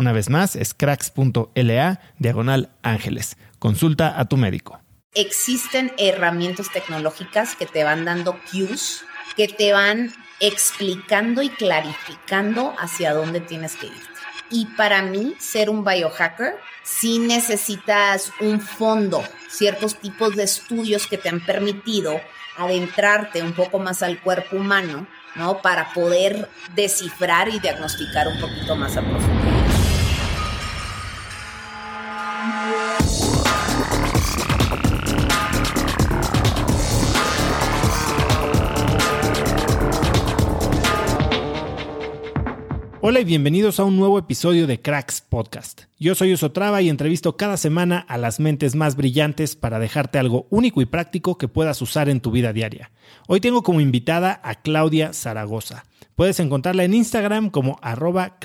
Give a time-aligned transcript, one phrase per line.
[0.00, 3.36] Una vez más, es cracks.la diagonal ángeles.
[3.58, 4.80] Consulta a tu médico.
[5.12, 9.04] Existen herramientas tecnológicas que te van dando cues,
[9.36, 10.10] que te van
[10.40, 14.02] explicando y clarificando hacia dónde tienes que ir.
[14.48, 21.18] Y para mí, ser un biohacker, sí necesitas un fondo, ciertos tipos de estudios que
[21.18, 22.18] te han permitido
[22.56, 25.60] adentrarte un poco más al cuerpo humano, ¿no?
[25.60, 29.59] Para poder descifrar y diagnosticar un poquito más a profundidad.
[43.02, 45.84] Hola y bienvenidos a un nuevo episodio de Cracks Podcast.
[45.98, 50.46] Yo soy Osotrava y entrevisto cada semana a las mentes más brillantes para dejarte algo
[50.50, 52.90] único y práctico que puedas usar en tu vida diaria.
[53.26, 55.86] Hoy tengo como invitada a Claudia Zaragoza.
[56.14, 58.36] Puedes encontrarla en Instagram como arroba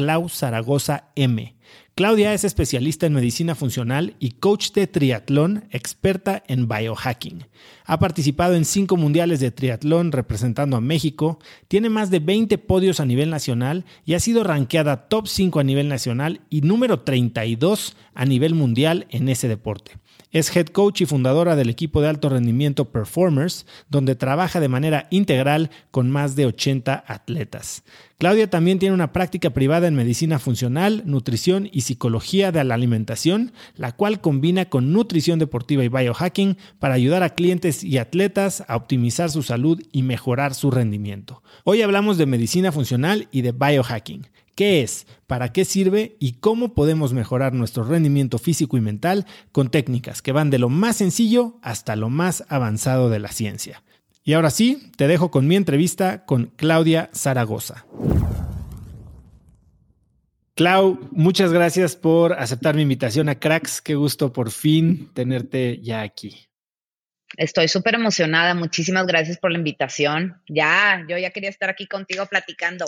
[1.15, 1.55] M.
[1.97, 7.45] Claudia es especialista en medicina funcional y coach de triatlón, experta en biohacking.
[7.85, 11.39] Ha participado en cinco mundiales de triatlón representando a México,
[11.69, 15.63] tiene más de 20 podios a nivel nacional y ha sido rankeada top 5 a
[15.63, 19.93] nivel nacional y número 32 a nivel mundial en ese deporte.
[20.35, 25.07] Es head coach y fundadora del equipo de alto rendimiento Performers, donde trabaja de manera
[25.09, 27.83] integral con más de 80 atletas.
[28.17, 33.53] Claudia también tiene una práctica privada en medicina funcional, nutrición y psicología de la alimentación,
[33.75, 38.75] la cual combina con nutrición deportiva y biohacking para ayudar a clientes y atletas a
[38.75, 41.41] optimizar su salud y mejorar su rendimiento.
[41.63, 44.27] Hoy hablamos de medicina funcional y de biohacking.
[44.55, 45.05] ¿Qué es?
[45.27, 46.15] ¿Para qué sirve?
[46.19, 50.69] ¿Y cómo podemos mejorar nuestro rendimiento físico y mental con técnicas que van de lo
[50.69, 53.83] más sencillo hasta lo más avanzado de la ciencia?
[54.23, 57.85] Y ahora sí, te dejo con mi entrevista con Claudia Zaragoza.
[60.55, 63.81] Clau, muchas gracias por aceptar mi invitación a Cracks.
[63.81, 66.47] Qué gusto por fin tenerte ya aquí.
[67.35, 68.53] Estoy súper emocionada.
[68.53, 70.41] Muchísimas gracias por la invitación.
[70.47, 72.85] Ya, yo ya quería estar aquí contigo platicando.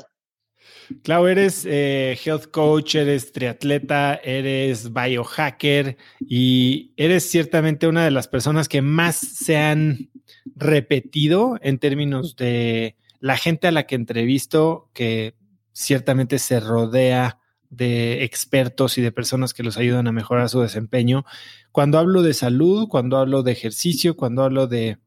[1.04, 8.30] Clau, eres eh, health coach, eres triatleta, eres biohacker y eres ciertamente una de las
[8.30, 10.10] personas que más se han
[10.56, 15.36] repetido en términos de la gente a la que entrevisto, que
[15.74, 21.26] ciertamente se rodea de expertos y de personas que los ayudan a mejorar su desempeño.
[21.72, 25.00] Cuando hablo de salud, cuando hablo de ejercicio, cuando hablo de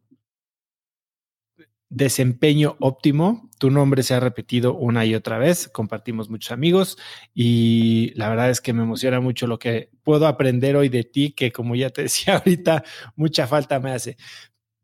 [1.90, 3.50] desempeño óptimo.
[3.58, 6.96] Tu nombre se ha repetido una y otra vez, compartimos muchos amigos
[7.34, 11.32] y la verdad es que me emociona mucho lo que puedo aprender hoy de ti,
[11.32, 12.84] que como ya te decía ahorita,
[13.16, 14.16] mucha falta me hace.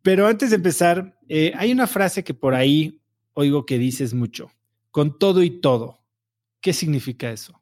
[0.02, 3.00] Pero antes de empezar, eh, hay una frase que por ahí
[3.32, 4.50] oigo que dices mucho,
[4.90, 6.02] con todo y todo.
[6.60, 7.60] ¿Qué significa eso?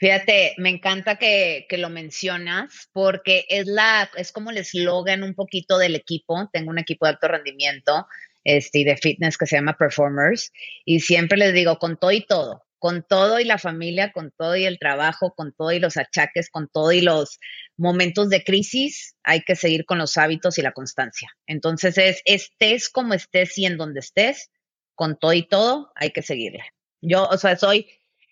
[0.00, 5.34] Fíjate, me encanta que, que, lo mencionas porque es la, es como el eslogan un
[5.34, 6.48] poquito del equipo.
[6.54, 8.06] Tengo un equipo de alto rendimiento
[8.42, 10.52] este, y de fitness que se llama Performers.
[10.86, 14.56] Y siempre les digo, con todo y todo, con todo y la familia, con todo
[14.56, 17.38] y el trabajo, con todo y los achaques, con todo y los
[17.76, 21.28] momentos de crisis, hay que seguir con los hábitos y la constancia.
[21.46, 24.50] Entonces es, estés como estés y en donde estés,
[24.94, 26.64] con todo y todo, hay que seguirle.
[27.02, 27.86] Yo, o sea, soy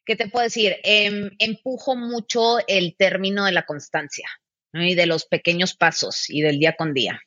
[0.08, 0.76] ¿qué te puedo decir?
[0.84, 4.26] Em, empujo mucho el término de la constancia
[4.72, 7.20] y de los pequeños pasos y del día con día.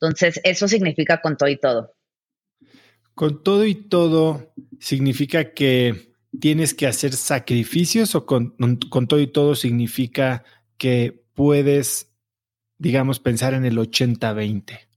[0.00, 1.94] Entonces, eso significa con todo y todo.
[3.14, 8.56] Con todo y todo significa que tienes que hacer sacrificios o con,
[8.88, 10.44] con todo y todo significa
[10.78, 12.10] que puedes,
[12.78, 14.93] digamos, pensar en el 80-20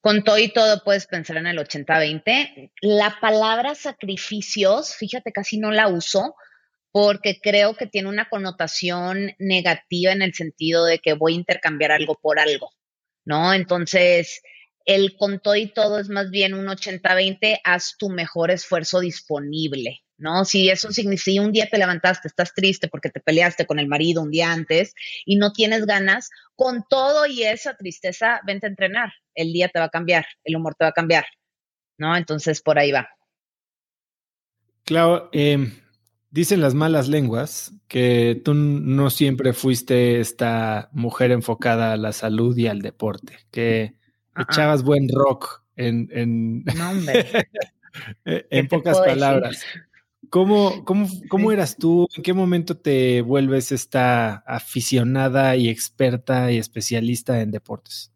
[0.00, 2.72] con todo y todo puedes pensar en el 80-20.
[2.82, 6.34] La palabra sacrificios, fíjate, casi no la uso
[6.90, 11.92] porque creo que tiene una connotación negativa en el sentido de que voy a intercambiar
[11.92, 12.70] algo por algo,
[13.24, 13.52] ¿no?
[13.52, 14.40] Entonces,
[14.84, 20.00] el con todo y todo es más bien un 80-20, haz tu mejor esfuerzo disponible,
[20.16, 20.46] ¿no?
[20.46, 24.22] Si eso significa, un día te levantaste, estás triste porque te peleaste con el marido
[24.22, 24.94] un día antes
[25.26, 29.12] y no tienes ganas, con todo y esa tristeza, vente a entrenar.
[29.38, 31.24] El día te va a cambiar, el humor te va a cambiar,
[31.96, 32.16] ¿no?
[32.16, 33.08] Entonces, por ahí va.
[34.84, 35.72] Claro, em,
[36.30, 42.56] dicen las malas lenguas que tú no siempre fuiste esta mujer enfocada a la salud
[42.56, 43.94] y al deporte, que
[44.36, 46.64] echabas buen rock en, en,
[48.24, 49.64] en pocas palabras.
[50.30, 52.08] ¿Cómo, cómo, cómo eras tú?
[52.16, 58.12] ¿En qué momento te vuelves esta aficionada y experta y especialista en deportes?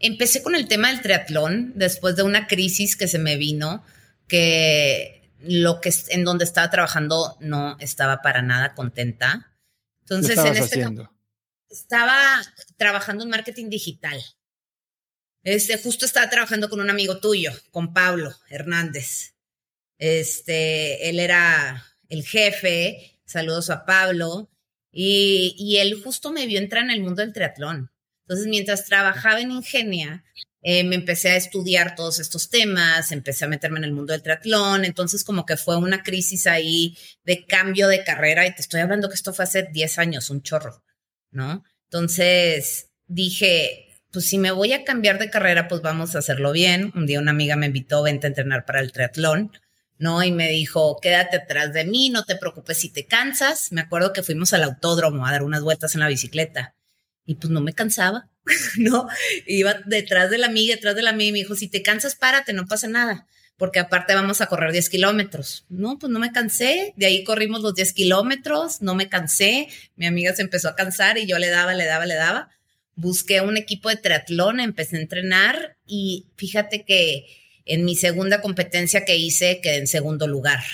[0.00, 3.84] Empecé con el tema del triatlón después de una crisis que se me vino,
[4.26, 9.54] que lo que en donde estaba trabajando no estaba para nada contenta.
[10.00, 11.12] Entonces, ¿Qué en este haciendo?
[11.70, 12.42] estaba
[12.76, 14.20] trabajando en marketing digital.
[15.42, 19.34] Este, justo estaba trabajando con un amigo tuyo, con Pablo Hernández.
[19.96, 24.50] Este, él era el jefe, saludos a Pablo,
[24.92, 27.89] y, él justo me vio entrar en el mundo del triatlón.
[28.30, 30.22] Entonces, mientras trabajaba en Ingenia,
[30.62, 34.22] eh, me empecé a estudiar todos estos temas, empecé a meterme en el mundo del
[34.22, 38.82] triatlón, entonces como que fue una crisis ahí de cambio de carrera, y te estoy
[38.82, 40.84] hablando que esto fue hace 10 años, un chorro,
[41.32, 41.64] ¿no?
[41.86, 46.92] Entonces dije, pues si me voy a cambiar de carrera, pues vamos a hacerlo bien.
[46.94, 49.50] Un día una amiga me invitó, vente a entrenar para el triatlón.
[49.98, 50.22] ¿no?
[50.22, 53.70] Y me dijo, quédate atrás de mí, no te preocupes si te cansas.
[53.70, 56.74] Me acuerdo que fuimos al autódromo a dar unas vueltas en la bicicleta
[57.30, 58.28] y pues no me cansaba,
[58.76, 59.06] ¿no?
[59.46, 62.16] Iba detrás de la amiga, detrás de la amiga y me dijo, si te cansas,
[62.16, 65.64] párate, no pasa nada, porque aparte vamos a correr 10 kilómetros.
[65.68, 70.06] No, pues no me cansé, de ahí corrimos los 10 kilómetros, no me cansé, mi
[70.06, 72.50] amiga se empezó a cansar y yo le daba, le daba, le daba.
[72.96, 77.26] Busqué un equipo de triatlón, empecé a entrenar y fíjate que
[77.64, 80.64] en mi segunda competencia que hice quedé en segundo lugar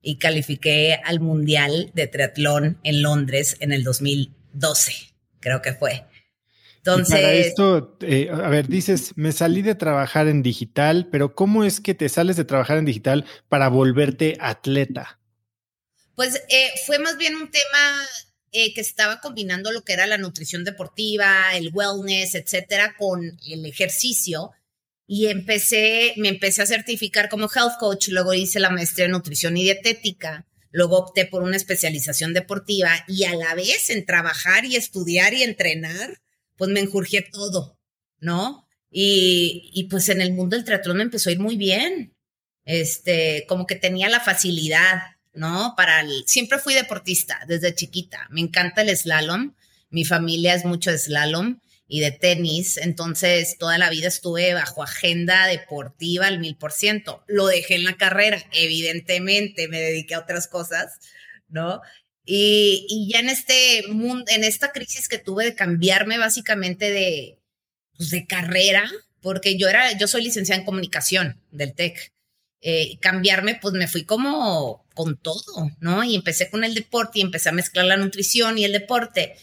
[0.00, 5.11] y califiqué al Mundial de Triatlón en Londres en el 2012,
[5.42, 6.06] creo que fue.
[6.78, 11.62] Entonces, para esto, eh, a ver, dices, me salí de trabajar en digital, pero ¿cómo
[11.62, 15.20] es que te sales de trabajar en digital para volverte atleta?
[16.16, 18.06] Pues eh, fue más bien un tema
[18.50, 23.66] eh, que estaba combinando lo que era la nutrición deportiva, el wellness, etcétera, con el
[23.66, 24.52] ejercicio
[25.06, 29.56] y empecé, me empecé a certificar como health coach, luego hice la maestría en nutrición
[29.56, 34.76] y dietética, luego opté por una especialización deportiva y a la vez en trabajar y
[34.76, 36.20] estudiar y entrenar,
[36.56, 37.78] pues me enjurgié todo,
[38.18, 38.66] ¿no?
[38.90, 42.14] Y, pues en el mundo del triatlón me empezó a ir muy bien,
[42.64, 45.00] este, como que tenía la facilidad,
[45.32, 45.74] ¿no?
[45.76, 49.54] Para siempre fui deportista desde chiquita, me encanta el slalom,
[49.90, 51.60] mi familia es mucho de slalom
[51.92, 57.22] y de tenis, entonces toda la vida estuve bajo agenda deportiva al mil por ciento.
[57.26, 61.00] Lo dejé en la carrera, evidentemente, me dediqué a otras cosas,
[61.48, 61.82] ¿no?
[62.24, 67.38] Y, y ya en este mundo, en esta crisis que tuve de cambiarme básicamente de,
[67.98, 72.10] pues de carrera, porque yo era, yo soy licenciada en comunicación del TEC.
[72.62, 76.02] Eh, cambiarme, pues me fui como con todo, ¿no?
[76.04, 79.36] Y empecé con el deporte y empecé a mezclar la nutrición y el deporte.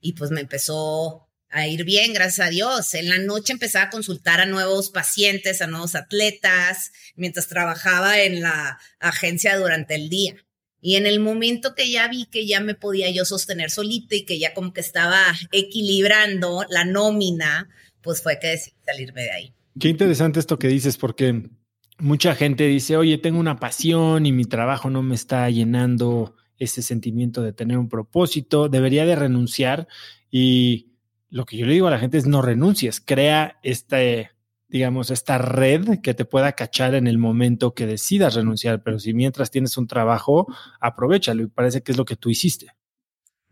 [0.00, 2.94] Y pues me empezó a ir bien, gracias a Dios.
[2.94, 8.42] En la noche empezaba a consultar a nuevos pacientes, a nuevos atletas, mientras trabajaba en
[8.42, 10.34] la agencia durante el día.
[10.80, 14.24] Y en el momento que ya vi que ya me podía yo sostener solita y
[14.24, 17.68] que ya como que estaba equilibrando la nómina,
[18.02, 19.54] pues fue que decidí salirme de ahí.
[19.80, 21.50] Qué interesante esto que dices, porque
[21.98, 26.82] mucha gente dice, oye, tengo una pasión y mi trabajo no me está llenando ese
[26.82, 29.88] sentimiento de tener un propósito, debería de renunciar
[30.30, 30.85] y
[31.28, 34.30] lo que yo le digo a la gente es no renuncies, crea este,
[34.68, 39.14] digamos, esta red que te pueda cachar en el momento que decidas renunciar, pero si
[39.14, 40.46] mientras tienes un trabajo,
[40.80, 42.72] aprovechalo y parece que es lo que tú hiciste.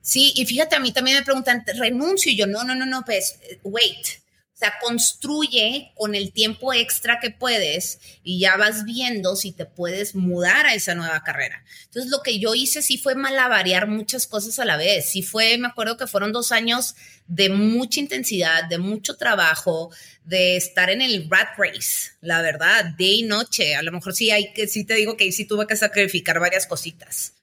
[0.00, 3.02] Sí, y fíjate, a mí también me preguntan, renuncio y yo, no, no, no, no,
[3.04, 4.23] pues, wait,
[4.54, 9.66] o sea, construye con el tiempo extra que puedes y ya vas viendo si te
[9.66, 11.64] puedes mudar a esa nueva carrera.
[11.86, 15.06] Entonces, lo que yo hice sí fue malavariar muchas cosas a la vez.
[15.10, 16.94] Sí fue, me acuerdo que fueron dos años
[17.26, 19.90] de mucha intensidad, de mucho trabajo,
[20.22, 23.74] de estar en el rat race, la verdad, día y noche.
[23.74, 26.68] A lo mejor sí hay que, sí te digo que sí tuve que sacrificar varias
[26.68, 27.34] cositas,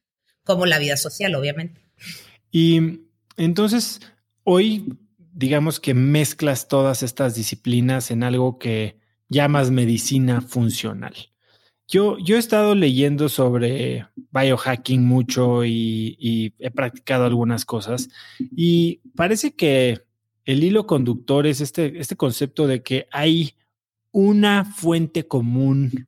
[0.45, 1.81] como la vida social, obviamente.
[2.51, 2.79] Y
[3.35, 3.99] entonces,
[4.45, 4.97] hoy
[5.33, 8.97] digamos que mezclas todas estas disciplinas en algo que
[9.29, 11.15] llamas medicina funcional.
[11.87, 18.09] Yo, yo he estado leyendo sobre biohacking mucho y, he practicado algunas cosas
[18.39, 20.01] y parece que
[20.45, 23.55] el hilo conductor es este, este concepto de que hay
[24.11, 26.07] una fuente común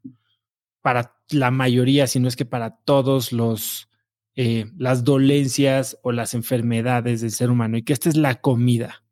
[0.81, 3.89] para la mayoría, si no es que para todos los
[4.35, 9.02] eh, las dolencias o las enfermedades del ser humano y que esta es la comida.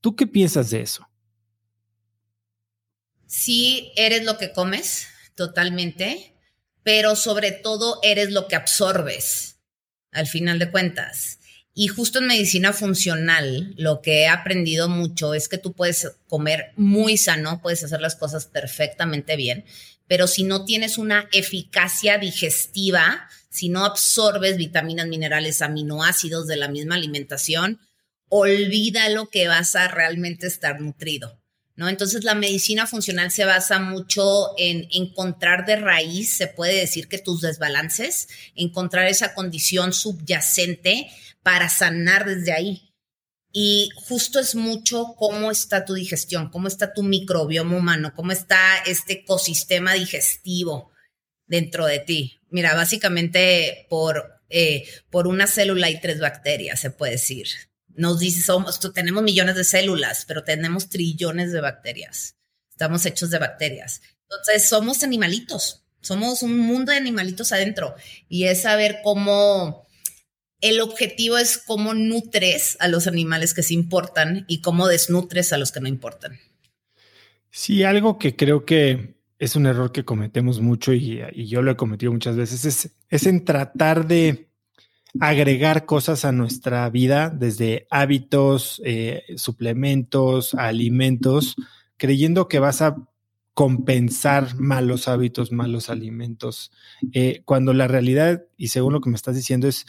[0.00, 1.08] ¿Tú qué piensas de eso?
[3.26, 6.34] Sí, eres lo que comes, totalmente,
[6.82, 9.58] pero sobre todo eres lo que absorbes,
[10.10, 11.38] al final de cuentas.
[11.72, 16.72] Y justo en medicina funcional, lo que he aprendido mucho es que tú puedes comer
[16.76, 19.64] muy sano, puedes hacer las cosas perfectamente bien,
[20.08, 26.68] pero si no tienes una eficacia digestiva, si no absorbes vitaminas, minerales, aminoácidos de la
[26.68, 27.78] misma alimentación,
[28.30, 31.38] olvida lo que vas a realmente estar nutrido.
[31.76, 31.88] ¿No?
[31.88, 37.16] Entonces la medicina funcional se basa mucho en encontrar de raíz, se puede decir que
[37.16, 41.10] tus desbalances, encontrar esa condición subyacente
[41.42, 42.92] para sanar desde ahí.
[43.50, 48.78] Y justo es mucho cómo está tu digestión, cómo está tu microbioma humano, cómo está
[48.84, 50.90] este ecosistema digestivo
[51.46, 52.40] dentro de ti.
[52.50, 58.40] Mira, básicamente por, eh, por una célula y tres bacterias, se puede decir nos dice,
[58.40, 62.36] somos, tenemos millones de células, pero tenemos trillones de bacterias.
[62.70, 64.02] Estamos hechos de bacterias.
[64.22, 67.94] Entonces, somos animalitos, somos un mundo de animalitos adentro
[68.28, 69.86] y es saber cómo
[70.60, 75.58] el objetivo es cómo nutres a los animales que se importan y cómo desnutres a
[75.58, 76.38] los que no importan.
[77.50, 81.76] Sí, algo que creo que es un error que cometemos mucho y, yo lo he
[81.76, 84.49] cometido muchas veces es, es en tratar de
[85.18, 91.56] agregar cosas a nuestra vida, desde hábitos, eh, suplementos, alimentos,
[91.96, 92.96] creyendo que vas a
[93.54, 96.70] compensar malos hábitos, malos alimentos,
[97.12, 99.86] eh, cuando la realidad, y según lo que me estás diciendo, es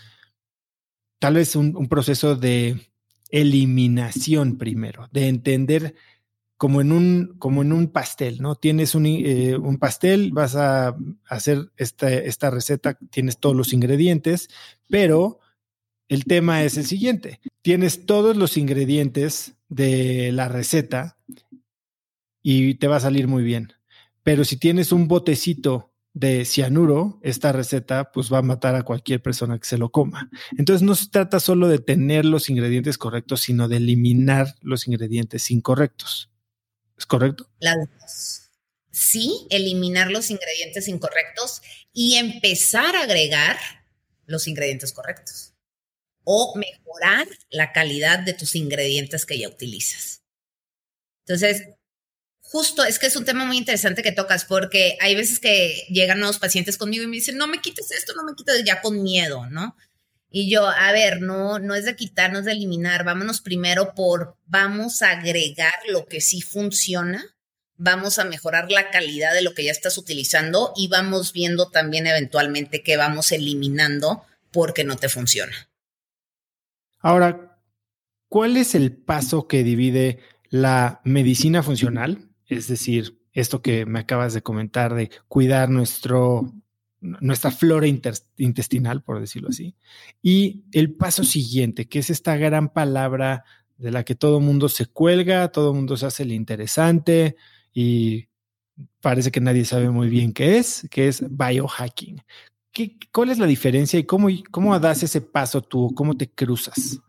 [1.20, 2.92] tal vez un proceso de
[3.32, 5.96] eliminación primero, de entender
[6.62, 8.54] como en un, como en un pastel, ¿no?
[8.54, 14.48] Tienes un, eh, un pastel, vas a hacer esta, esta receta, tienes todos los ingredientes,
[14.88, 15.40] pero
[16.08, 17.40] el tema es el siguiente.
[17.64, 21.18] Tienes todos los ingredientes de la receta
[22.44, 23.74] y te va a salir muy bien.
[24.22, 29.20] Pero si tienes un botecito de cianuro, esta receta pues va a matar a cualquier
[29.20, 30.30] persona que se lo coma.
[30.56, 35.50] Entonces no se trata solo de tener los ingredientes correctos, sino de eliminar los ingredientes
[35.50, 36.31] incorrectos.
[37.02, 37.50] ¿Es correcto?
[37.60, 38.52] Dos.
[38.92, 43.58] Sí, eliminar los ingredientes incorrectos y empezar a agregar
[44.28, 45.56] los ingredientes correctos.
[46.24, 50.22] O mejorar la calidad de tus ingredientes que ya utilizas.
[51.26, 51.70] Entonces,
[52.42, 56.20] justo es que es un tema muy interesante que tocas porque hay veces que llegan
[56.20, 59.02] nuevos pacientes conmigo y me dicen, no me quites esto, no me quites ya con
[59.02, 59.76] miedo, ¿no?
[60.34, 65.02] Y yo, a ver, no, no es de quitarnos, de eliminar, vámonos primero por, vamos
[65.02, 67.22] a agregar lo que sí funciona,
[67.76, 72.08] vamos a mejorar la calidad de lo que ya estás utilizando y vamos viendo también
[72.08, 75.70] eventualmente que vamos eliminando porque no te funciona.
[77.00, 77.60] Ahora,
[78.30, 80.20] ¿cuál es el paso que divide
[80.50, 82.30] la medicina funcional?
[82.48, 86.54] Es decir, esto que me acabas de comentar de cuidar nuestro
[87.02, 89.76] nuestra flora intestinal, por decirlo así.
[90.22, 93.44] Y el paso siguiente, que es esta gran palabra
[93.78, 97.36] de la que todo mundo se cuelga, todo mundo se hace el interesante
[97.74, 98.28] y
[99.02, 102.22] parece que nadie sabe muy bien qué es, que es biohacking.
[102.72, 105.94] ¿Qué, ¿Cuál es la diferencia y cómo, cómo das ese paso tú?
[105.96, 107.00] ¿Cómo te cruzas?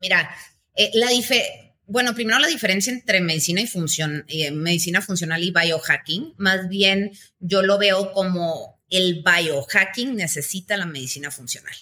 [0.00, 0.30] Mira,
[0.74, 5.50] eh, la diferencia bueno, primero la diferencia entre medicina y función, eh, medicina funcional y
[5.50, 11.74] biohacking, más bien yo lo veo como el biohacking necesita la medicina funcional.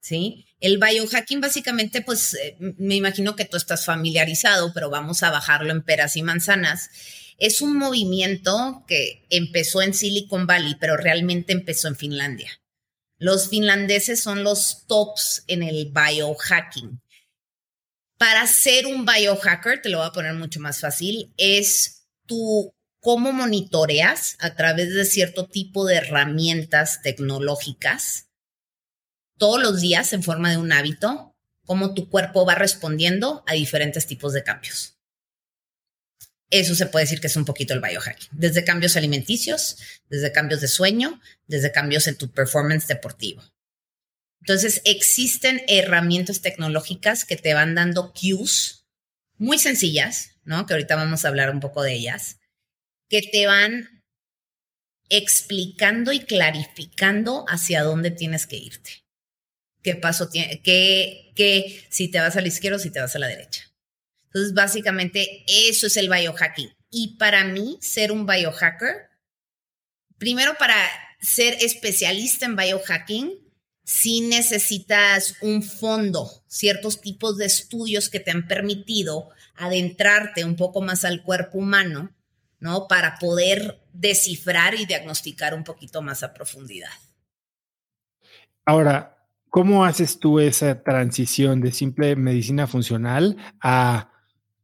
[0.00, 0.46] ¿Sí?
[0.60, 5.72] El biohacking básicamente, pues eh, me imagino que tú estás familiarizado, pero vamos a bajarlo
[5.72, 6.90] en peras y manzanas.
[7.38, 12.50] Es un movimiento que empezó en Silicon Valley, pero realmente empezó en Finlandia.
[13.18, 17.00] Los finlandeses son los tops en el biohacking.
[18.18, 23.32] Para ser un biohacker, te lo voy a poner mucho más fácil, es tú cómo
[23.32, 28.28] monitoreas a través de cierto tipo de herramientas tecnológicas
[29.38, 34.06] todos los días en forma de un hábito, cómo tu cuerpo va respondiendo a diferentes
[34.06, 34.96] tipos de cambios.
[36.48, 39.76] Eso se puede decir que es un poquito el biohacking, desde cambios alimenticios,
[40.08, 43.42] desde cambios de sueño, desde cambios en tu performance deportivo.
[44.46, 48.86] Entonces, existen herramientas tecnológicas que te van dando cues
[49.38, 50.66] muy sencillas, ¿no?
[50.66, 52.38] Que ahorita vamos a hablar un poco de ellas,
[53.08, 54.04] que te van
[55.08, 59.02] explicando y clarificando hacia dónde tienes que irte.
[59.82, 60.62] ¿Qué paso tiene?
[60.62, 63.64] ¿Qué, qué si te vas a la izquierda o si te vas a la derecha?
[64.26, 66.72] Entonces, básicamente, eso es el biohacking.
[66.92, 69.10] Y para mí, ser un biohacker,
[70.18, 70.76] primero para
[71.20, 73.45] ser especialista en biohacking,
[73.86, 80.82] si necesitas un fondo, ciertos tipos de estudios que te han permitido adentrarte un poco
[80.82, 82.10] más al cuerpo humano,
[82.58, 82.88] ¿no?
[82.88, 86.90] Para poder descifrar y diagnosticar un poquito más a profundidad.
[88.64, 94.10] Ahora, ¿cómo haces tú esa transición de simple medicina funcional a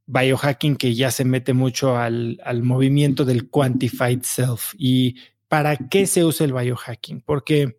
[0.07, 4.75] biohacking que ya se mete mucho al, movimiento del quantified self.
[4.77, 7.21] ¿Y para qué se usa el biohacking?
[7.21, 7.79] Porque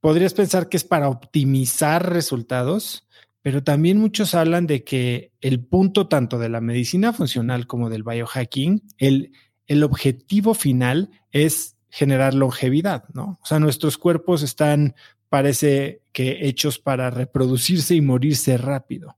[0.00, 3.06] podrías pensar que es para optimizar resultados,
[3.42, 8.02] pero también muchos hablan de que el punto tanto de la medicina funcional como del
[8.02, 9.32] biohacking, el,
[9.66, 13.38] el objetivo final es generar longevidad, ¿no?
[13.42, 14.94] O sea, nuestros cuerpos están,
[15.28, 19.16] parece que, hechos para reproducirse y morirse rápido.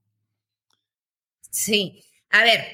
[1.50, 2.64] Sí, a ver,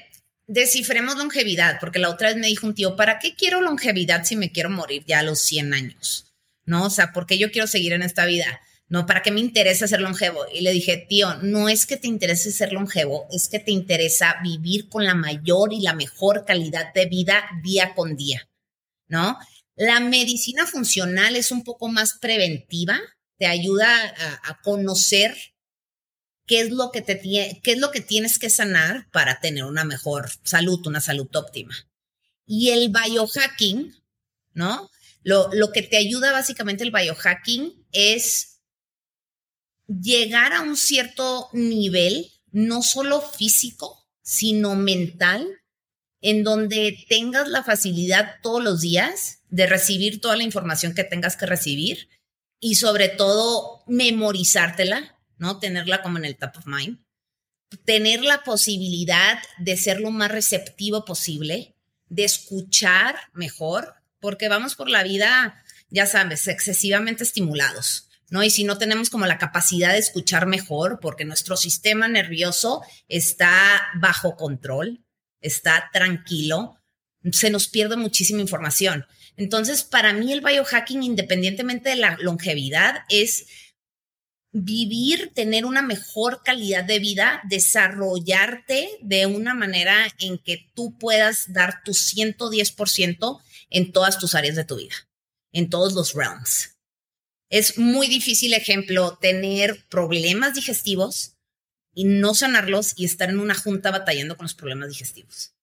[0.47, 4.35] descifremos longevidad, porque la otra vez me dijo un tío, ¿para qué quiero longevidad si
[4.35, 6.28] me quiero morir ya a los 100 años?
[6.69, 6.85] ¿No?
[6.85, 8.61] O sea, ¿por qué yo quiero seguir en esta vida?
[8.89, 10.45] No, ¿para qué me interesa ser longevo?
[10.53, 14.35] Y le dije, tío, no es que te interese ser longevo, es que te interesa
[14.43, 18.47] vivir con la mayor y la mejor calidad de vida día con día,
[19.07, 19.39] ¿no?
[19.75, 22.99] La medicina funcional es un poco más preventiva,
[23.39, 25.35] te ayuda a, a conocer
[26.45, 29.85] qué es lo que te qué es lo que tienes que sanar para tener una
[29.85, 31.75] mejor salud, una salud óptima.
[32.45, 33.95] Y el biohacking,
[34.53, 34.89] ¿no?
[35.21, 38.61] Lo, lo que te ayuda básicamente el biohacking es
[39.87, 45.47] llegar a un cierto nivel, no solo físico, sino mental,
[46.21, 51.35] en donde tengas la facilidad todos los días de recibir toda la información que tengas
[51.35, 52.09] que recibir
[52.59, 55.57] y sobre todo memorizártela ¿no?
[55.57, 56.99] Tenerla como en el top of mind.
[57.85, 61.75] Tener la posibilidad de ser lo más receptivo posible,
[62.09, 68.09] de escuchar mejor, porque vamos por la vida, ya sabes, excesivamente estimulados.
[68.29, 68.43] ¿no?
[68.43, 73.81] Y si no tenemos como la capacidad de escuchar mejor, porque nuestro sistema nervioso está
[73.95, 75.03] bajo control,
[75.41, 76.77] está tranquilo,
[77.31, 79.05] se nos pierde muchísima información.
[79.35, 83.45] Entonces, para mí el biohacking, independientemente de la longevidad, es
[84.51, 91.53] vivir, tener una mejor calidad de vida, desarrollarte de una manera en que tú puedas
[91.53, 94.95] dar tu 110% en todas tus áreas de tu vida,
[95.51, 96.77] en todos los realms.
[97.49, 101.35] Es muy difícil, ejemplo, tener problemas digestivos
[101.93, 105.55] y no sanarlos y estar en una junta batallando con los problemas digestivos.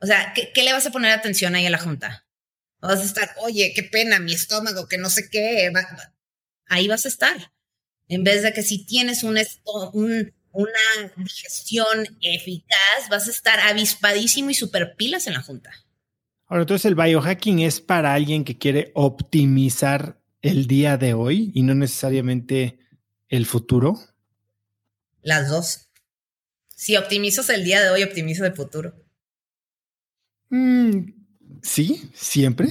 [0.00, 2.26] O sea, ¿qué, le vas a poner atención ahí a la junta?
[2.80, 5.70] Vas a estar, oye, qué pena, mi estómago, que no sé qué
[6.66, 7.52] ahí vas a estar.
[8.08, 9.38] En vez de que si tienes un,
[10.52, 15.70] una digestión eficaz, vas a estar avispadísimo y super pilas en la junta.
[16.50, 21.62] Ahora, entonces el biohacking es para alguien que quiere optimizar el día de hoy y
[21.62, 22.80] no necesariamente
[23.28, 24.00] el futuro.
[25.22, 25.90] Las dos.
[26.74, 29.00] Si optimizas el día de hoy, optimizas el futuro.
[30.48, 31.12] Mm,
[31.62, 32.70] sí, siempre.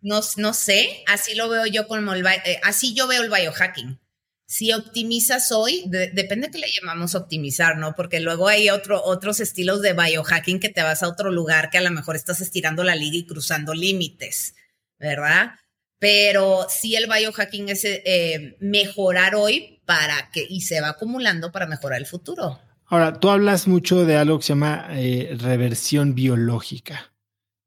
[0.00, 4.00] No, no sé, así lo veo yo como el, eh, así yo veo el biohacking.
[4.48, 7.94] Si optimizas hoy, depende de qué le llamamos optimizar, ¿no?
[7.96, 11.78] Porque luego hay otro, otros estilos de biohacking que te vas a otro lugar que
[11.78, 14.54] a lo mejor estás estirando la liga y cruzando límites,
[15.00, 15.56] ¿verdad?
[15.98, 21.66] Pero sí el biohacking es eh, mejorar hoy para que, y se va acumulando para
[21.66, 22.60] mejorar el futuro.
[22.86, 27.12] Ahora, tú hablas mucho de algo que se llama eh, reversión biológica.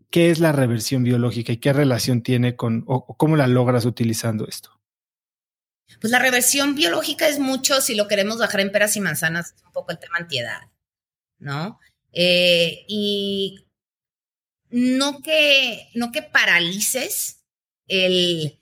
[0.10, 4.48] ¿Qué es la reversión biológica y qué relación tiene con, o, cómo la logras utilizando
[4.48, 4.79] esto?
[5.99, 9.63] Pues la reversión biológica es mucho, si lo queremos bajar en peras y manzanas, es
[9.63, 10.62] un poco el tema antiedad,
[11.39, 11.80] ¿no?
[12.12, 13.65] Eh, y
[14.69, 17.43] no que, no que paralices
[17.88, 18.60] el,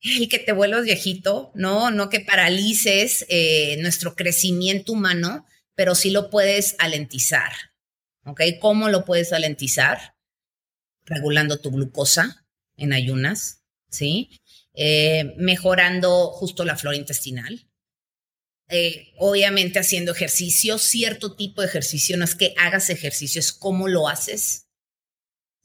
[0.00, 1.90] el que te vuelvas viejito, ¿no?
[1.90, 7.52] No que paralices eh, nuestro crecimiento humano, pero sí lo puedes alentizar,
[8.24, 8.40] ¿ok?
[8.60, 10.14] ¿Cómo lo puedes alentizar?
[11.04, 14.40] Regulando tu glucosa en ayunas, ¿sí?
[14.74, 17.68] Eh, mejorando justo la flora intestinal.
[18.68, 23.86] Eh, obviamente haciendo ejercicio, cierto tipo de ejercicio, no es que hagas ejercicio, es cómo
[23.86, 24.68] lo haces,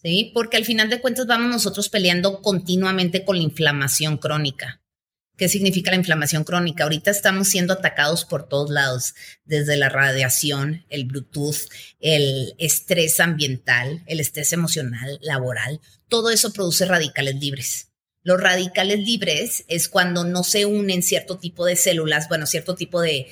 [0.02, 0.32] ¿sí?
[0.34, 4.82] Porque al final de cuentas vamos nosotros peleando continuamente con la inflamación crónica.
[5.38, 6.84] ¿Qué significa la inflamación crónica?
[6.84, 9.14] Ahorita estamos siendo atacados por todos lados,
[9.46, 15.80] desde la radiación, el Bluetooth, el estrés ambiental, el estrés emocional, laboral.
[16.10, 17.92] Todo eso produce radicales libres.
[18.28, 23.00] Los radicales libres es cuando no se unen cierto tipo de células, bueno, cierto tipo
[23.00, 23.26] de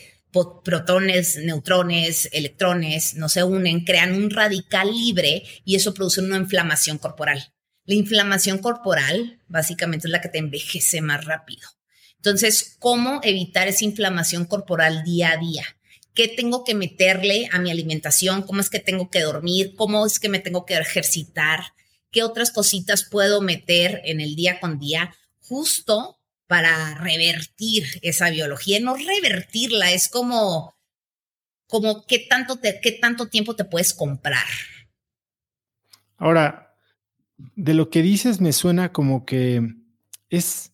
[0.64, 6.98] protones, neutrones, electrones, no se unen, crean un radical libre y eso produce una inflamación
[6.98, 7.52] corporal.
[7.84, 11.68] La inflamación corporal básicamente es la que te envejece más rápido.
[12.16, 15.66] Entonces, ¿cómo evitar esa inflamación corporal día a día?
[16.14, 18.44] ¿Qué tengo que meterle a mi alimentación?
[18.44, 19.76] ¿Cómo es que tengo que dormir?
[19.76, 21.75] ¿Cómo es que me tengo que ejercitar?
[22.16, 25.14] ¿Qué otras cositas puedo meter en el día con día?
[25.42, 30.78] Justo para revertir esa biología, no revertirla, es como,
[31.68, 34.48] como qué tanto, te, qué tanto tiempo te puedes comprar.
[36.16, 36.78] Ahora,
[37.36, 39.76] de lo que dices me suena como que
[40.30, 40.72] es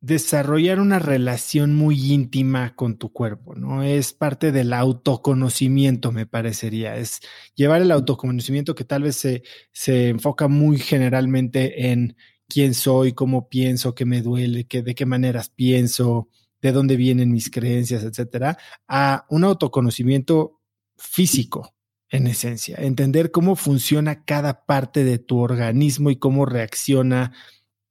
[0.00, 3.82] desarrollar una relación muy íntima con tu cuerpo, ¿no?
[3.82, 6.96] Es parte del autoconocimiento, me parecería.
[6.96, 7.20] Es
[7.54, 12.16] llevar el autoconocimiento que tal vez se, se enfoca muy generalmente en
[12.48, 16.28] quién soy, cómo pienso, qué me duele, qué, de qué maneras pienso,
[16.62, 18.56] de dónde vienen mis creencias, etcétera,
[18.86, 20.60] a un autoconocimiento
[20.96, 21.74] físico,
[22.10, 27.32] en esencia, entender cómo funciona cada parte de tu organismo y cómo reacciona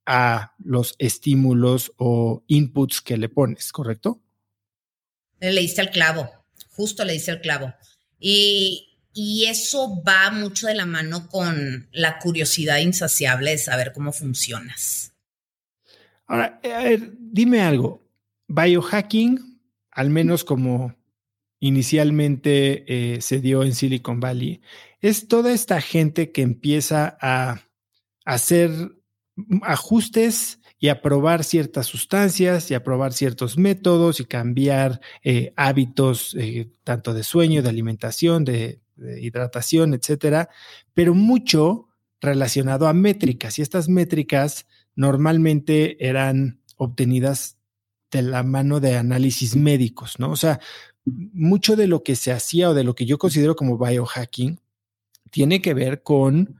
[0.07, 4.21] a los estímulos o inputs que le pones, ¿correcto?
[5.39, 6.31] Le diste el clavo,
[6.69, 7.73] justo le diste el clavo.
[8.19, 14.11] Y y eso va mucho de la mano con la curiosidad insaciable de saber cómo
[14.11, 15.11] funcionas.
[16.27, 18.07] Ahora, a ver, dime algo.
[18.47, 20.95] Biohacking, al menos como
[21.59, 24.61] inicialmente eh, se dio en Silicon Valley,
[25.01, 27.63] es toda esta gente que empieza a
[28.23, 28.96] hacer
[29.61, 36.35] ajustes y a probar ciertas sustancias y a probar ciertos métodos y cambiar eh, hábitos
[36.37, 40.49] eh, tanto de sueño, de alimentación, de de hidratación, etcétera,
[40.93, 41.87] pero mucho
[42.19, 43.57] relacionado a métricas.
[43.57, 47.57] Y estas métricas normalmente eran obtenidas
[48.11, 50.31] de la mano de análisis médicos, ¿no?
[50.31, 50.59] O sea,
[51.05, 54.59] mucho de lo que se hacía o de lo que yo considero como biohacking
[55.31, 56.59] tiene que ver con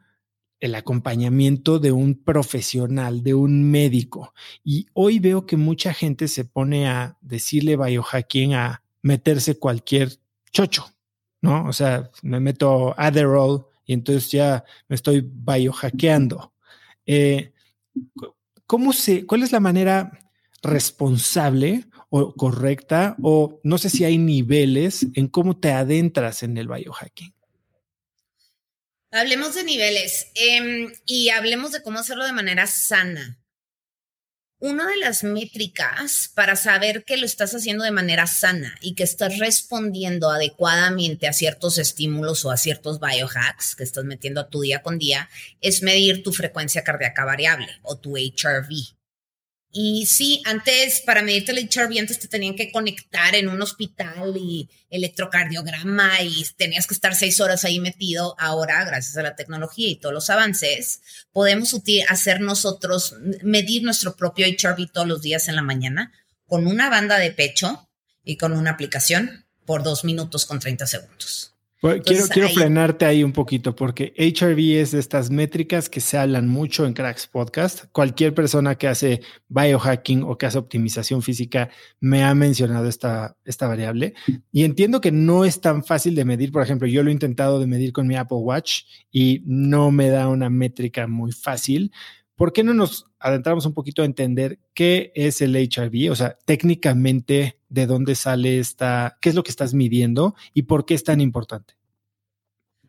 [0.60, 4.34] el acompañamiento de un profesional, de un médico.
[4.64, 10.12] Y hoy veo que mucha gente se pone a decirle biohacking a meterse cualquier
[10.52, 10.88] chocho,
[11.42, 11.66] ¿no?
[11.68, 16.54] O sea, me meto Adderall y entonces ya me estoy biohackeando.
[17.06, 17.54] Eh,
[18.66, 20.12] ¿Cómo se, cuál es la manera
[20.64, 26.68] responsable o correcta o no sé si hay niveles en cómo te adentras en el
[26.68, 27.37] biohacking?
[29.18, 33.40] Hablemos de niveles em, y hablemos de cómo hacerlo de manera sana.
[34.60, 39.02] Una de las métricas para saber que lo estás haciendo de manera sana y que
[39.02, 44.62] estás respondiendo adecuadamente a ciertos estímulos o a ciertos biohacks que estás metiendo a tu
[44.62, 45.30] día con día
[45.62, 48.97] es medir tu frecuencia cardíaca variable o tu HRV.
[49.80, 54.36] Y sí, antes para medirte el HRV, antes te tenían que conectar en un hospital
[54.36, 58.36] y electrocardiograma y tenías que estar seis horas ahí metido.
[58.40, 61.76] Ahora, gracias a la tecnología y todos los avances, podemos
[62.10, 66.12] hacer nosotros, medir nuestro propio HRV todos los días en la mañana
[66.48, 67.88] con una banda de pecho
[68.24, 73.32] y con una aplicación por dos minutos con 30 segundos quiero, quiero frenarte ahí un
[73.32, 77.86] poquito porque HRV es de estas métricas que se hablan mucho en Cracks Podcast.
[77.92, 83.68] Cualquier persona que hace biohacking o que hace optimización física me ha mencionado esta, esta
[83.68, 84.14] variable
[84.52, 86.52] y entiendo que no es tan fácil de medir.
[86.52, 90.10] Por ejemplo, yo lo he intentado de medir con mi Apple Watch y no me
[90.10, 91.92] da una métrica muy fácil.
[92.36, 96.38] ¿Por qué no nos adentrarnos un poquito a entender qué es el HRV, o sea,
[96.46, 101.04] técnicamente de dónde sale esta, qué es lo que estás midiendo y por qué es
[101.04, 101.76] tan importante.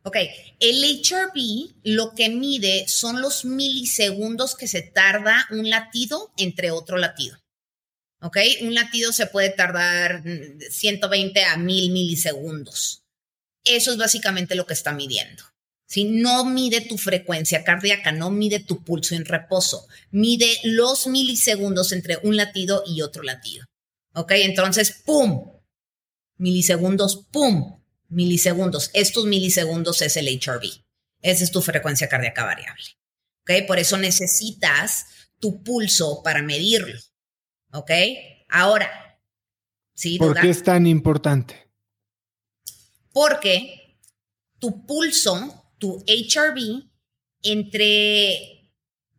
[0.03, 0.17] Ok,
[0.61, 6.97] el HRV lo que mide son los milisegundos que se tarda un latido entre otro
[6.97, 7.39] latido.
[8.21, 8.37] ¿ok?
[8.63, 10.23] Un latido se puede tardar
[10.71, 13.05] 120 a 1000 milisegundos.
[13.65, 15.45] Eso es básicamente lo que está midiendo.
[15.89, 21.93] Si no mide tu frecuencia cardíaca, no mide tu pulso en reposo, mide los milisegundos
[21.93, 23.65] entre un latido y otro latido.
[24.15, 24.33] ¿Ok?
[24.33, 25.51] Entonces, ¡pum!
[26.37, 27.81] Milisegundos, ¡pum!
[28.09, 28.91] Milisegundos.
[28.93, 30.85] Estos milisegundos es el HRV.
[31.23, 32.85] Esa es tu frecuencia cardíaca variable.
[33.43, 33.67] ¿Ok?
[33.67, 35.07] Por eso necesitas
[35.39, 37.01] tu pulso para medirlo.
[37.73, 37.91] ¿Ok?
[38.51, 39.19] Ahora,
[39.95, 40.19] ¿sí?
[40.19, 41.71] ¿Por qué es tan importante?
[43.11, 43.99] Porque
[44.59, 46.89] tu pulso, tu HRV,
[47.43, 48.59] entre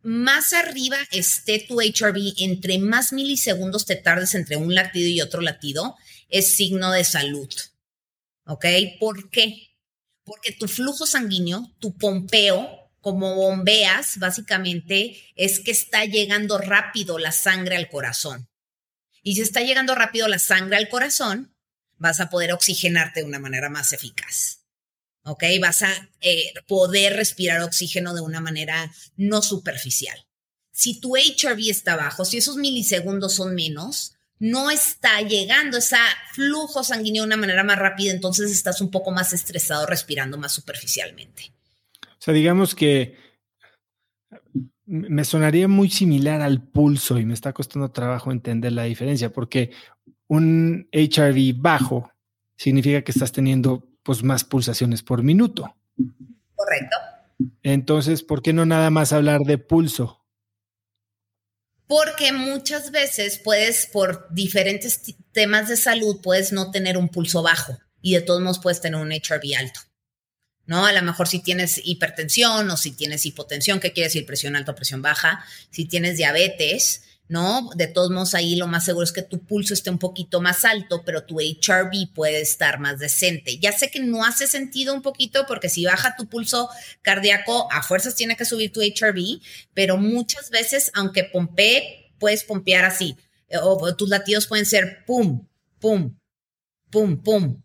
[0.02, 5.40] más arriba esté tu HRV, entre más milisegundos te tardes entre un latido y otro
[5.40, 5.96] latido,
[6.28, 7.50] es signo de salud.
[8.46, 8.66] ¿Ok?
[8.98, 9.76] ¿Por qué?
[10.24, 17.32] Porque tu flujo sanguíneo, tu pompeo, como bombeas, básicamente es que está llegando rápido la
[17.32, 18.48] sangre al corazón.
[19.22, 21.54] Y si está llegando rápido la sangre al corazón,
[21.96, 24.59] vas a poder oxigenarte de una manera más eficaz.
[25.24, 25.44] ¿Ok?
[25.60, 30.18] Vas a eh, poder respirar oxígeno de una manera no superficial.
[30.72, 35.96] Si tu HRV está bajo, si esos milisegundos son menos, no está llegando ese
[36.32, 40.52] flujo sanguíneo de una manera más rápida, entonces estás un poco más estresado respirando más
[40.52, 41.52] superficialmente.
[42.02, 43.16] O sea, digamos que
[44.86, 49.70] me sonaría muy similar al pulso y me está costando trabajo entender la diferencia porque
[50.26, 52.10] un HRV bajo
[52.56, 55.76] significa que estás teniendo pues más pulsaciones por minuto.
[56.54, 56.96] Correcto.
[57.62, 60.24] Entonces, ¿por qué no nada más hablar de pulso?
[61.86, 67.78] Porque muchas veces puedes, por diferentes temas de salud, puedes no tener un pulso bajo
[68.00, 69.80] y de todos modos puedes tener un HRV alto.
[70.70, 70.86] ¿no?
[70.86, 74.70] A lo mejor si tienes hipertensión o si tienes hipotensión, ¿qué quiere decir presión alta
[74.70, 75.44] o presión baja?
[75.70, 77.70] Si tienes diabetes, ¿no?
[77.76, 80.64] De todos modos, ahí lo más seguro es que tu pulso esté un poquito más
[80.64, 83.56] alto, pero tu HRV puede estar más decente.
[83.60, 86.68] Ya sé que no hace sentido un poquito porque si baja tu pulso
[87.02, 89.40] cardíaco, a fuerzas tiene que subir tu HRV,
[89.74, 93.16] pero muchas veces, aunque pompee, puedes pompear así,
[93.62, 95.46] o tus latidos pueden ser pum,
[95.78, 96.18] pum,
[96.90, 97.62] pum, pum,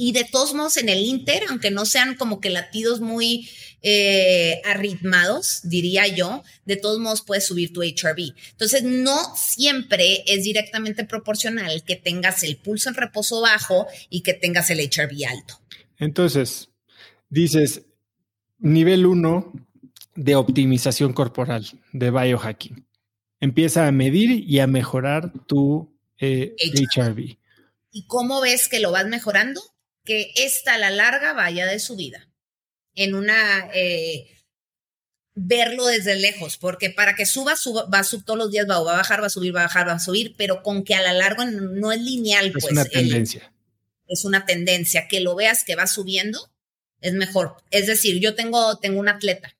[0.00, 3.50] y de todos modos en el Inter, aunque no sean como que latidos muy
[3.82, 8.32] eh, arritmados, diría yo, de todos modos puedes subir tu HRV.
[8.52, 14.34] Entonces, no siempre es directamente proporcional que tengas el pulso en reposo bajo y que
[14.34, 15.60] tengas el HRV alto.
[15.98, 16.70] Entonces,
[17.28, 17.82] dices,
[18.60, 19.52] nivel 1
[20.14, 22.86] de optimización corporal, de biohacking.
[23.40, 27.18] Empieza a medir y a mejorar tu HRV.
[27.18, 27.38] Eh,
[27.90, 29.60] ¿Y cómo ves que lo vas mejorando?
[30.08, 32.26] Que esta a la larga vaya de su vida.
[32.94, 34.34] En una, eh,
[35.34, 38.80] verlo desde lejos, porque para que suba, suba va a subir todos los días, va,
[38.80, 40.94] va, a bajar, va a subir, va a bajar, va a subir, pero con que
[40.94, 42.46] a la larga no es lineal.
[42.46, 43.52] Es pues, una tendencia.
[44.06, 46.50] es una tendencia, que lo veas que va subiendo,
[47.02, 47.56] es mejor.
[47.70, 49.54] Es decir, yo tengo, tengo un atleta,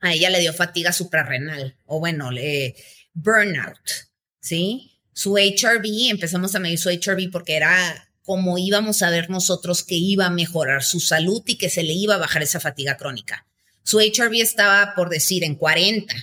[0.00, 2.74] a ella le dio fatiga suprarrenal, o bueno, le,
[3.12, 4.08] burnout,
[4.40, 4.98] ¿sí?
[5.12, 9.94] Su HRV, empezamos a medir su HRV porque era como íbamos a ver nosotros que
[9.94, 13.46] iba a mejorar su salud y que se le iba a bajar esa fatiga crónica.
[13.84, 16.14] Su HRV estaba, por decir, en 40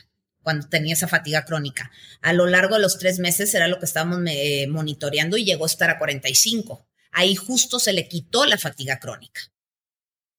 [0.44, 1.89] cuando tenía esa fatiga crónica.
[2.22, 5.63] A lo largo de los tres meses era lo que estábamos eh, monitoreando y llegó
[5.63, 6.86] a estar a 45.
[7.12, 9.41] Ahí justo se le quitó la fatiga crónica.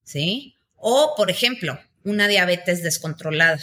[0.04, 0.54] ¿Sí?
[0.76, 3.58] O, por ejemplo, una diabetes descontrolada.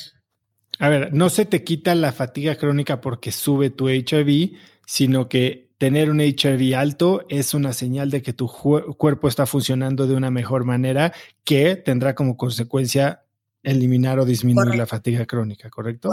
[0.78, 5.63] A ver, no se te quita la fatiga crónica porque sube tu HRV, sino que
[5.84, 10.32] tener un HRV alto es una señal de que tu cuerpo está funcionando de una
[10.32, 11.12] mejor manera
[11.44, 13.26] que tendrá como consecuencia
[13.64, 16.10] eliminar o disminuir la fatiga crónica, ¿correcto?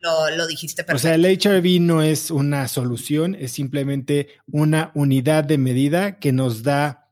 [0.00, 0.96] Lo, dijiste perfecto.
[0.96, 6.32] O sea, el HRV no es una solución, es simplemente una unidad de medida que
[6.32, 7.10] nos da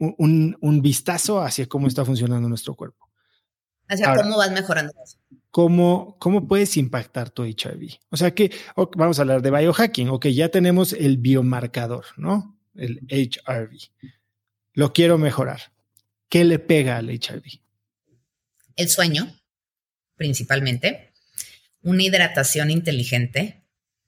[0.00, 3.08] un, un vistazo hacia cómo está funcionando nuestro cuerpo.
[3.86, 5.18] Hacia cómo vas mejorando eso
[5.56, 7.98] cómo, cómo puedes impactar tu HIV.
[8.10, 8.52] O sea que
[8.94, 10.10] vamos a hablar de biohacking.
[10.10, 12.60] Ok, ya tenemos el biomarcador, ¿no?
[12.74, 13.74] El HRV.
[14.74, 15.72] Lo quiero mejorar.
[16.28, 17.42] ¿Qué le pega al HIV?
[18.76, 19.34] El sueño,
[20.16, 21.14] principalmente.
[21.80, 23.64] Una hidratación inteligente.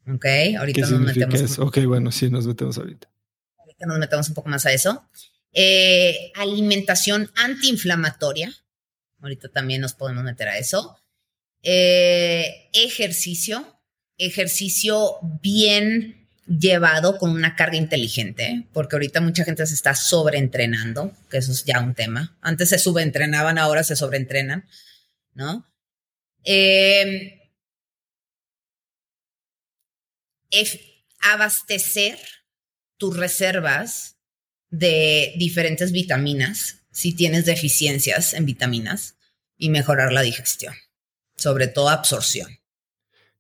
[0.07, 0.27] Ok,
[0.59, 1.41] ahorita nos metemos.
[1.41, 1.65] Eso?
[1.65, 3.09] Ok, bueno, sí, nos metemos ahorita.
[3.57, 5.03] Ahorita nos metemos un poco más a eso.
[5.55, 8.53] Eh, alimentación antiinflamatoria.
[9.23, 10.99] Ahorita también nos podemos meter a eso
[11.63, 13.81] Eh, ejercicio,
[14.17, 21.39] ejercicio bien llevado con una carga inteligente, porque ahorita mucha gente se está sobreentrenando, que
[21.39, 22.39] eso es ya un tema.
[22.41, 24.67] Antes se subentrenaban, ahora se sobreentrenan,
[25.35, 25.67] ¿no?
[26.45, 27.39] Eh,
[31.21, 32.19] abastecer
[32.97, 34.17] tus reservas
[34.71, 39.17] de diferentes vitaminas, si tienes deficiencias en vitaminas,
[39.57, 40.75] y mejorar la digestión,
[41.39, 42.59] sobre todo absorción.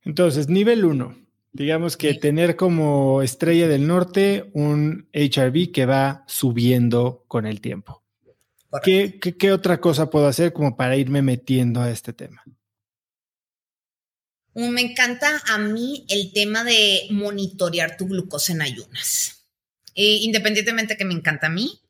[0.02, 1.16] Entonces, nivel 1,
[1.52, 8.02] digamos que tener como estrella del norte un HRV que va subiendo con el tiempo.
[8.82, 12.44] ¿Qué, qué otra cosa puedo hacer como para irme metiendo a este tema?
[14.54, 19.46] Me encanta a mí el tema de monitorear tu glucosa en ayunas.
[19.94, 21.80] E independientemente que me encanta a mí,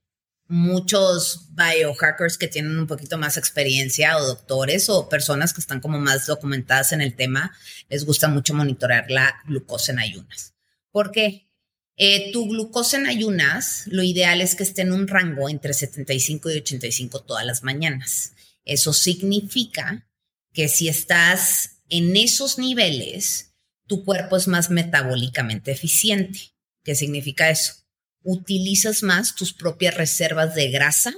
[0.49, 5.99] muchos biohackers que tienen un poquito más experiencia o doctores o personas que están como
[5.99, 7.55] más documentadas en el tema,
[7.89, 10.55] les gusta mucho monitorear la glucosa en ayunas.
[10.91, 11.49] ¿Por qué?
[11.97, 16.51] Eh, tu glucosa en ayunas, lo ideal es que esté en un rango entre 75
[16.51, 18.33] y 85 todas las mañanas.
[18.65, 20.09] Eso significa
[20.53, 23.53] que si estás en esos niveles,
[23.87, 26.55] tu cuerpo es más metabólicamente eficiente.
[26.85, 27.75] ¿Qué significa eso?
[28.23, 31.15] Utilizas más tus propias reservas de grasa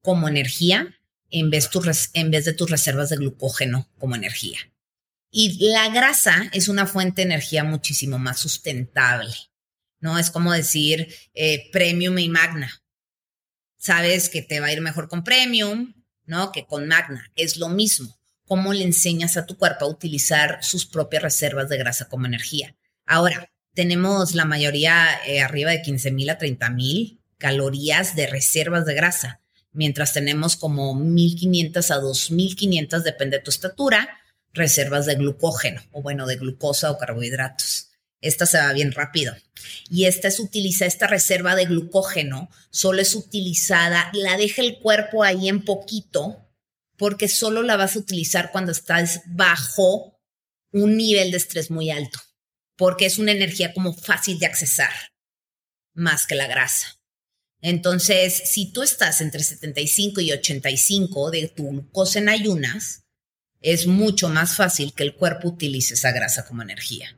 [0.00, 0.94] como energía
[1.30, 1.68] en vez,
[2.14, 4.58] en vez de tus reservas de glucógeno como energía.
[5.30, 9.34] Y la grasa es una fuente de energía muchísimo más sustentable,
[10.00, 10.18] ¿no?
[10.18, 12.82] Es como decir eh, premium y magna.
[13.76, 16.50] Sabes que te va a ir mejor con premium, ¿no?
[16.50, 17.30] Que con magna.
[17.36, 21.76] Es lo mismo cómo le enseñas a tu cuerpo a utilizar sus propias reservas de
[21.76, 22.74] grasa como energía.
[23.04, 28.84] Ahora, tenemos la mayoría eh, arriba de 15 mil a 30 mil calorías de reservas
[28.86, 34.08] de grasa, mientras tenemos como 1500 a 2500, depende de tu estatura,
[34.52, 37.90] reservas de glucógeno, o bueno, de glucosa o carbohidratos.
[38.20, 39.36] Esta se va bien rápido.
[39.88, 45.22] Y esta es utiliza, esta reserva de glucógeno solo es utilizada, la deja el cuerpo
[45.22, 46.48] ahí en poquito
[46.96, 50.18] porque solo la vas a utilizar cuando estás bajo
[50.72, 52.18] un nivel de estrés muy alto,
[52.78, 54.92] porque es una energía como fácil de accesar,
[55.92, 56.98] más que la grasa.
[57.60, 63.04] Entonces, si tú estás entre 75 y 85 de tu glucosa en ayunas,
[63.60, 67.16] es mucho más fácil que el cuerpo utilice esa grasa como energía.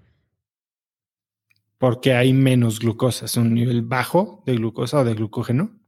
[1.76, 5.78] Porque hay menos glucosa, es un nivel bajo de glucosa o de glucógeno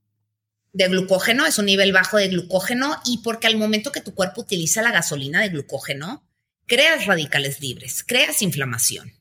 [0.75, 4.41] de glucógeno, es un nivel bajo de glucógeno y porque al momento que tu cuerpo
[4.41, 6.27] utiliza la gasolina de glucógeno,
[6.67, 9.13] creas radicales libres, creas inflamación.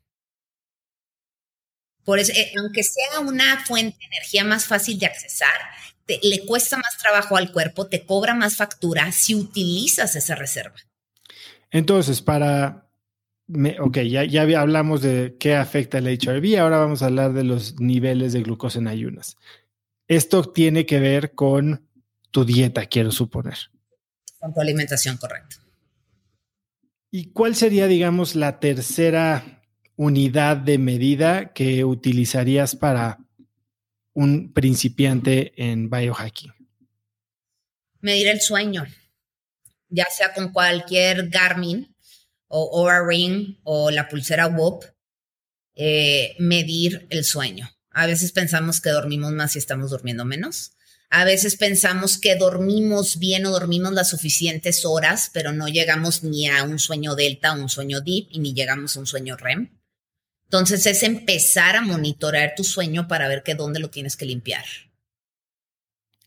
[2.12, 5.48] Por eso, eh, aunque sea una fuente de energía más fácil de accesar,
[6.22, 10.76] le cuesta más trabajo al cuerpo, te cobra más factura si utilizas esa reserva.
[11.70, 12.90] Entonces, para,
[13.80, 17.80] ok, ya, ya hablamos de qué afecta el HRV, ahora vamos a hablar de los
[17.80, 19.38] niveles de glucosa en ayunas.
[20.06, 21.88] Esto tiene que ver con
[22.30, 23.58] tu dieta, quiero suponer.
[24.38, 25.56] Con tu alimentación, correcto.
[27.10, 29.61] ¿Y cuál sería, digamos, la tercera
[30.02, 33.20] unidad de medida que utilizarías para
[34.14, 36.52] un principiante en biohacking?
[38.00, 38.88] Medir el sueño,
[39.90, 41.96] ya sea con cualquier Garmin
[42.48, 44.86] o Oura Ring o la pulsera WOP,
[45.76, 47.70] eh, medir el sueño.
[47.92, 50.72] A veces pensamos que dormimos más y estamos durmiendo menos.
[51.12, 56.48] A veces pensamos que dormimos bien o dormimos las suficientes horas, pero no llegamos ni
[56.48, 59.81] a un sueño delta o un sueño deep y ni llegamos a un sueño REM.
[60.52, 64.66] Entonces es empezar a monitorear tu sueño para ver que dónde lo tienes que limpiar.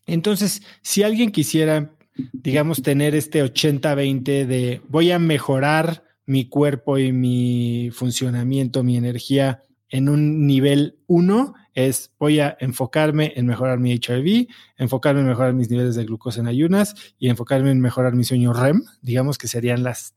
[0.07, 1.91] Entonces, si alguien quisiera,
[2.33, 9.61] digamos, tener este 80-20 de voy a mejorar mi cuerpo y mi funcionamiento, mi energía
[9.89, 15.53] en un nivel 1 es voy a enfocarme en mejorar mi HRV, enfocarme en mejorar
[15.53, 19.47] mis niveles de glucosa en ayunas y enfocarme en mejorar mi sueño REM, digamos que
[19.47, 20.15] serían las...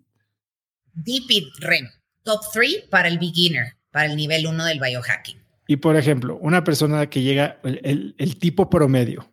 [0.94, 1.90] Deep REM,
[2.22, 5.42] top 3 para el beginner, para el nivel 1 del biohacking.
[5.66, 9.32] Y por ejemplo, una persona que llega, el, el tipo promedio,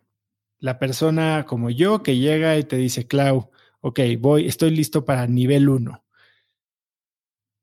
[0.58, 3.50] la persona como yo que llega y te dice, Clau,
[3.80, 6.04] ok, voy, estoy listo para nivel 1.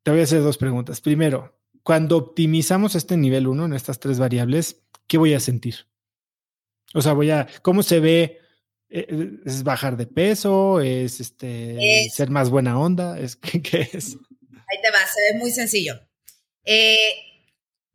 [0.04, 1.02] Te voy a hacer dos preguntas.
[1.02, 5.88] Primero, cuando optimizamos este nivel 1 en estas tres variables, ¿qué voy a sentir?
[6.94, 8.40] O sea, voy a, ¿cómo se ve?
[8.90, 10.80] Eh, eh, ¿Es bajar de peso?
[10.80, 13.20] ¿Es este ser más buena onda?
[13.20, 14.16] ¿Es, ¿qué, es?
[14.16, 16.00] Ahí te va, se ve muy sencillo.
[16.64, 16.98] Eh,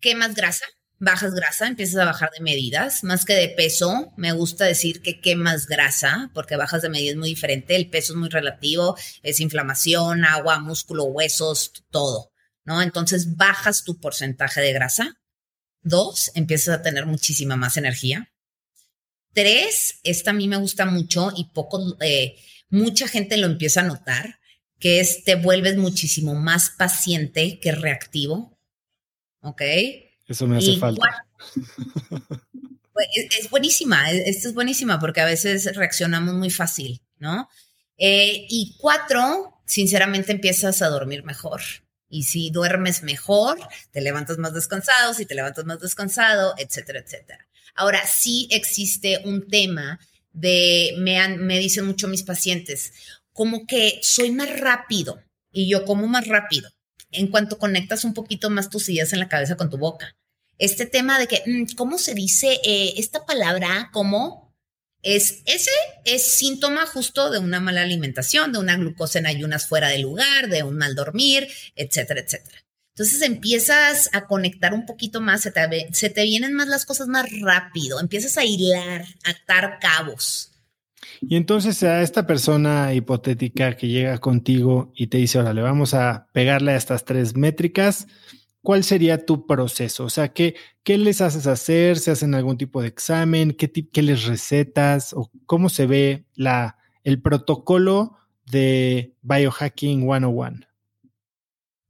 [0.01, 0.64] ¿Qué más grasa?
[0.99, 5.21] bajas grasa, empiezas a bajar de medidas, más que de peso, me gusta decir que
[5.21, 9.41] quemas grasa, porque bajas de medida es muy diferente, el peso es muy relativo, es
[9.41, 12.33] inflamación, agua, músculo, huesos, todo,
[12.64, 12.83] ¿no?
[12.83, 15.14] Entonces bajas tu porcentaje de grasa.
[15.83, 18.33] Dos, empiezas a tener muchísima más energía.
[19.33, 22.37] Tres, esta a mí me gusta mucho y poco, eh,
[22.71, 24.41] mucha gente lo empieza a notar,
[24.81, 28.58] que es te vuelves muchísimo más paciente que reactivo.
[29.49, 29.62] ¿Ok?
[30.26, 31.26] Eso me hace falta.
[32.92, 33.07] Pues,
[33.38, 37.49] es, buenísima, esta es buenísima porque a veces reaccionamos muy fácil, ¿no?
[37.96, 41.61] Eh, y cuatro, sinceramente empiezas a dormir mejor.
[42.09, 43.57] Y si duermes mejor,
[43.92, 47.46] te levantas más descansado, si te levantas más descansado, etcétera, etcétera.
[47.76, 50.01] Ahora, sí existe un tema
[50.32, 52.94] de, me, han, me dicen mucho mis pacientes,
[53.32, 55.22] como que soy más rápido
[55.53, 56.68] y yo como más rápido
[57.11, 60.17] en cuanto conectas un poquito más tus ideas en la cabeza con tu boca.
[60.59, 63.91] Este tema de que, mm, ¿cómo se dice eh, esta palabra?
[63.93, 64.55] ¿Cómo?
[65.03, 65.71] Es, ese
[66.05, 70.49] es síntoma justo de una mala alimentación, de una glucosa en ayunas fuera de lugar,
[70.49, 72.59] de un mal dormir, etcétera, etcétera.
[72.99, 75.53] Entonces empiezas a conectar un poquito más, se
[76.11, 80.51] te, vienen más las cosas más rápido, empiezas a hilar, a atar cabos.
[81.21, 86.27] Y entonces a esta persona hipotética que llega contigo y te dice, le vamos a
[86.33, 88.07] pegarle a estas tres métricas,
[88.62, 90.05] ¿cuál sería tu proceso?
[90.05, 91.99] O sea, ¿qué, qué les haces hacer?
[91.99, 93.53] ¿Se hacen algún tipo de examen?
[93.53, 95.12] ¿Qué, qué les recetas?
[95.12, 98.16] ¿O cómo se ve la, el protocolo
[98.47, 100.61] de Biohacking 101?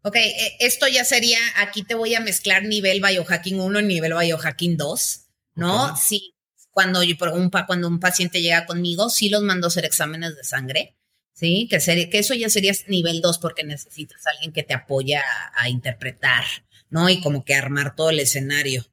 [0.03, 4.14] Ok, e, esto ya sería, aquí te voy a mezclar nivel Biohacking 1 y nivel
[4.14, 5.20] Biohacking 2,
[5.57, 5.97] ¿no?
[5.97, 6.35] Sí,
[6.79, 10.45] cuando, yo, un, cuando un paciente llega conmigo, sí los mando a hacer exámenes de
[10.45, 10.95] sangre,
[11.33, 11.66] ¿sí?
[11.68, 15.24] Que, que eso ya sería nivel 2 porque necesitas a alguien que te apoya
[15.57, 16.45] a, interpretar,
[16.89, 17.11] ¿no?
[17.11, 18.87] Y como que armar todo el escenario.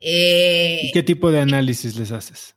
[0.00, 2.56] Eh, ¿Qué tipo de análisis les haces?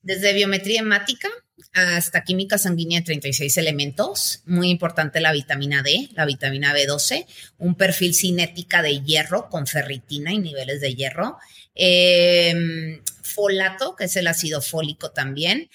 [0.00, 1.28] Desde biometría hemática
[1.72, 4.42] hasta química sanguínea de 36 elementos.
[4.46, 7.26] Muy importante la vitamina D, la vitamina B12,
[7.58, 11.36] un perfil cinética de hierro con ferritina y niveles de hierro.
[11.74, 15.70] Eh, folato, que es el ácido fólico también,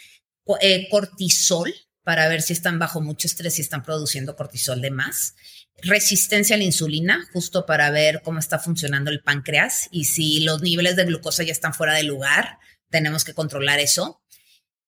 [0.62, 1.74] eh, cortisol,
[2.04, 5.36] para ver si están bajo mucho estrés y están produciendo cortisol de más.
[5.82, 10.62] Resistencia a la insulina, justo para ver cómo está funcionando el páncreas y si los
[10.62, 12.58] niveles de glucosa ya están fuera de lugar,
[12.90, 14.22] tenemos que controlar eso.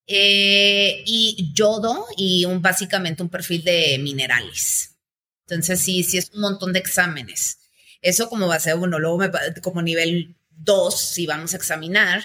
[0.08, 4.98] Eh, y yodo y un, básicamente un perfil de minerales.
[5.48, 7.60] Entonces, sí, sí es un montón de exámenes.
[8.02, 9.20] Eso como va a ser, bueno, luego
[9.62, 12.24] como nivel 2, si vamos a examinar,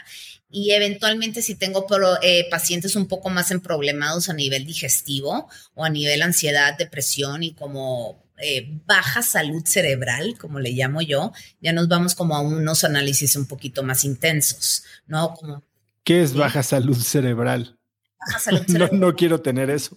[0.49, 1.87] y eventualmente si tengo
[2.23, 7.43] eh, pacientes un poco más en problemados a nivel digestivo o a nivel ansiedad, depresión
[7.43, 12.41] y como eh, baja salud cerebral, como le llamo yo, ya nos vamos como a
[12.41, 15.35] unos análisis un poquito más intensos, ¿no?
[15.35, 15.63] Como,
[16.05, 17.77] ¿Qué es baja salud cerebral?
[18.21, 18.91] Baja salud cerebral.
[19.01, 19.97] no, no quiero tener eso.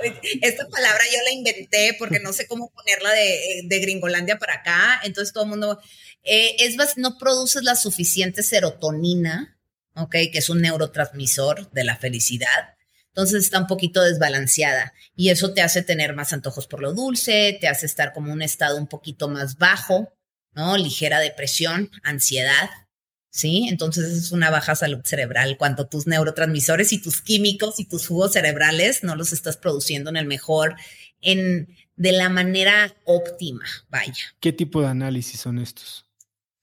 [0.42, 5.00] Esta palabra yo la inventé porque no sé cómo ponerla de, de Gringolandia para acá.
[5.04, 5.80] Entonces todo el mundo,
[6.22, 9.58] eh, es, no produces la suficiente serotonina,
[9.94, 10.12] ¿ok?
[10.32, 12.76] Que es un neurotransmisor de la felicidad.
[13.08, 17.58] Entonces está un poquito desbalanceada y eso te hace tener más antojos por lo dulce,
[17.60, 20.12] te hace estar como un estado un poquito más bajo,
[20.52, 20.76] ¿no?
[20.76, 22.70] Ligera depresión, ansiedad,
[23.30, 23.68] ¿sí?
[23.68, 28.32] Entonces es una baja salud cerebral cuando tus neurotransmisores y tus químicos y tus jugos
[28.32, 30.76] cerebrales no los estás produciendo en el mejor,
[31.20, 34.34] en, de la manera óptima, vaya.
[34.40, 36.04] ¿Qué tipo de análisis son estos?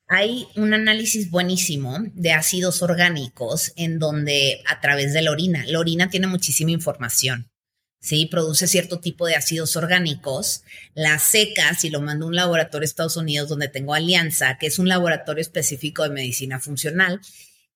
[0.09, 5.79] Hay un análisis buenísimo de ácidos orgánicos en donde a través de la orina, la
[5.79, 7.49] orina tiene muchísima información.
[7.99, 8.25] ¿Sí?
[8.25, 12.89] Produce cierto tipo de ácidos orgánicos, la secas y lo mando a un laboratorio de
[12.89, 17.19] Estados Unidos donde tengo Alianza, que es un laboratorio específico de medicina funcional,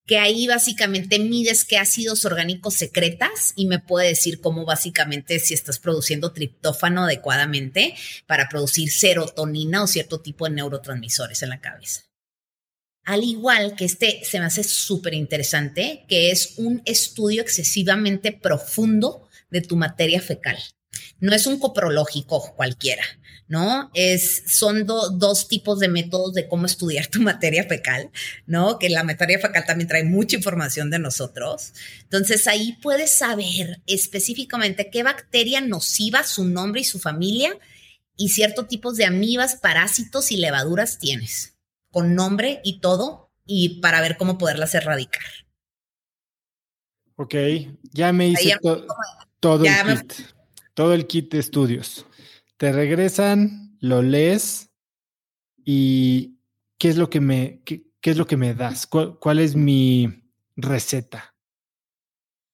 [0.06, 5.54] que ahí básicamente mides qué ácidos orgánicos secretas y me puede decir cómo básicamente si
[5.54, 7.96] estás produciendo triptófano adecuadamente
[8.26, 12.02] para producir serotonina o cierto tipo de neurotransmisores en la cabeza.
[13.04, 19.28] Al igual que este se me hace súper interesante, que es un estudio excesivamente profundo
[19.52, 20.58] de tu materia fecal.
[21.20, 23.04] No es un coprológico cualquiera,
[23.48, 23.92] ¿no?
[23.94, 28.10] Es, son dos tipos de métodos de cómo estudiar tu materia fecal,
[28.48, 28.80] ¿no?
[28.80, 31.74] Que la materia fecal también trae mucha información de nosotros.
[32.02, 37.56] Entonces ahí puedes saber específicamente qué bacteria nociva, su nombre y su familia
[38.18, 41.52] y ciertos tipos de amibas, parásitos y levaduras tienes
[41.92, 45.24] con nombre y todo, y para ver cómo poderlas erradicar.
[47.18, 47.36] Ok,
[47.92, 48.88] ya me hice todo
[49.42, 50.14] el kit,
[50.74, 52.06] todo el kit de estudios.
[52.58, 54.70] Te regresan, lo lees
[55.66, 56.38] y
[56.78, 58.88] ¿qué es lo que me, qué, es lo que me das?
[58.88, 61.36] ¿Cuál, es mi receta?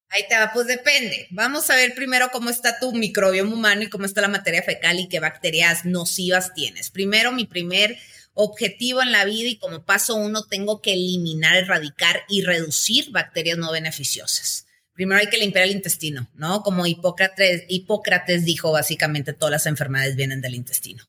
[0.09, 1.27] Ahí te va, pues depende.
[1.31, 4.99] Vamos a ver primero cómo está tu microbioma humano y cómo está la materia fecal
[4.99, 6.89] y qué bacterias nocivas tienes.
[6.89, 7.97] Primero, mi primer
[8.33, 13.57] objetivo en la vida y como paso uno tengo que eliminar, erradicar y reducir bacterias
[13.57, 14.66] no beneficiosas
[14.97, 16.63] primero hay que limpiar el intestino, ¿no?
[16.63, 21.07] Como Hipócrates, Hipócrates dijo, básicamente todas las enfermedades vienen del intestino.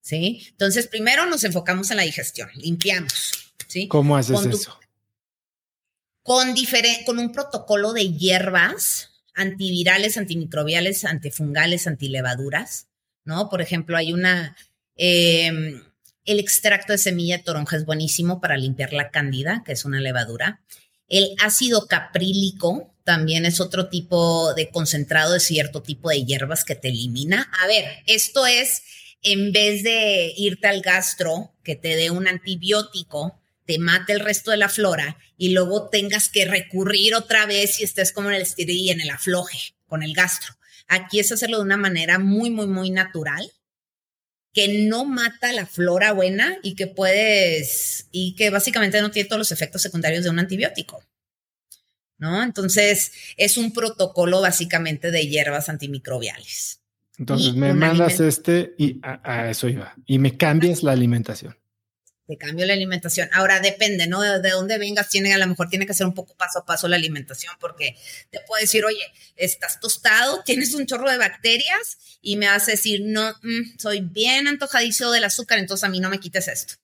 [0.00, 0.46] ¿Sí?
[0.48, 3.52] Entonces, primero nos enfocamos en la digestión, limpiamos.
[3.66, 3.86] ¿sí?
[3.86, 4.80] ¿Cómo haces eso?
[6.22, 6.54] Con,
[7.04, 12.88] con un protocolo de hierbas antivirales, antimicrobiales, antifungales, antilevaduras,
[13.26, 13.50] ¿no?
[13.50, 14.56] Por ejemplo, hay una,
[14.96, 15.82] em,
[16.24, 20.00] el extracto de semilla de toronja es buenísimo para limpiar la cándida, que es una
[20.00, 20.62] levadura.
[21.08, 26.74] El ácido caprílico también es otro tipo de concentrado de cierto tipo de hierbas que
[26.74, 27.50] te elimina.
[27.62, 28.82] A ver, esto es
[29.22, 34.50] en vez de irte al gastro, que te dé un antibiótico, te mate el resto
[34.50, 38.42] de la flora y luego tengas que recurrir otra vez y estés como en el
[38.42, 40.52] estirí y en el afloje con el gastro.
[40.86, 43.50] Aquí es hacerlo de una manera muy, muy, muy natural
[44.52, 49.40] que no mata la flora buena y que puedes, y que básicamente no tiene todos
[49.40, 51.02] los efectos secundarios de un antibiótico.
[52.18, 52.42] ¿No?
[52.42, 56.80] Entonces, es un protocolo básicamente de hierbas antimicrobiales.
[57.16, 59.94] Entonces, me mandas este y a, eso iba.
[60.06, 61.56] Y me cambias la alimentación
[62.28, 63.30] te cambio la alimentación.
[63.32, 64.20] Ahora depende, ¿no?
[64.20, 66.86] De, dónde vengas, tiene, a lo mejor tiene que ser un poco paso a paso
[66.86, 67.96] la alimentación, porque
[68.30, 69.00] te puedo decir, oye,
[69.34, 74.00] estás tostado, tienes un chorro de bacterias y me vas a decir, no, mm, soy
[74.00, 76.74] bien antojadizo del azúcar, entonces a mí no me quites esto,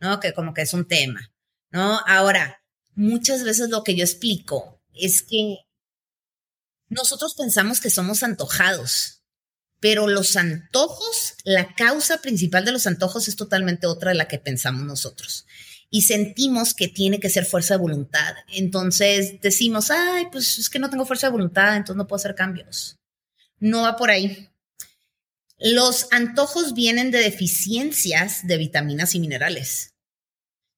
[0.00, 0.20] ¿no?
[0.20, 1.30] Que como que es un tema,
[1.70, 2.00] ¿no?
[2.06, 2.62] Ahora,
[2.94, 5.58] muchas veces lo que yo explico es que
[6.88, 9.22] nosotros pensamos que somos antojados,
[9.80, 14.38] pero los antojos, la causa principal de los antojos es totalmente otra de la que
[14.38, 15.46] pensamos nosotros.
[15.90, 18.34] Y sentimos que tiene que ser fuerza de voluntad.
[18.48, 22.34] Entonces decimos, ay, pues es que no tengo fuerza de voluntad, entonces no puedo hacer
[22.34, 22.96] cambios.
[23.58, 24.48] No va por ahí.
[25.58, 29.94] Los antojos vienen de deficiencias de vitaminas y minerales.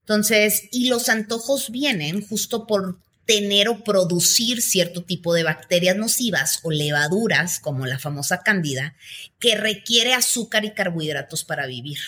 [0.01, 6.61] Entonces, y los antojos vienen justo por tener o producir cierto tipo de bacterias nocivas
[6.63, 8.97] o levaduras, como la famosa cándida,
[9.39, 11.99] que requiere azúcar y carbohidratos para vivir.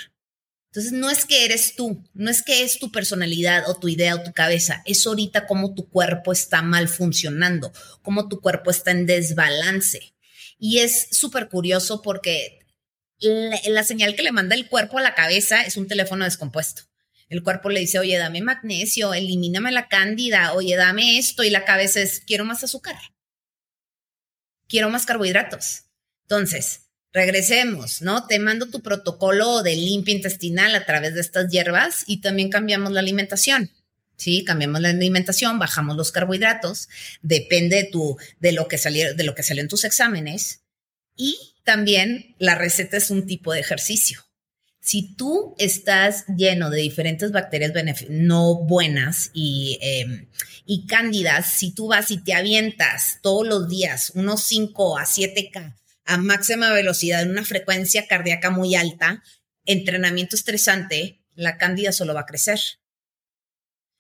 [0.71, 4.15] Entonces, no es que eres tú, no es que es tu personalidad o tu idea
[4.15, 8.91] o tu cabeza, es ahorita cómo tu cuerpo está mal funcionando, cómo tu cuerpo está
[8.91, 10.15] en desbalance.
[10.59, 12.59] Y es súper curioso porque
[13.21, 16.83] la, señal que le manda el cuerpo a la cabeza es un teléfono descompuesto.
[17.29, 21.65] El cuerpo le dice, oye, dame magnesio, elimíname la cándida, oye, dame esto, y la
[21.65, 22.97] cabeza es, quiero más azúcar,
[24.67, 25.85] quiero más carbohidratos.
[26.23, 28.27] Entonces, regresemos, ¿no?
[28.27, 32.93] Te mando tu protocolo de limpia intestinal a través de estas hierbas y también cambiamos
[32.93, 33.71] la alimentación.
[34.17, 36.89] Sí, cambiamos la alimentación, bajamos los carbohidratos,
[37.23, 40.63] depende de, tu, de, lo que salió, de lo que salió en tus exámenes.
[41.15, 44.28] Y también la receta es un tipo de ejercicio
[44.89, 47.73] si tú estás lleno de diferentes bacterias
[48.09, 50.31] no buenas y, em,
[50.65, 55.77] y cándidas, si tú vas y te avientas todos los días unos 5 a 7K
[56.07, 59.23] a máxima velocidad en una frecuencia cardíaca muy alta,
[59.67, 62.59] entrenamiento estresante, la cándida solo va a crecer.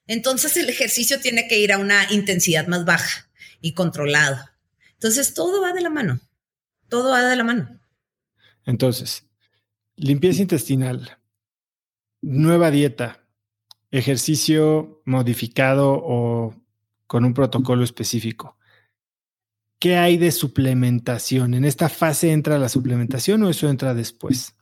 [0.07, 3.30] Entonces el ejercicio tiene que ir a una intensidad más baja
[3.61, 4.43] y controlado.
[4.95, 6.18] Entonces todo va de la mano,
[6.89, 7.78] todo va de la mano.
[8.64, 9.28] Entonces,
[10.01, 11.19] Limpieza intestinal,
[12.23, 13.27] nueva dieta,
[13.91, 16.55] ejercicio modificado o
[17.09, 18.57] con un protocolo específico.
[19.81, 21.53] ¿Qué hay de suplementación?
[21.55, 24.55] ¿En esta fase entra la suplementación o eso entra después?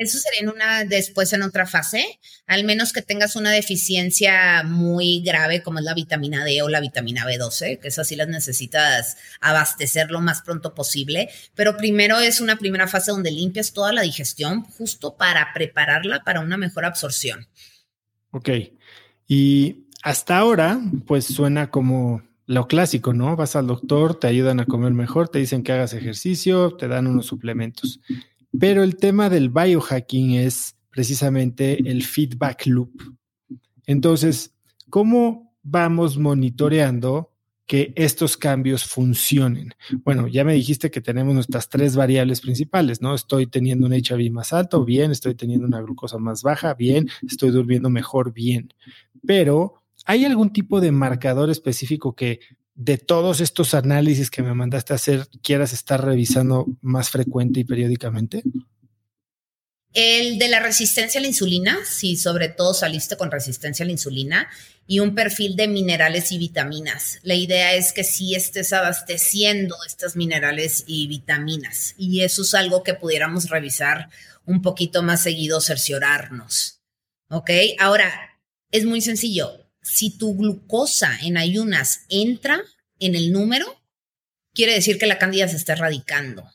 [0.00, 5.62] Eso sería una, después en otra fase, al menos que tengas una deficiencia muy grave
[5.62, 10.10] como es la vitamina D o la vitamina B12, que esas sí las necesitas abastecer
[10.10, 11.28] lo más pronto posible.
[11.54, 16.40] Pero primero es una primera fase donde limpias toda la digestión justo para prepararla para
[16.40, 17.46] una mejor absorción.
[18.30, 18.48] Ok.
[19.28, 23.36] Y hasta ahora, pues suena como lo clásico, ¿no?
[23.36, 27.06] Vas al doctor, te ayudan a comer mejor, te dicen que hagas ejercicio, te dan
[27.06, 28.00] unos suplementos.
[28.58, 32.90] Pero el tema del biohacking es precisamente el feedback loop.
[33.86, 34.54] Entonces,
[34.88, 37.32] ¿cómo vamos monitoreando
[37.66, 39.74] que estos cambios funcionen?
[40.04, 43.14] Bueno, ya me dijiste que tenemos nuestras tres variables principales, ¿no?
[43.14, 47.50] Estoy teniendo un HB más alto, bien, estoy teniendo una glucosa más baja, bien, estoy
[47.50, 48.74] durmiendo mejor, bien.
[49.24, 52.40] Pero, ¿hay algún tipo de marcador específico que
[52.74, 57.64] de todos estos análisis que me mandaste a hacer, quieras estar revisando más frecuente y
[57.64, 58.42] periódicamente?
[59.92, 63.92] El de la resistencia a la insulina, si sobre todo saliste con resistencia a la
[63.92, 64.48] insulina,
[64.86, 67.18] y un perfil de minerales y vitaminas.
[67.22, 71.94] La idea es que sí estés abasteciendo estos minerales y vitaminas.
[71.98, 74.10] Y eso es algo que pudiéramos revisar
[74.46, 76.80] un poquito más seguido, cerciorarnos.
[77.28, 77.50] ¿Ok?
[77.78, 78.38] Ahora,
[78.70, 79.69] es muy sencillo.
[79.82, 82.62] Si tu glucosa en ayunas entra
[82.98, 83.82] en el número,
[84.52, 86.50] quiere decir que la cándida se está erradicando.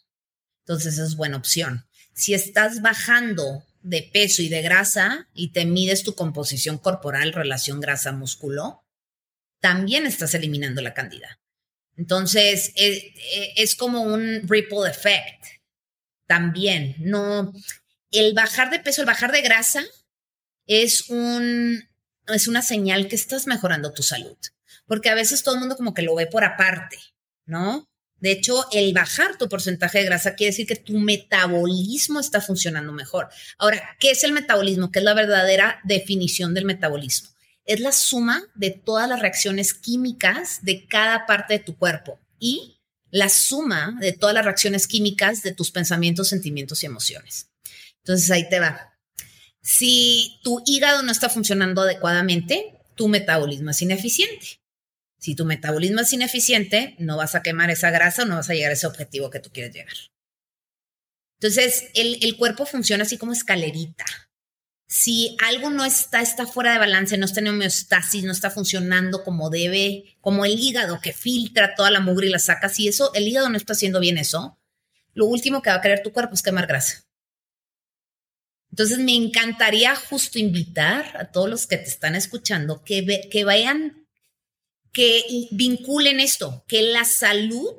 [0.63, 1.87] Entonces es buena opción.
[2.13, 7.79] Si estás bajando de peso y de grasa y te mides tu composición corporal, relación
[7.79, 8.83] grasa-músculo,
[9.59, 11.39] también estás eliminando la cándida.
[11.97, 15.43] Entonces, es, eh, es, como un ripple effect.
[16.27, 17.53] También, no,
[18.11, 19.83] el bajar de peso, el bajar de grasa
[20.65, 21.87] es un,
[22.27, 24.37] es una señal que estás mejorando tu salud.
[24.87, 26.97] Porque a veces todo el mundo como que lo ve por aparte,
[27.45, 27.87] ¿no?
[28.19, 32.91] De hecho, el bajar tu porcentaje de grasa quiere decir que tu metabolismo está funcionando
[32.93, 33.29] mejor.
[33.57, 34.91] Ahora, ¿qué es el metabolismo?
[34.91, 37.29] ¿Qué es la verdadera definición del metabolismo?
[37.65, 42.79] Es la suma de todas las reacciones químicas de cada parte de tu cuerpo y
[43.11, 47.49] la suma de todas las reacciones químicas de tus pensamientos, sentimientos y emociones.
[47.99, 48.94] Entonces ahí te va.
[49.65, 54.61] Si tu hígado no está funcionando adecuadamente, tu metabolismo es ineficiente.
[55.17, 58.53] Si tu metabolismo es ineficiente, no vas a quemar esa grasa o no vas a
[58.53, 59.95] llegar a ese objetivo que tú quieres llegar.
[61.39, 64.05] Entonces, el, cuerpo funciona así como escalerita.
[64.87, 69.23] Si algo no está, está fuera de balance, no está en homeostasis, no está funcionando
[69.23, 73.11] como debe, como el hígado que filtra toda la mugre y la saca, si eso,
[73.15, 74.59] el hígado no está haciendo bien eso,
[75.15, 77.04] lo último que va a querer tu cuerpo es quemar grasa.
[78.75, 84.05] Entonces, me encantaría justo invitar a todos los que te están escuchando que, que vayan
[84.91, 87.73] que vinculen esto, que la salud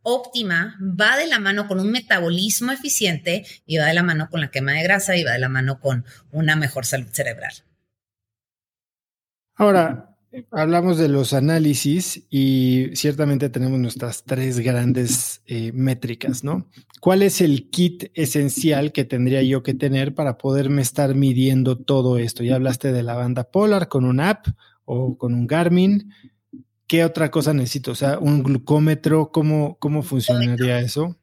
[0.00, 4.40] óptima va de la mano con un metabolismo eficiente y va de la mano con
[4.40, 7.52] la quema de grasa y va de la mano con una mejor salud cerebral.
[9.56, 10.11] Ahora,
[10.50, 16.66] hablamos de los análisis y ciertamente tenemos nuestras tres grandes eh, métricas, ¿no?
[17.00, 22.18] ¿Cuál es el kit esencial que tendría yo que tener para poderme estar midiendo todo
[22.18, 22.44] esto?
[22.44, 24.46] Ya hablaste de la banda Polar con una app
[24.84, 26.12] o con un Garmin.
[26.86, 27.92] ¿Qué otra cosa necesito?
[27.92, 31.16] O sea, un glucómetro, ¿cómo, cómo funcionaría eso?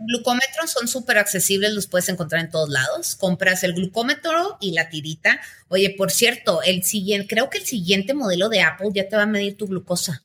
[0.00, 3.14] Glucómetros son súper accesibles, los puedes encontrar en todos lados.
[3.16, 5.40] Compras el glucómetro y la tirita.
[5.68, 9.22] Oye, por cierto, el siguiente, creo que el siguiente modelo de Apple ya te va
[9.22, 10.24] a medir tu glucosa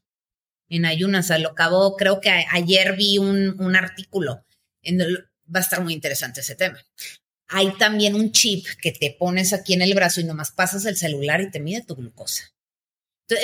[0.69, 1.29] en ayunas.
[1.39, 4.45] lo acabo, creo que ayer vi un, artículo.
[4.81, 6.83] En va a estar muy interesante ese tema.
[7.47, 10.97] Hay también un chip que te pones aquí en el brazo y nomás pasas el
[10.97, 12.51] celular y te mide tu glucosa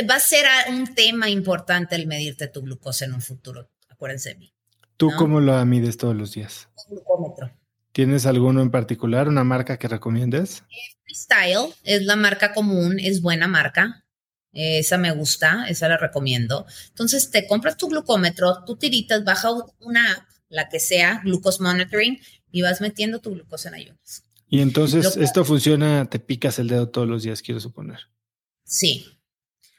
[0.09, 4.35] va a ser un tema importante el medirte tu glucosa en un futuro, acuérdense de
[4.35, 4.54] mí.
[4.97, 6.69] ¿Tú cómo lo mides todos los días?
[6.87, 7.51] Un glucómetro.
[7.91, 10.63] ¿Tienes alguno en particular, una marca que recomiendes?
[11.03, 14.05] Freestyle es la marca común, es buena marca.
[14.51, 16.65] Esa me gusta, esa la recomiendo.
[16.89, 22.19] Entonces te compras tu glucómetro, tú tiritas, baja una app, la que sea, Glucose Monitoring,
[22.51, 24.23] y vas metiendo tu glucosa en ayunas.
[24.47, 27.99] Y entonces esto funciona, te picas el dedo todos los días, quiero suponer.
[28.63, 29.14] Sí,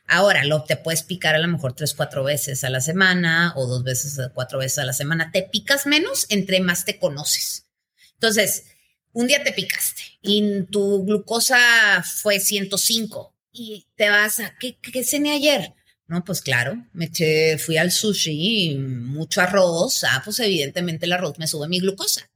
[0.08, 3.66] Ahora, lo te puedes picar a lo mejor tres, cuatro veces a la semana o
[3.66, 5.30] dos veces, cuatro veces a la semana.
[5.32, 7.66] Te picas menos entre más te conoces.
[8.14, 8.64] Entonces,
[9.12, 15.02] un día te picaste y tu glucosa fue 105 y te vas a, ¿qué, qué
[15.02, 15.74] cené ayer?
[16.06, 20.04] No, pues claro, me eché, fui al sushi, mucho arroz.
[20.04, 22.30] Ah, pues evidentemente el arroz me sube mi glucosa.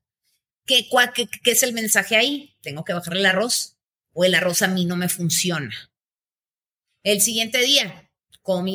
[0.66, 2.57] ¿Qué, qué, ¿Qué es el mensaje ahí?
[2.62, 3.77] Tengo que bajar el arroz
[4.12, 5.73] o el arroz a mí no me funciona
[7.03, 8.11] el siguiente día,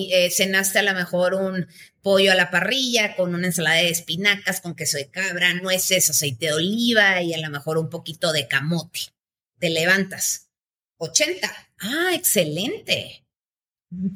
[0.10, 1.68] eh, cenaste a lo mejor un
[2.02, 6.48] pollo a la parrilla con una ensalada de espinacas, con queso de cabra, nueces, aceite
[6.48, 9.02] de oliva y a lo mejor un poquito de camote.
[9.60, 10.50] Te levantas.
[10.98, 11.52] 80.
[11.80, 13.26] Ah, excelente.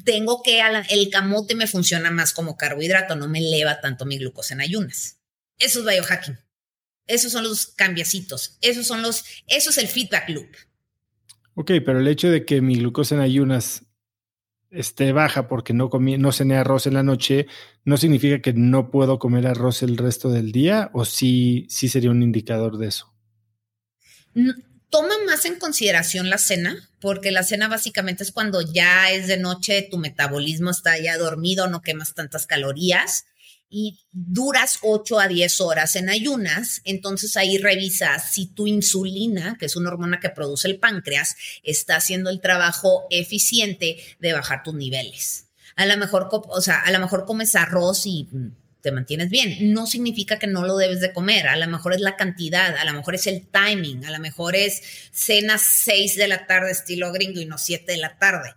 [0.04, 4.54] Tengo que, el camote me funciona más como carbohidrato, no me eleva tanto mi glucosa
[4.54, 5.20] en ayunas.
[5.58, 6.38] Eso es biohacking.
[7.06, 8.56] Esos son los cambiacitos.
[8.60, 10.48] Esos son los, eso es el feedback loop.
[11.54, 13.89] Ok, pero el hecho de que mi glucosa en ayunas
[14.70, 17.46] esté baja porque no comí, no cené arroz en la noche,
[17.84, 20.90] ¿no significa que no puedo comer arroz el resto del día?
[20.92, 23.12] ¿O sí, sí sería un indicador de eso?
[24.90, 29.38] Toma más en consideración la cena, porque la cena básicamente es cuando ya es de
[29.38, 33.26] noche, tu metabolismo está ya dormido, no quemas tantas calorías
[33.70, 39.66] y duras 8 a 10 horas en ayunas, entonces ahí revisas si tu insulina, que
[39.66, 44.74] es una hormona que produce el páncreas, está haciendo el trabajo eficiente de bajar tus
[44.74, 45.46] niveles.
[45.76, 48.28] A lo mejor, o sea, a lo mejor comes arroz y
[48.80, 49.72] te mantienes bien.
[49.72, 51.48] No significa que no lo debes de comer.
[51.48, 54.56] A lo mejor es la cantidad, a lo mejor es el timing, a lo mejor
[54.56, 58.54] es cena 6 de la tarde estilo gringo y no 7 de la tarde.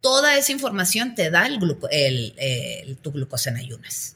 [0.00, 1.58] Toda esa información te da el,
[1.90, 4.15] el, tu glucosa en ayunas.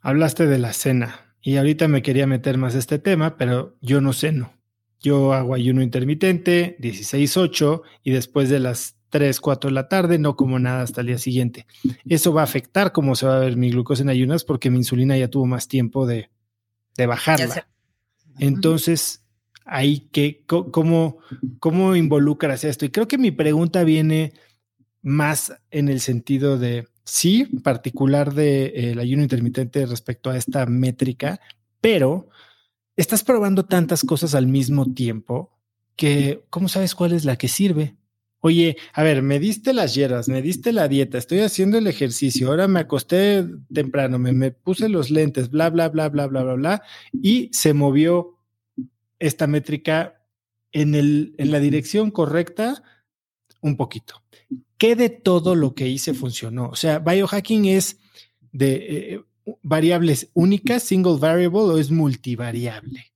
[0.00, 4.12] Hablaste de la cena y ahorita me quería meter más este tema, pero yo no
[4.12, 4.52] ceno.
[5.00, 10.36] Yo hago ayuno intermitente, 16-8, y después de las 3, 4 de la tarde, no
[10.36, 11.66] como nada hasta el día siguiente.
[12.08, 14.78] Eso va a afectar cómo se va a ver mi glucosa en ayunas porque mi
[14.78, 16.30] insulina ya tuvo más tiempo de,
[16.96, 17.66] de bajarla.
[18.38, 19.24] Entonces,
[19.64, 21.18] ahí que, ¿cómo,
[21.60, 22.84] ¿cómo involucras esto?
[22.84, 24.32] Y creo que mi pregunta viene
[25.02, 30.66] más en el sentido de, sí, particular del de, eh, ayuno intermitente respecto a esta
[30.66, 31.40] métrica,
[31.80, 32.28] pero
[32.96, 35.58] estás probando tantas cosas al mismo tiempo
[35.96, 37.96] que, ¿cómo sabes cuál es la que sirve?
[38.40, 42.48] Oye, a ver, me diste las hierbas, me diste la dieta, estoy haciendo el ejercicio,
[42.48, 46.54] ahora me acosté temprano, me, me, puse los lentes, bla, bla, bla, bla, bla, bla,
[46.54, 46.82] bla,
[47.12, 48.38] y se movió
[49.18, 50.22] esta métrica
[50.70, 52.82] en, el, en la dirección correcta
[53.60, 54.22] un poquito.
[54.78, 56.68] ¿Qué de todo lo que hice funcionó?
[56.68, 57.98] O sea, biohacking es
[58.52, 59.24] de eh,
[59.62, 63.12] variables únicas, single variable, o es multivariable?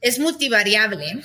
[0.00, 1.22] Es multivariable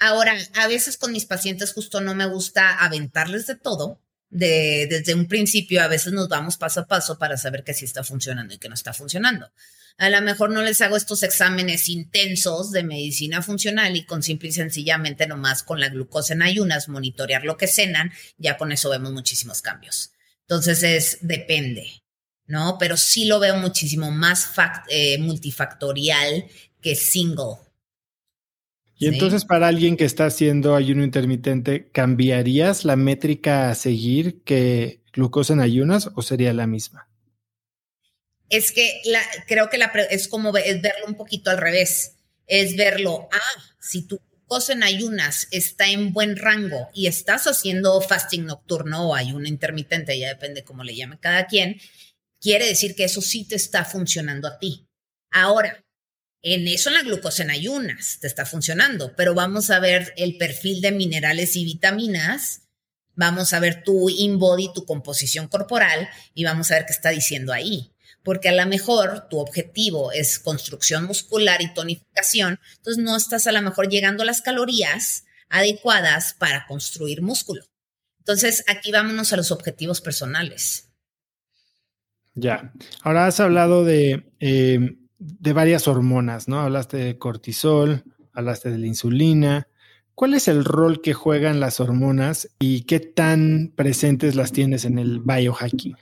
[0.00, 4.00] Ahora, a veces con mis pacientes justo no me gusta aventarles de todo.
[4.30, 7.84] De, desde un principio, a veces nos vamos paso a paso para saber que sí
[7.86, 9.50] está funcionando y que no está funcionando.
[9.98, 14.50] A lo mejor no les hago estos exámenes intensos de medicina funcional y con simple
[14.50, 18.90] y sencillamente nomás con la glucosa en ayunas, monitorear lo que cenan, ya con eso
[18.90, 20.12] vemos muchísimos cambios.
[20.42, 22.02] Entonces es, depende,
[22.46, 22.76] ¿no?
[22.78, 24.52] Pero sí lo veo muchísimo más
[24.88, 26.46] eh, multifactorial
[26.80, 27.56] que single
[28.98, 35.02] y entonces para alguien que está haciendo ayuno intermitente, ¿cambiarías la métrica a seguir que
[35.12, 37.08] glucosa en ayunas o sería la misma?
[38.50, 42.16] Es que la, creo que la, es como es verlo un poquito al revés.
[42.46, 48.00] Es verlo, ah, si tu glucosa en ayunas está en buen rango y estás haciendo
[48.00, 51.78] fasting nocturno o ayuno intermitente, ya depende cómo le llame cada quien,
[52.40, 54.88] quiere decir que eso sí te está funcionando a ti.
[55.30, 55.84] Ahora,
[56.42, 60.36] en eso en la glucosa en ayunas te está funcionando, pero vamos a ver el
[60.36, 62.62] perfil de minerales y vitaminas,
[63.14, 67.52] vamos a ver tu in-body, tu composición corporal y vamos a ver qué está diciendo
[67.52, 67.92] ahí.
[68.22, 73.52] Porque a lo mejor tu objetivo es construcción muscular y tonificación, entonces no estás a
[73.52, 77.64] lo mejor llegando a las calorías adecuadas para construir músculo.
[78.18, 80.90] Entonces aquí vámonos a los objetivos personales.
[82.34, 82.72] Ya,
[83.02, 84.30] ahora has hablado de...
[84.38, 86.60] Eh, de varias hormonas, ¿no?
[86.60, 89.68] Hablaste de cortisol, hablaste de la insulina.
[90.14, 94.98] ¿Cuál es el rol que juegan las hormonas y qué tan presentes las tienes en
[94.98, 95.96] el biohacking?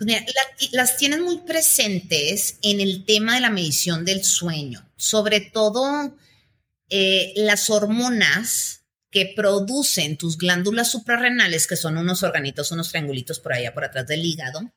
[0.00, 0.24] Pues mira,
[0.72, 6.16] las tienes muy presentes en el tema de la medición del sueño, sobre todo
[6.88, 13.52] eh, las hormonas que producen tus glándulas suprarrenales, que son unos organitos, unos triangulitos por
[13.52, 14.72] allá por atrás del hígado,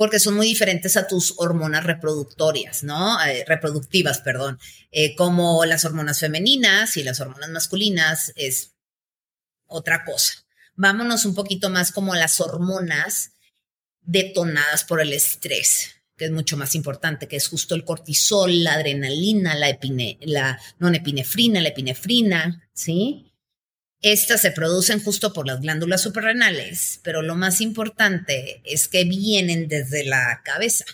[0.00, 3.22] porque son muy diferentes a tus hormonas reproductorias, ¿no?
[3.22, 4.58] Eh, reproductivas, perdón,
[4.90, 8.72] eh, como las hormonas femeninas y las hormonas masculinas es
[9.66, 10.32] otra cosa.
[10.74, 13.32] Vámonos un poquito más como las hormonas
[14.00, 18.76] detonadas por el estrés, que es mucho más importante, que es justo el cortisol, la
[18.76, 23.29] adrenalina, la, epine, la nonepinefrina, la epinefrina, ¿sí?
[24.02, 29.68] Estas se producen justo por las glándulas suprarrenales, pero lo más importante es que vienen
[29.68, 30.86] desde la cabeza.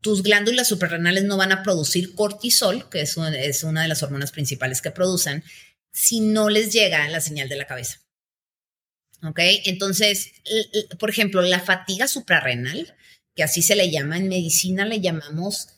[0.00, 4.82] Tus glándulas suprarrenales no van a producir cortisol, que es una, de las hormonas principales
[4.82, 5.44] que producen,
[5.92, 8.00] si no les llega la señal de la cabeza.
[9.22, 9.38] ¿Ok?
[9.64, 10.32] Entonces,
[10.98, 12.96] por ejemplo, la fatiga suprarrenal,
[13.36, 15.68] que así se le llama en medicina, le llamamos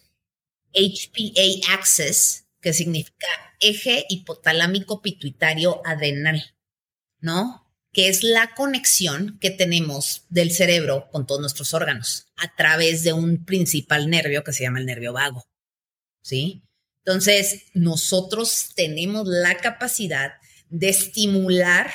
[0.73, 3.29] HPA axis, que significa
[3.61, 6.57] eje hipotalámico pituitario adrenal,
[7.21, 7.73] ¿no?
[7.93, 13.13] Que es la conexión que tenemos del cerebro con todos nuestros órganos a través de
[13.13, 15.47] un principal nervio que se llama el nervio vago,
[16.23, 16.65] ¿sí?
[17.05, 20.33] Entonces, nosotros tenemos la capacidad
[20.69, 21.93] de estimular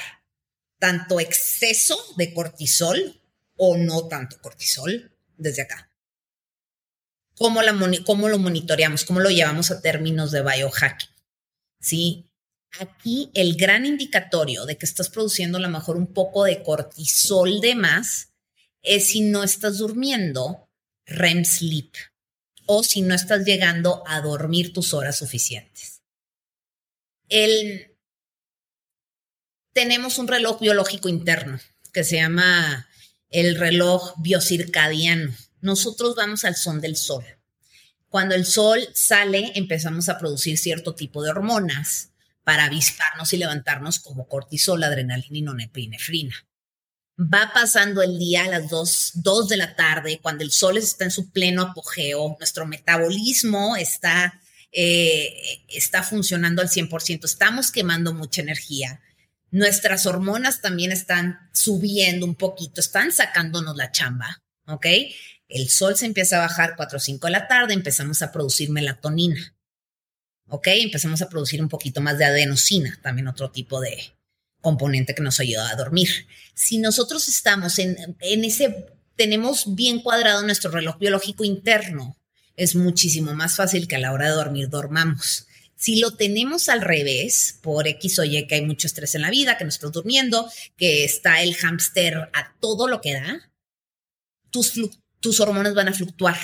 [0.79, 3.21] tanto exceso de cortisol
[3.57, 5.90] o no tanto cortisol desde acá.
[7.41, 9.03] ¿Cómo, lo monitoreamos?
[9.03, 11.09] ¿Cómo lo llevamos a términos de biohacking?
[11.79, 12.29] ¿sí?
[12.79, 17.59] Aquí el gran indicatorio de que estás produciendo a lo mejor un poco de cortisol
[17.59, 18.29] de más
[18.83, 20.69] es si no estás durmiendo
[21.07, 21.91] REM sleep
[22.67, 26.03] o si no estás llegando a dormir tus horas suficientes.
[29.73, 31.59] tenemos un reloj biológico interno
[31.91, 32.87] que se llama
[33.29, 35.33] el reloj biocircadiano.
[35.61, 37.23] Nosotros vamos al son del sol.
[38.09, 42.11] Cuando el sol sale, empezamos a producir cierto tipo de hormonas
[42.43, 46.35] para avisparnos y levantarnos como cortisol, adrenalina y nonepinefrina.
[47.17, 51.11] Va pasando el día a las 2, de la tarde, cuando el sol está en
[51.11, 54.41] su pleno apogeo, nuestro metabolismo está,
[54.71, 59.01] eh, está funcionando al 100%, estamos quemando mucha energía.
[59.51, 64.87] Nuestras hormonas también están subiendo un poquito, están sacándonos la chamba, ¿ok?
[65.51, 68.69] El sol se empieza a bajar 4 o 5 de la tarde, empezamos a producir
[68.69, 69.53] melatonina.
[70.47, 70.67] ¿Ok?
[70.67, 74.13] Empezamos a producir un poquito más de adenosina, también otro tipo de
[74.61, 76.09] componente que nos ayuda a dormir.
[76.53, 82.17] Si nosotros estamos en, en ese, tenemos bien cuadrado nuestro reloj biológico interno,
[82.55, 85.47] es muchísimo más fácil que a la hora de dormir dormamos.
[85.75, 89.31] Si lo tenemos al revés, por X o Y, que hay mucho estrés en la
[89.31, 90.47] vida, que no estamos durmiendo,
[90.77, 93.51] que está el hámster a todo lo que da,
[94.51, 94.73] tus,
[95.21, 96.37] tus hormonas van a fluctuar.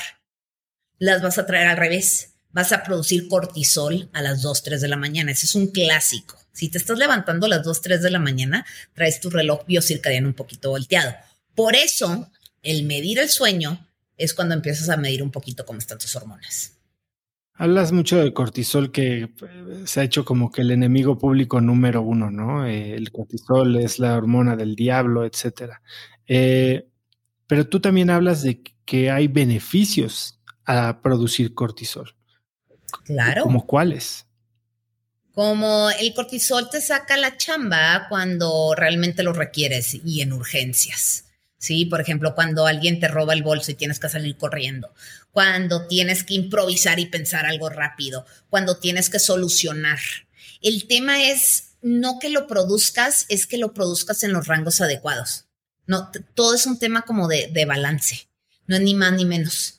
[0.99, 2.35] Las vas a traer al revés.
[2.51, 5.31] Vas a producir cortisol a las 2, 3 de la mañana.
[5.31, 6.39] Ese es un clásico.
[6.53, 10.27] Si te estás levantando a las 2, 3 de la mañana, traes tu reloj biocircadiano
[10.27, 11.13] un poquito volteado.
[11.53, 12.31] Por eso,
[12.63, 16.73] el medir el sueño es cuando empiezas a medir un poquito cómo están tus hormonas.
[17.53, 19.29] Hablas mucho del cortisol que eh,
[19.85, 22.67] se ha hecho como que el enemigo público número uno, ¿no?
[22.67, 25.81] Eh, el cortisol es la hormona del diablo, etcétera.
[26.27, 26.86] Eh,
[27.47, 32.15] pero tú también hablas de que hay beneficios a producir cortisol.
[33.05, 33.43] Claro.
[33.43, 34.25] ¿Como cuáles?
[35.31, 41.25] Como el cortisol te saca la chamba cuando realmente lo requieres y en urgencias.
[41.59, 44.93] Sí, por ejemplo, cuando alguien te roba el bolso y tienes que salir corriendo,
[45.31, 49.99] cuando tienes que improvisar y pensar algo rápido, cuando tienes que solucionar.
[50.61, 55.46] El tema es no que lo produzcas, es que lo produzcas en los rangos adecuados.
[55.87, 58.29] No, todo es un tema como de, de balance,
[58.67, 59.77] no es ni más ni menos.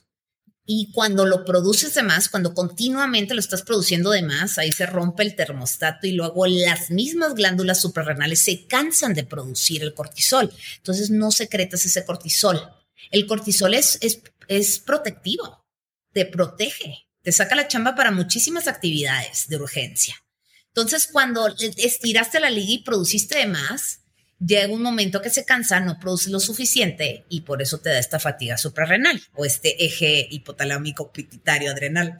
[0.71, 4.85] Y cuando lo produces de más, cuando continuamente lo estás produciendo de más, ahí se
[4.85, 10.53] rompe el termostato y luego las mismas glándulas suprarrenales se cansan de producir el cortisol.
[10.77, 12.61] Entonces no secretas ese cortisol.
[13.09, 15.65] El cortisol es, es, es protectivo,
[16.13, 20.23] te protege, te saca la chamba para muchísimas actividades de urgencia.
[20.67, 21.47] Entonces, cuando
[21.77, 23.98] estiraste la liga y produciste de más,
[24.39, 27.99] llega un momento que se cansa, no produce lo suficiente y por eso te da
[27.99, 32.17] esta fatiga suprarrenal o este eje hipotalámico pituitario adrenal.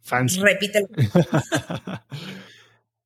[0.00, 0.40] Fancy.
[0.40, 0.88] Repítelo.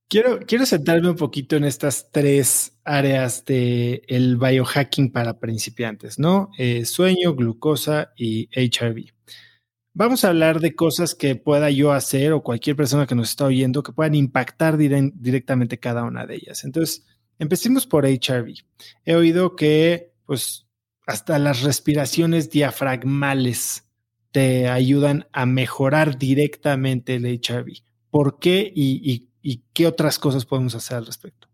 [0.08, 6.50] quiero, quiero centrarme un poquito en estas tres áreas del el biohacking para principiantes, ¿no?
[6.58, 9.12] Eh, sueño, glucosa y HRV.
[9.94, 13.44] Vamos a hablar de cosas que pueda yo hacer o cualquier persona que nos está
[13.44, 16.64] oyendo que puedan impactar directamente cada una de ellas.
[16.64, 17.04] Entonces,
[17.39, 18.55] Empecemos por HRV.
[19.05, 20.66] He oído que, pues,
[21.07, 23.85] hasta las respiraciones diafragmales
[24.30, 27.83] te ayudan a mejorar directamente el HRV.
[28.11, 29.28] ¿Por qué y,
[29.72, 31.49] qué otras cosas podemos hacer al respecto?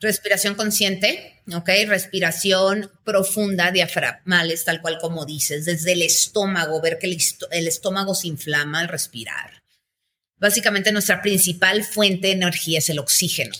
[0.00, 1.70] Respiración consciente, ¿ok?
[1.86, 8.28] Respiración profunda, diafragmales, tal cual como dices, desde el estómago, ver que el estómago se
[8.28, 9.62] inflama al respirar.
[10.36, 13.54] Básicamente nuestra principal fuente de energía es el oxígeno.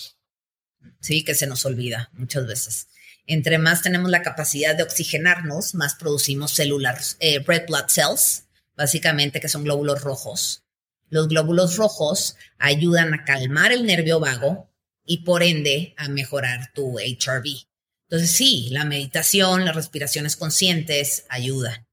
[1.01, 1.25] ¿Sí?
[1.25, 2.89] Que se nos olvida muchas veces.
[3.27, 8.45] Entre más tenemos la capacidad de oxigenarnos, más producimos células, eh, red blood cells,
[8.77, 10.65] básicamente que son glóbulos rojos.
[11.09, 14.71] Los glóbulos rojos ayudan a calmar el nervio vago
[15.07, 17.67] y por ende a mejorar tu HRV.
[18.09, 21.87] Entonces sí, la meditación, las respiraciones conscientes ayudan.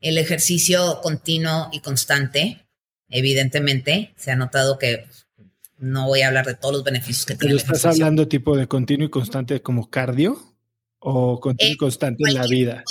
[0.00, 2.68] El ejercicio continuo y constante,
[3.08, 5.06] evidentemente, se ha notado que
[5.78, 7.54] no voy a hablar de todos los beneficios que tiene.
[7.54, 10.56] ¿Pero estás hablando tipo de continuo y constante como cardio
[10.98, 12.84] o continuo y eh, constante en la vida?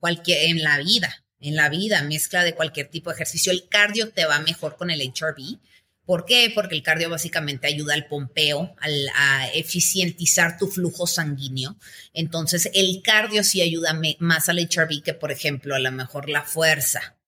[0.00, 3.52] cualquier, en la vida, en la vida, mezcla de cualquier tipo de ejercicio.
[3.52, 5.58] El cardio te va mejor con el HRV.
[6.04, 6.50] ¿Por qué?
[6.52, 8.74] Porque el cardio básicamente ayuda al pompeo,
[9.14, 11.76] a eficientizar tu flujo sanguíneo.
[12.14, 16.42] Entonces, el cardio sí ayuda más al HRV que, por ejemplo, a lo mejor la
[16.42, 17.19] fuerza.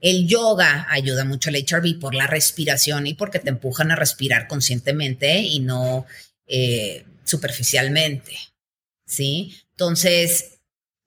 [0.00, 4.46] El yoga ayuda mucho al HRV por la respiración y porque te empujan a respirar
[4.46, 6.06] conscientemente y no
[6.46, 8.36] eh, superficialmente.
[9.06, 9.56] ¿Sí?
[9.70, 10.60] Entonces,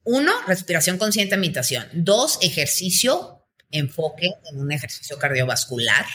[0.04, 1.88] uno, respiración consciente, meditación.
[1.94, 6.06] Dos, ejercicio, enfoque en un ejercicio cardiovascular.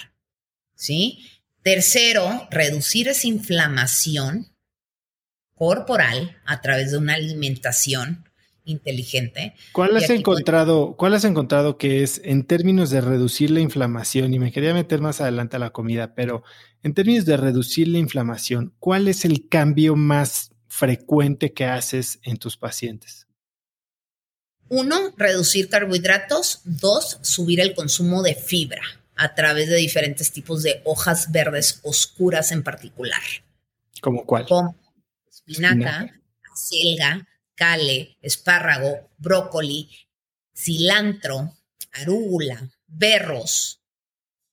[0.75, 1.31] ¿Sí?
[1.63, 4.55] Tercero, reducir esa inflamación
[5.55, 8.24] corporal a través de una alimentación
[8.65, 9.55] inteligente.
[9.73, 14.35] ¿Cuál has encontrado, cuál has encontrado que es en términos de reducir la inflamación?
[14.35, 16.43] Y me quería meter más adelante a la comida, pero
[16.83, 22.37] en términos de reducir la inflamación, ¿cuál es el cambio más frecuente que haces en
[22.37, 23.27] tus pacientes?
[24.69, 26.61] Uno, reducir carbohidratos.
[26.65, 28.83] Dos, subir el consumo de fibra
[29.17, 33.23] a través de diferentes tipos de hojas verdes oscuras en particular.
[34.01, 34.47] ¿Como cuál?
[34.47, 34.77] Como
[35.31, 36.11] espinaca,
[36.53, 39.91] acelga, cale, espárrago, brócoli,
[40.55, 41.57] cilantro,
[41.93, 43.81] arúgula, berros.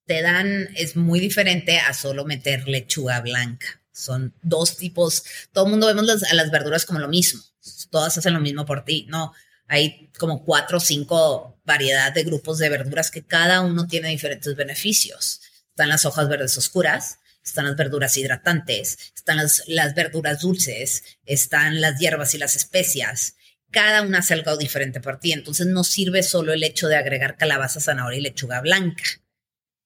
[0.06, 3.82] Te dan, es muy diferente a solo meter lechuga blanca.
[3.92, 7.42] Son dos tipos, todo el mundo vemos a las verduras como lo mismo,
[7.90, 9.34] todas hacen lo mismo por ti, no,
[9.68, 14.56] hay como cuatro o cinco variedades de grupos de verduras que cada uno tiene diferentes
[14.56, 15.42] beneficios.
[15.70, 21.82] Están las hojas verdes oscuras, están las verduras hidratantes, están las, las verduras dulces, están
[21.82, 23.36] las hierbas y las especias.
[23.72, 25.32] Cada una hace algo diferente por ti.
[25.32, 29.04] Entonces no sirve solo el hecho de agregar calabaza, zanahoria y lechuga blanca.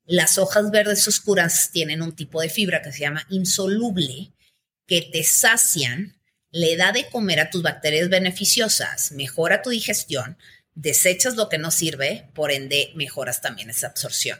[0.05, 4.33] Las hojas verdes oscuras tienen un tipo de fibra que se llama insoluble,
[4.87, 6.19] que te sacian,
[6.51, 10.37] le da de comer a tus bacterias beneficiosas, mejora tu digestión,
[10.75, 14.39] desechas lo que no sirve, por ende mejoras también esa absorción.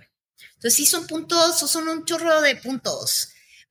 [0.66, 3.30] Entonces, sí son puntos, son un chorro de puntos.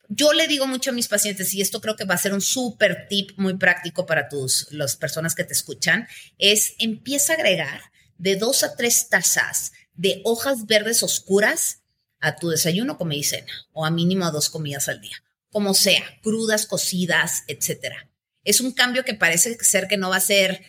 [0.09, 2.41] Yo le digo mucho a mis pacientes, y esto creo que va a ser un
[2.41, 6.07] súper tip muy práctico para tus, las personas que te escuchan,
[6.39, 7.81] es empieza a agregar
[8.17, 11.81] de dos a tres tazas de hojas verdes oscuras
[12.21, 15.17] a tu desayuno, comida y o a mínimo a dos comidas al día,
[15.51, 18.09] como sea, crudas, cocidas, etcétera.
[18.45, 20.63] Es un cambio que parece ser que no va a ser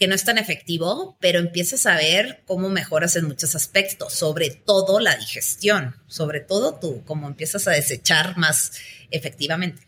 [0.00, 4.48] que no es tan efectivo, pero empiezas a ver cómo mejoras en muchos aspectos, sobre
[4.50, 8.72] todo la digestión, sobre todo tú, cómo empiezas a desechar más
[9.10, 9.82] efectivamente.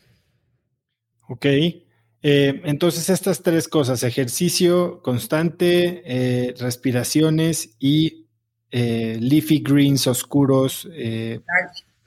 [1.28, 1.80] Ok, eh,
[2.22, 8.26] entonces estas tres cosas, ejercicio constante, eh, respiraciones y
[8.70, 10.86] eh, leafy greens oscuros,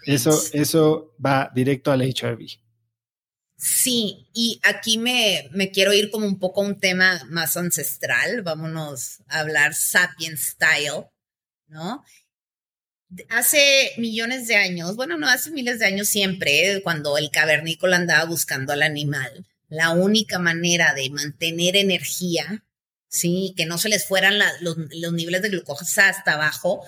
[0.05, 2.64] eso, eso va directo al HRV.
[3.57, 8.41] Sí, y aquí me, me, quiero ir como un poco a un tema más ancestral,
[8.41, 11.05] vámonos a hablar sapiens style,
[11.67, 12.03] ¿no?
[13.29, 18.25] Hace millones de años, bueno, no hace miles de años siempre, cuando el cavernícola andaba
[18.25, 22.65] buscando al animal, la única manera de mantener energía,
[23.07, 26.85] sí, que no se les fueran los, los niveles de glucosa hasta abajo,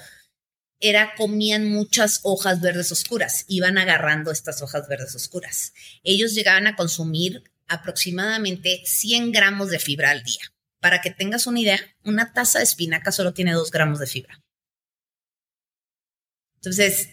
[0.80, 5.74] era comían muchas hojas verdes oscuras, iban agarrando estas hojas verdes oscuras.
[6.04, 10.42] Ellos llegaban a consumir aproximadamente 100 gramos de fibra al día.
[10.80, 14.42] Para que tengas una idea, una taza de espinaca solo tiene 2 gramos de fibra.
[16.56, 17.10] Entonces,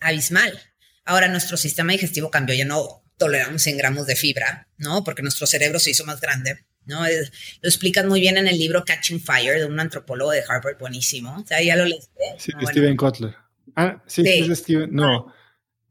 [0.00, 0.60] abismal.
[1.04, 5.04] Ahora nuestro sistema digestivo cambió, ya no toleramos 100 gramos de fibra, ¿no?
[5.04, 6.66] Porque nuestro cerebro se hizo más grande.
[6.88, 7.02] ¿No?
[7.02, 11.36] lo explican muy bien en el libro Catching Fire de un antropólogo de Harvard, buenísimo.
[11.38, 12.10] O sea, ya lo leíste.
[12.38, 13.34] Sí, Steven Kotler.
[13.76, 14.90] Ah, sí, es de Steven.
[14.92, 15.32] No,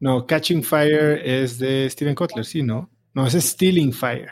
[0.00, 2.90] no, Catching Fire es de Steven Kotler, sí, ¿no?
[3.14, 4.30] No, es Stealing Fire.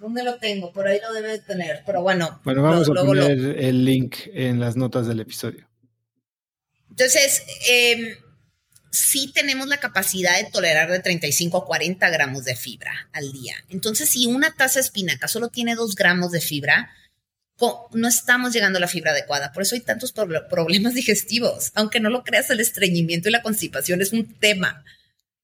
[0.00, 0.72] ¿Dónde lo tengo?
[0.72, 2.40] Por ahí lo debe de tener, pero bueno.
[2.44, 5.68] Bueno, vamos a poner el link en las notas del episodio.
[6.90, 8.16] Entonces, eh,
[8.90, 13.54] sí tenemos la capacidad de tolerar de 35 a 40 gramos de fibra al día.
[13.68, 16.90] Entonces, si una taza de espinaca solo tiene 2 gramos de fibra,
[17.92, 19.52] no estamos llegando a la fibra adecuada.
[19.52, 21.72] Por eso hay tantos problemas digestivos.
[21.74, 24.84] Aunque no lo creas, el estreñimiento y la constipación es un tema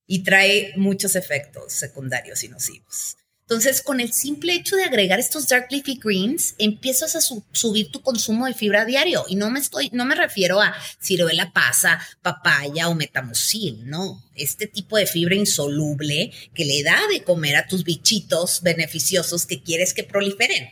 [0.07, 3.17] y trae muchos efectos secundarios y nocivos.
[3.47, 8.01] Entonces, con el simple hecho de agregar estos dark leafy greens, empiezas a subir tu
[8.01, 9.25] consumo de fibra diario.
[9.29, 14.23] Y no me estoy, no me refiero a ciruela pasa, papaya o metamucil, no.
[14.35, 19.63] Este tipo de fibra insoluble que le da de comer a tus bichitos beneficiosos que
[19.63, 20.71] quieres que proliferen.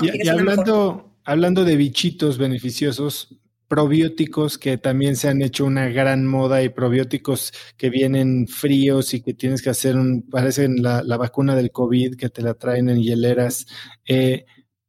[0.00, 3.28] Y, hablando, hablando de bichitos beneficiosos,
[3.70, 9.22] probióticos que también se han hecho una gran moda y probióticos que vienen fríos y
[9.22, 12.88] que tienes que hacer un, parecen la, la vacuna del COVID que te la traen
[12.88, 13.68] en hieleras.
[14.04, 14.44] Eh,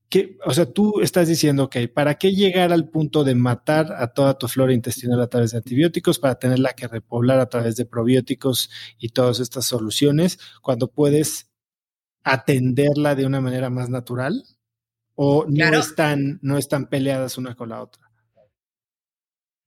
[0.10, 4.08] que, o sea, tú estás diciendo, ok, ¿para qué llegar al punto de matar a
[4.08, 7.86] toda tu flora intestinal a través de antibióticos para tenerla que repoblar a través de
[7.86, 11.52] probióticos y todas estas soluciones cuando puedes
[12.24, 14.44] atenderla de una manera más natural?
[15.14, 18.11] ¿O no, están, no están peleadas una con la otra?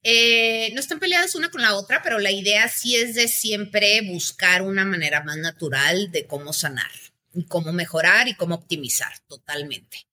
[0.06, 4.02] Eh, no están peleadas una con la otra, pero la idea sí es de siempre
[4.02, 6.90] buscar una manera más natural de cómo sanar
[7.32, 10.06] y cómo mejorar y cómo optimizar totalmente.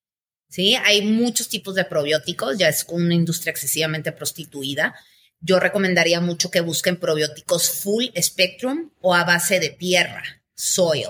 [0.47, 4.95] Sí, hay muchos tipos de probióticos, ya es una industria excesivamente prostituida.
[5.41, 10.23] Yo recomendaría mucho que busquen probióticos full spectrum o a base de tierra,
[10.55, 11.09] soil.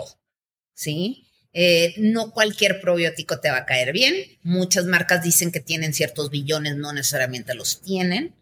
[0.73, 1.27] ¿Sí?
[1.53, 4.15] Eh, no cualquier probiótico te va a caer bien.
[4.41, 8.33] Muchas marcas dicen que tienen ciertos billones, no necesariamente los tienen.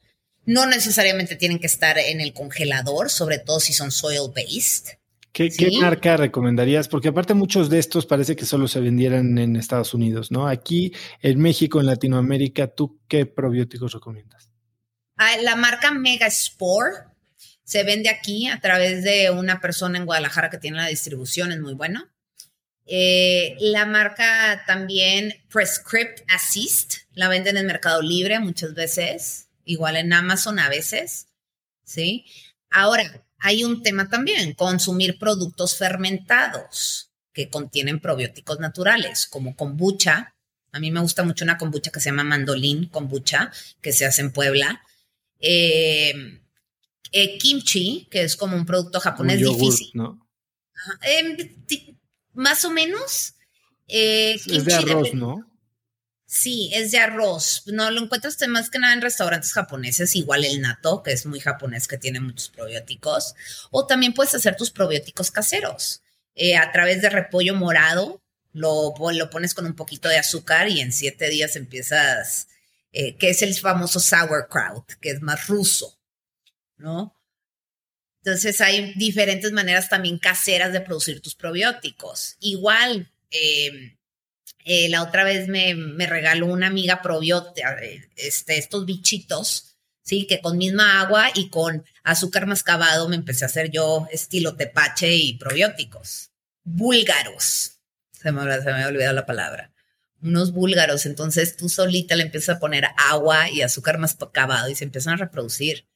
[0.49, 4.97] No necesariamente tienen que estar en el congelador, sobre todo si son soil based.
[5.31, 6.87] ¿Qué, marca recomendarías?
[6.87, 10.47] Porque aparte muchos de estos parece que solo se vendieran en Estados Unidos, ¿no?
[10.47, 10.91] Aquí
[11.21, 14.49] en México, en Latinoamérica, ¿tú qué probióticos recomiendas?
[15.17, 16.95] Ah, la marca Megaspore
[17.63, 21.59] se vende aquí a través de una persona en Guadalajara que tiene la distribución, es
[21.59, 22.09] muy bueno.
[22.87, 30.11] Eh, la marca también Prescript Assist, la venden en Mercado Libre muchas veces, igual en
[30.13, 31.27] Amazon a veces,
[31.83, 32.25] ¿sí?
[32.71, 40.33] Ahora, hay un tema también, consumir productos fermentados que contienen probióticos naturales, como kombucha.
[40.71, 44.21] A mí me gusta mucho una kombucha que se llama mandolín kombucha, que se hace
[44.21, 44.83] en Puebla.
[45.39, 46.41] Eh,
[47.11, 49.91] eh, kimchi, que es como un producto japonés difícil.
[51.01, 51.37] Em,
[52.33, 53.35] más o menos.
[53.87, 55.48] Eh, es de arroz, ¿no?
[56.31, 57.63] Sí, es de arroz.
[57.65, 61.39] No lo encuentras más que nada en restaurantes japoneses, igual el nato, que es muy
[61.39, 63.33] japonés, que tiene muchos probióticos.
[63.71, 66.03] O también puedes hacer tus probióticos caseros
[66.35, 68.21] eh, a través de repollo morado.
[68.53, 72.47] Lo, lo, pones con un poquito de azúcar y en siete días empiezas,
[72.91, 75.99] eh, que es el famoso sauerkraut, que es más ruso,
[76.77, 77.19] ¿no?
[78.23, 82.35] Entonces hay diferentes maneras también caseras de producir tus probióticos.
[82.39, 83.97] Igual, eh,
[84.65, 85.73] eh, la otra vez me,
[86.05, 87.77] regaló una amiga probiótica,
[88.15, 90.27] este, estos bichitos, ¿sí?
[90.27, 95.15] Que con misma agua y con azúcar mascabado me empecé a hacer yo estilo tepache
[95.15, 96.31] y probióticos.
[96.63, 97.79] Búlgaros.
[98.11, 99.71] Se me, se me había olvidado la palabra.
[100.21, 101.05] Unos búlgaros.
[101.05, 105.17] Entonces tú solita le empiezas a poner agua y azúcar mascabado y se empiezan a
[105.17, 105.87] reproducir.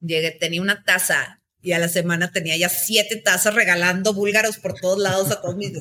[0.00, 4.74] Llegué, tenía una taza y a la semana tenía ya siete tazas regalando búlgaros por
[4.74, 5.72] todos lados a todos mis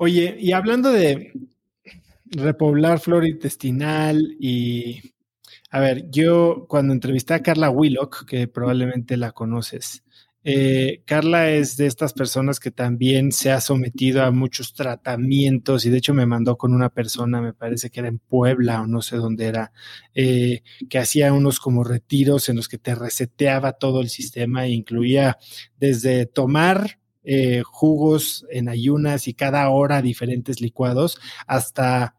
[0.00, 1.32] Oye, y hablando de
[2.26, 5.00] repoblar flora intestinal y,
[5.70, 10.04] a ver, yo cuando entrevisté a Carla Willock, que probablemente la conoces,
[10.44, 15.90] eh, Carla es de estas personas que también se ha sometido a muchos tratamientos y
[15.90, 19.02] de hecho me mandó con una persona, me parece que era en Puebla o no
[19.02, 19.72] sé dónde era,
[20.14, 24.70] eh, que hacía unos como retiros en los que te reseteaba todo el sistema e
[24.70, 25.38] incluía
[25.78, 26.98] desde tomar
[27.30, 32.14] eh, jugos en ayunas y cada hora diferentes licuados, hasta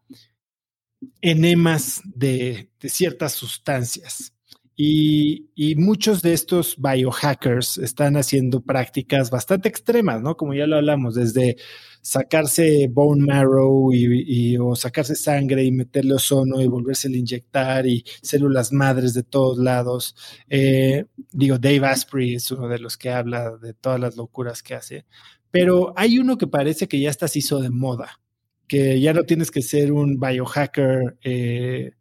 [1.20, 4.32] enemas de, ciertas sustancias.
[4.76, 10.36] Y, muchos de estos biohackers están haciendo prácticas bastante extremas, ¿no?
[10.36, 11.56] Como ya lo hablamos, desde
[12.00, 18.04] sacarse bone marrow y, o sacarse sangre y meterle ozono y volverse a inyectar y
[18.22, 20.16] células madres de todos lados.
[20.48, 24.74] Eh, digo, Dave Asprey es uno de los que habla de todas las locuras que
[24.74, 25.04] hace,
[25.50, 28.20] pero hay uno que parece que ya está se hizo de moda,
[28.66, 31.18] que ya no tienes que ser un biohacker.
[31.22, 31.92] Eh,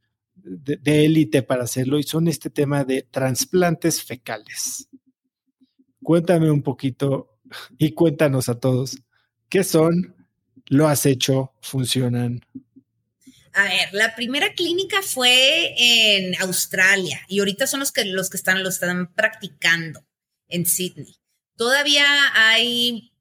[0.49, 4.89] de élite para hacerlo y son este tema de trasplantes fecales.
[6.01, 7.39] Cuéntame un poquito
[7.77, 8.97] y cuéntanos a todos
[9.49, 10.15] ¿Qué son?
[10.67, 11.53] ¿Lo has hecho?
[11.61, 12.45] ¿Funcionan?
[13.53, 18.37] A ver, la primera clínica fue en Australia y ahorita son los que, los que
[18.37, 20.05] están, lo están practicando
[20.47, 21.15] en Sydney.
[21.57, 23.11] Todavía hay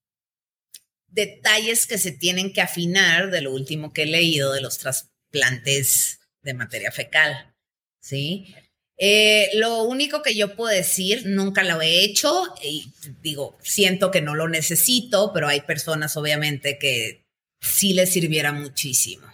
[1.07, 6.21] detalles que se tienen que afinar de lo último que he leído de los trasplantes
[6.43, 7.55] de materia fecal,
[8.01, 8.55] ¿sí?
[9.01, 14.21] Eh, lo único que yo puedo decir, nunca lo he hecho y digo, siento que
[14.21, 17.25] no lo necesito, pero hay personas obviamente que
[17.61, 19.27] sí les sirviera muchísimo.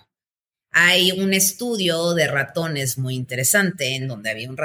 [0.70, 4.58] Hay un estudio de ratones muy interesante en donde había un,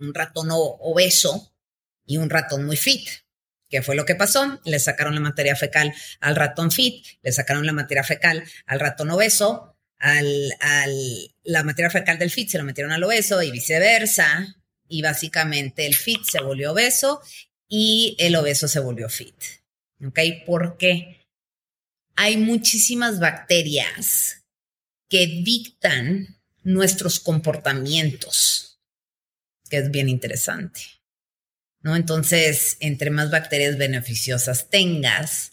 [0.00, 1.54] un ratón obeso
[2.04, 3.08] y un ratón muy fit.
[3.68, 4.60] ¿Qué fue lo que pasó?
[4.64, 9.10] Le sacaron la materia fecal al ratón fit, le sacaron la materia fecal al ratón
[9.10, 9.71] obeso,
[10.02, 10.52] al,
[11.44, 14.56] la materia fecal del FIT se lo metieron al obeso y viceversa.
[14.88, 17.22] Y básicamente el FIT se volvió obeso
[17.68, 19.34] y el obeso se volvió FIT.
[20.04, 20.18] ¿Ok?
[20.44, 21.24] ¿Por qué?
[22.16, 24.44] Hay muchísimas bacterias
[25.08, 28.80] que dictan nuestros comportamientos,
[29.70, 30.82] que es bien interesante.
[31.80, 31.96] ¿No?
[31.96, 35.52] Entonces, entre más bacterias beneficiosas tengas,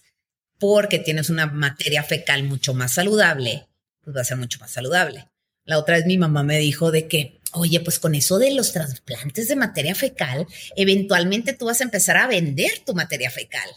[0.60, 3.69] porque tienes una materia fecal mucho más saludable,
[4.02, 5.28] pues va a ser mucho más saludable.
[5.66, 8.74] La otra vez mi mamá me dijo de que, oye, pues con eso de los
[8.74, 13.70] trasplantes de materia fecal, eventualmente tú vas a empezar a vender tu materia fecal.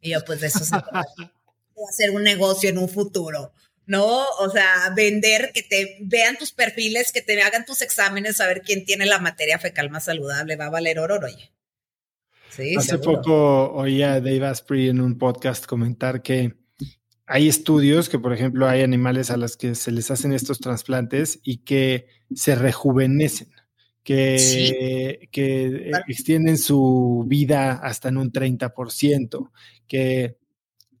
[0.00, 3.52] Y yo, pues de eso se va a hacer un negocio en un futuro.
[3.86, 4.24] ¿no?
[4.40, 8.62] O sea, vender, que te vean tus perfiles, que te hagan tus exámenes, a ver
[8.62, 11.52] quién tiene la materia fecal más saludable, va a valer oro, oye.
[12.50, 16.54] Sí, Hace poco oía a Dave Asprey en un podcast comentar que
[17.26, 21.40] hay estudios que, por ejemplo, hay animales a los que se les hacen estos trasplantes
[21.42, 23.48] y que se rejuvenecen,
[24.04, 29.50] que, que extienden su vida hasta en un 30%,
[29.88, 30.36] que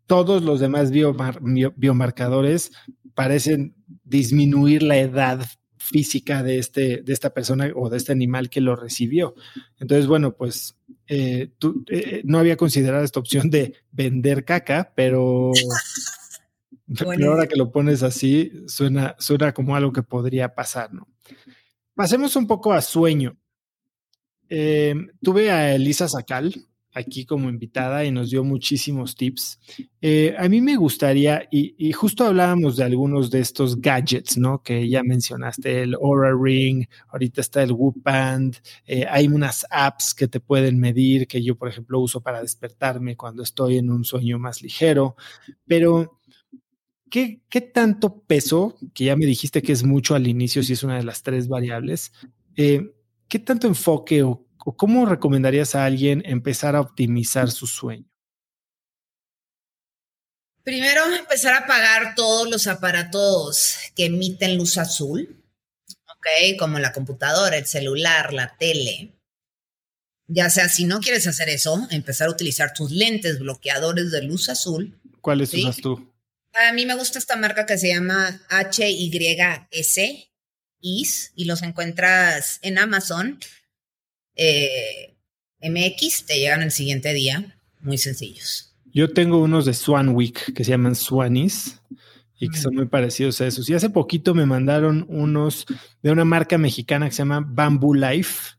[0.06, 2.72] todos los demás biomarcadores
[3.14, 3.74] parecen
[4.04, 5.46] disminuir la edad
[5.78, 9.34] física de, este, de esta persona o de este animal que lo recibió.
[9.78, 10.75] Entonces, bueno, pues
[11.08, 15.52] eh, tú, eh, no había considerado esta opción de vender caca, pero,
[16.98, 21.08] pero, ahora que lo pones así, suena, suena como algo que podría pasar, ¿no?
[21.94, 23.38] Pasemos un poco a sueño.
[24.48, 26.54] Eh, tuve a Elisa Sacal,
[26.96, 29.60] aquí como invitada y nos dio muchísimos tips.
[30.00, 34.62] Eh, a mí me gustaría, y, justo hablábamos de algunos de estos gadgets, ¿no?
[34.62, 38.56] Que ya mencionaste, el Aura Ring, ahorita está el Whoop Band,
[38.86, 43.14] eh, hay unas apps que te pueden medir, que yo, por ejemplo, uso para despertarme
[43.14, 45.16] cuando estoy en un sueño más ligero,
[45.66, 46.12] pero...
[47.08, 50.82] ¿Qué, ¿Qué tanto peso, que ya me dijiste que es mucho al inicio, si es
[50.82, 52.10] una de las tres variables,
[52.56, 52.96] eh,
[53.28, 58.10] qué tanto enfoque o cómo recomendarías a alguien empezar a optimizar su sueño?
[60.64, 65.44] Primero, empezar a apagar todos los aparatos que emiten luz azul,
[66.06, 66.58] ¿ok?
[66.58, 69.12] Como la computadora, el celular, la tele.
[70.26, 74.48] Ya sea, si no quieres hacer eso, empezar a utilizar tus lentes bloqueadores de luz
[74.48, 74.98] azul.
[75.20, 76.12] ¿Cuáles usas tú?
[76.52, 80.00] A mí me gusta esta marca que se llama HYS,
[80.80, 83.38] IS, y los encuentras en Amazon
[84.36, 85.16] eh,
[85.62, 88.74] MX, te llegan el siguiente día, muy sencillos.
[88.92, 91.80] Yo tengo unos de Swan Week que se llaman Swanis
[92.38, 93.68] y que son muy parecidos a esos.
[93.68, 95.66] Y hace poquito me mandaron unos
[96.02, 98.56] de una marca mexicana que se llama Bamboo Life.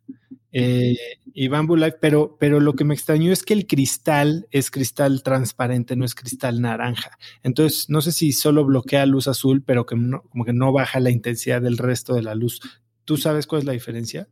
[0.52, 0.95] Eh,
[1.34, 5.22] y Bamboo Life, pero, pero lo que me extrañó es que el cristal es cristal
[5.22, 7.18] transparente, no es cristal naranja.
[7.44, 11.12] Entonces, no sé si solo bloquea luz azul, pero que como que no baja la
[11.12, 12.62] intensidad del resto de la luz.
[13.06, 14.28] ¿Tú sabes cuál es la diferencia?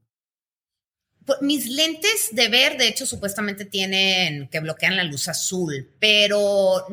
[1.26, 6.86] Pues, mis lentes de ver, de hecho, supuestamente tienen que bloquean la luz azul, pero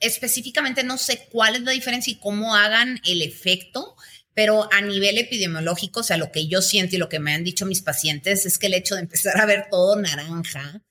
[0.00, 3.96] específicamente no sé cuál es la diferencia y cómo hagan el efecto,
[4.34, 7.44] pero a nivel epidemiológico, o sea, lo que yo siento y lo que me han
[7.44, 10.82] dicho mis pacientes es que el hecho de empezar a ver todo naranja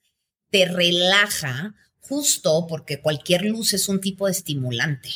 [0.50, 5.10] te relaja justo porque cualquier luz es un tipo de estimulante.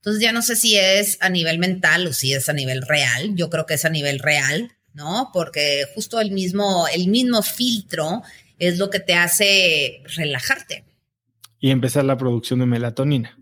[0.00, 3.34] Entonces ya no sé si es a nivel mental o si es a nivel real.
[3.34, 5.30] Yo creo que es a nivel real ¿no?
[5.32, 8.22] Porque justo el mismo, el mismo filtro
[8.58, 10.84] es lo que te hace relajarte.
[11.58, 13.36] Y empezar la producción de melatonina.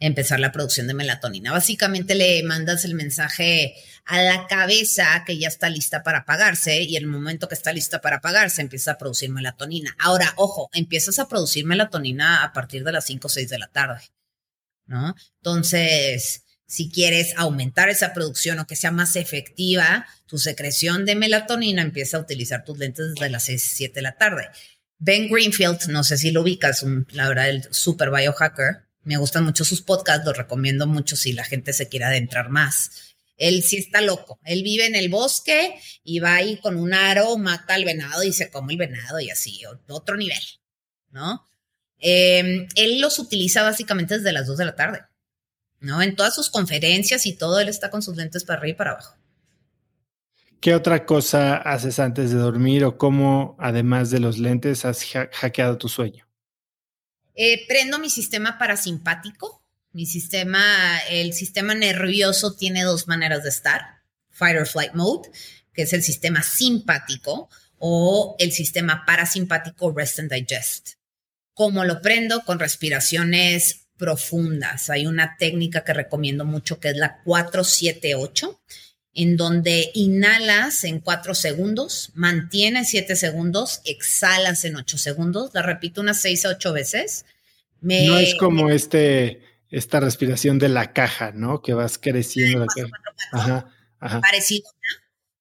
[0.00, 1.52] Empezar la producción de melatonina.
[1.52, 3.74] Básicamente le mandas el mensaje
[4.04, 8.00] a la cabeza que ya está lista para apagarse y el momento que está lista
[8.00, 9.94] para apagarse empieza a producir melatonina.
[10.00, 13.68] Ahora, ojo, empiezas a producir melatonina a partir de las 5 o 6 de la
[13.68, 14.02] tarde,
[14.86, 15.14] ¿no?
[15.36, 21.82] Entonces, si quieres aumentar esa producción o que sea más efectiva, tu secreción de melatonina,
[21.82, 24.48] empieza a utilizar tus lentes desde las 6, 7 de la tarde.
[24.98, 28.86] Ben Greenfield, no sé si lo ubicas, la verdad, el super biohacker.
[29.02, 33.14] Me gustan mucho sus podcasts, los recomiendo mucho si la gente se quiere adentrar más.
[33.36, 34.40] Él sí está loco.
[34.42, 38.32] Él vive en el bosque y va ahí con un aro, mata al venado y
[38.32, 40.40] se come el venado y así, otro nivel,
[41.10, 41.44] ¿no?
[41.98, 45.00] Eh, él los utiliza básicamente desde las 2 de la tarde.
[45.80, 46.00] ¿no?
[46.00, 48.92] En todas sus conferencias y todo, él está con sus lentes para arriba y para
[48.92, 49.18] abajo.
[50.62, 55.76] ¿Qué otra cosa haces antes de dormir o cómo, además de los lentes, has hackeado
[55.76, 56.28] tu sueño?
[57.34, 59.60] Eh, prendo mi sistema parasimpático.
[59.90, 64.04] Mi sistema, el sistema nervioso tiene dos maneras de estar.
[64.30, 65.30] Fight or flight mode,
[65.72, 70.90] que es el sistema simpático, o el sistema parasimpático rest and digest.
[71.54, 72.44] ¿Cómo lo prendo?
[72.44, 74.90] Con respiraciones profundas.
[74.90, 78.60] Hay una técnica que recomiendo mucho que es la 478,
[79.14, 85.50] en donde inhalas en 4 segundos, mantienes 7 segundos, exhalas en 8 segundos.
[85.52, 87.26] La repito unas 6 a 8 veces.
[87.80, 91.60] no es como este, esta respiración de la caja, ¿no?
[91.62, 92.66] Que vas creciendo.
[93.32, 93.70] ajá,
[94.20, 94.68] Parecido,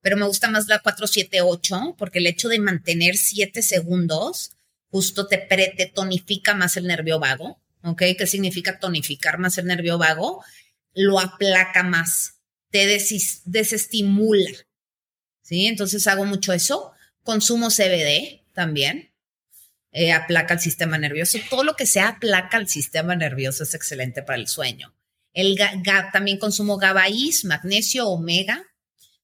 [0.01, 4.51] pero me gusta más la 478 porque el hecho de mantener 7 segundos
[4.89, 8.03] justo te, te tonifica más el nervio vago ¿ok?
[8.17, 10.43] ¿Qué significa tonificar más el nervio vago?
[10.93, 12.40] Lo aplaca más,
[12.71, 12.87] te
[13.45, 14.49] desestimula,
[15.41, 15.67] ¿sí?
[15.67, 16.91] Entonces hago mucho eso.
[17.23, 19.11] Consumo CBD también,
[19.91, 21.37] eh, aplaca el sistema nervioso.
[21.49, 24.93] Todo lo que sea aplaca el sistema nervioso es excelente para el sueño.
[25.33, 25.57] El
[26.11, 28.63] también consumo GABAIS, magnesio, omega.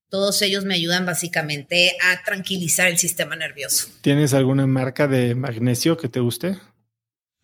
[0.10, 3.90] Todos ellos me ayudan básicamente a tranquilizar el sistema nervioso.
[4.02, 6.58] ¿Tienes alguna marca de magnesio que te guste?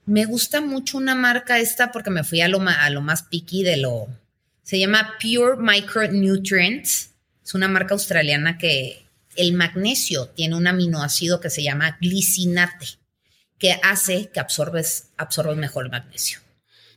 [0.05, 3.63] Me gusta mucho una marca esta porque me fui a lo, a lo más picky
[3.63, 4.07] de lo...
[4.64, 7.11] Se llama Pure Micronutrients.
[7.44, 12.88] Es una marca australiana que el magnesio tiene un aminoácido que se llama glicinate,
[13.57, 16.40] que hace que absorbes, absorbes mejor el magnesio.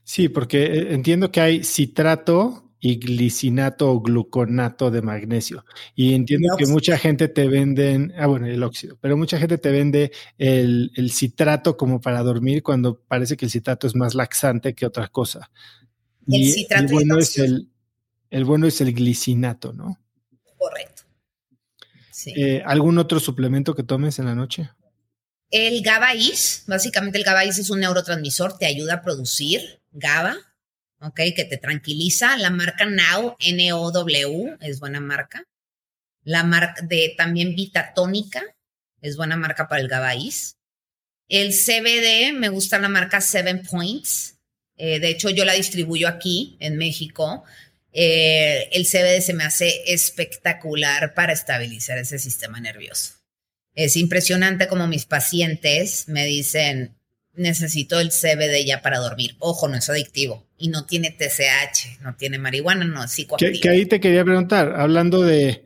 [0.04, 5.64] Sí, porque eh, entiendo que hay citrato y glicinato o gluconato de magnesio.
[5.94, 9.72] Y entiendo que mucha gente te venden, ah, bueno, el óxido, pero mucha gente te
[9.72, 14.86] vende el, citrato como para dormir cuando parece que el citrato es más laxante que
[14.86, 15.50] otra cosa.
[16.26, 17.68] El y citrato el bueno es el,
[18.30, 19.98] el bueno es el glicinato, ¿no?
[20.56, 21.02] Correcto.
[22.26, 24.70] Eh, ¿Algún otro suplemento que tomes en la noche?
[25.50, 30.36] El GABAIS, básicamente el GABAIS es un neurotransmisor, te ayuda a producir GABA,
[31.00, 31.20] ¿ok?
[31.36, 32.36] Que te tranquiliza.
[32.36, 35.44] La marca Now, N-O-W, es buena marca.
[36.24, 38.42] La marca de también Vitatónica,
[39.00, 40.56] es buena marca para el GABAIS.
[41.28, 44.35] El CBD, me gusta la marca Seven Points.
[44.76, 47.44] Eh, de hecho, yo la distribuyo aquí en México.
[47.92, 53.14] Eh, el CBD se me hace espectacular para estabilizar ese sistema nervioso.
[53.74, 56.96] Es impresionante como mis pacientes me dicen,
[57.34, 59.36] necesito el CBD ya para dormir.
[59.38, 63.60] Ojo, no es adictivo y no tiene TCH, no tiene marihuana, no es psicoactivo.
[63.60, 65.65] Que, ahí te quería preguntar, hablando de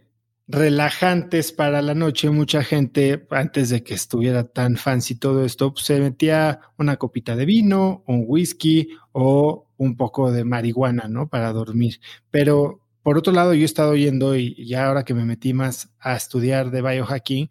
[0.50, 5.86] relajantes para la noche, mucha gente antes de que estuviera tan fancy todo esto, pues,
[5.86, 11.28] se metía una copita de vino, un whisky o un poco de marihuana, ¿no?
[11.28, 12.00] Para dormir.
[12.30, 15.90] Pero por otro lado, yo he estado oyendo y ya ahora que me metí más
[15.98, 17.48] a estudiar de biohacking,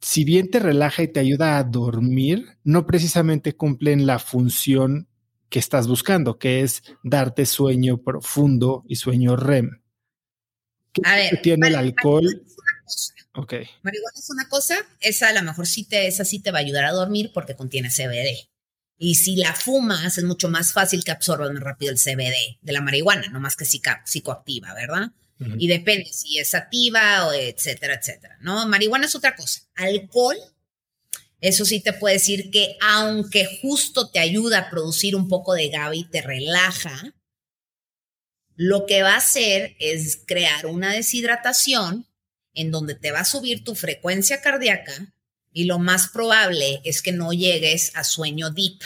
[0.00, 5.08] si bien te relaja y te ayuda a dormir, no precisamente cumplen la función
[5.50, 9.82] que estás buscando, que es darte sueño profundo y sueño REM.
[10.92, 12.26] ¿Qué a ver, tiene el alcohol?
[13.34, 13.54] Ok.
[13.82, 16.62] Marihuana es una cosa, esa a lo mejor sí te, esa sí te va a
[16.62, 18.50] ayudar a dormir porque contiene CBD.
[18.98, 22.72] Y si la fumas, es mucho más fácil que absorba más rápido el CBD de
[22.72, 25.12] la marihuana, no más que psicoactiva, ¿verdad?
[25.56, 28.68] Y depende si es activa o etcétera, etcétera, ¿no?
[28.68, 29.62] Marihuana es otra cosa.
[29.74, 30.36] Alcohol,
[31.40, 35.70] eso sí te puede decir que aunque justo te ayuda a producir un poco de
[35.70, 37.14] GABA y te relaja,
[38.62, 42.06] lo que va a hacer es crear una deshidratación
[42.52, 45.14] en donde te va a subir tu frecuencia cardíaca
[45.50, 48.82] y lo más probable es que no llegues a sueño deep,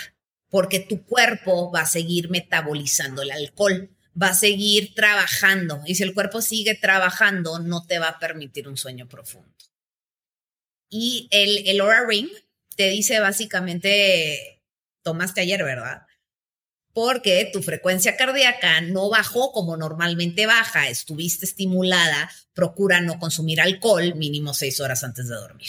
[0.47, 5.81] porque tu cuerpo va a seguir metabolizando el alcohol, va a seguir trabajando.
[5.85, 9.53] Y si el cuerpo sigue trabajando, no te va a permitir un sueño profundo.
[10.89, 12.29] Y el, el Aura Ring
[12.77, 14.63] te dice básicamente,
[15.01, 16.03] tomaste ayer, ¿verdad?
[16.95, 24.15] Porque tu frecuencia cardíaca no bajó como normalmente baja, estuviste estimulada, procura no consumir alcohol
[24.15, 25.67] mínimo seis horas antes de dormir.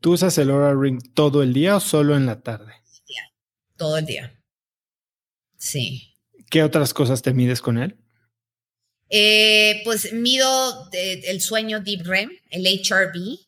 [0.00, 2.72] ¿Tú usas el Aura Ring todo el día o solo en la tarde?
[3.76, 4.42] Todo el día.
[5.58, 6.16] Sí.
[6.50, 7.96] ¿Qué otras cosas te mides con él?
[9.08, 13.45] Eh, pues mido eh, el sueño Deep REM, el HRV.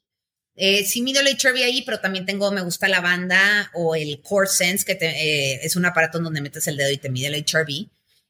[0.60, 4.20] Eh, sí mido el HRV ahí, pero también tengo, me gusta la banda o el
[4.22, 7.88] Core Sense, que es un aparato donde metes el dedo y te mide el HRV.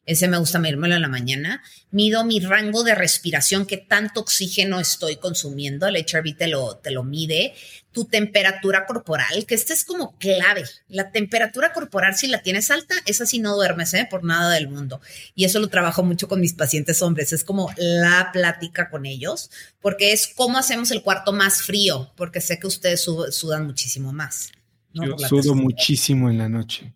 [0.09, 1.63] Ese me gusta medírmelo en la mañana.
[1.91, 5.87] Mido mi rango de respiración, qué tanto oxígeno estoy consumiendo.
[5.87, 7.53] El HRV te lo, te lo mide.
[7.93, 10.65] Tu temperatura corporal, que esta es como clave.
[10.89, 14.09] La temperatura corporal, si la tienes alta, esa sí no duermes, ¿eh?
[14.11, 15.03] Por nada del mundo.
[15.35, 17.35] Y eso lo trabajo mucho con mis pacientes hombres.
[17.35, 19.51] Es como la plática con ellos,
[19.83, 24.53] porque es cómo hacemos el cuarto más frío, porque sé que ustedes sudan muchísimo más.
[24.95, 26.95] Yo sudo muchísimo en la noche.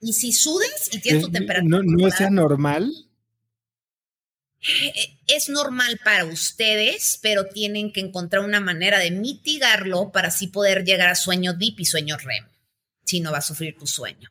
[0.00, 1.82] Y si sudas y tienes tu temperatura.
[1.84, 2.90] ¿No, es normal?
[4.60, 10.48] Eh, es normal para ustedes, pero tienen que encontrar una manera de mitigarlo para así
[10.48, 12.46] poder llegar a sueño deep y sueño REM,
[13.04, 14.30] si no va a sufrir tu sueño.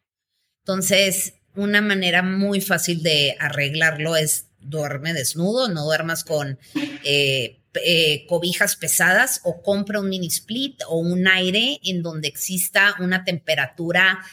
[0.63, 6.59] Entonces, una manera muy fácil de arreglarlo es duerme desnudo, no duermas con
[7.03, 12.95] eh, eh, cobijas pesadas o compra un mini split o un aire en donde exista
[12.99, 14.23] una temperatura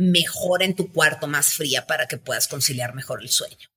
[0.00, 3.68] mejor en tu cuarto, más fría, para que puedas conciliar mejor el sueño.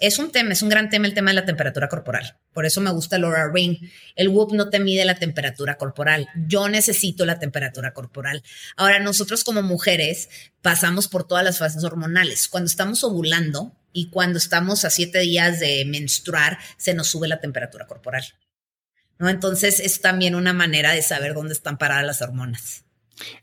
[0.00, 2.38] Es un tema, es un gran tema el tema de la temperatura corporal.
[2.52, 3.78] Por eso me gusta el Aura Ring.
[4.14, 6.28] El Whoop no te mide la temperatura corporal.
[6.46, 8.44] Yo necesito la temperatura corporal.
[8.76, 10.28] Ahora, nosotros como mujeres
[10.62, 12.46] pasamos por todas las fases hormonales.
[12.46, 17.40] Cuando estamos ovulando y cuando estamos a siete días de menstruar, se nos sube la
[17.40, 18.24] temperatura corporal.
[19.18, 19.28] ¿No?
[19.28, 22.84] Entonces es también una manera de saber dónde están paradas las hormonas.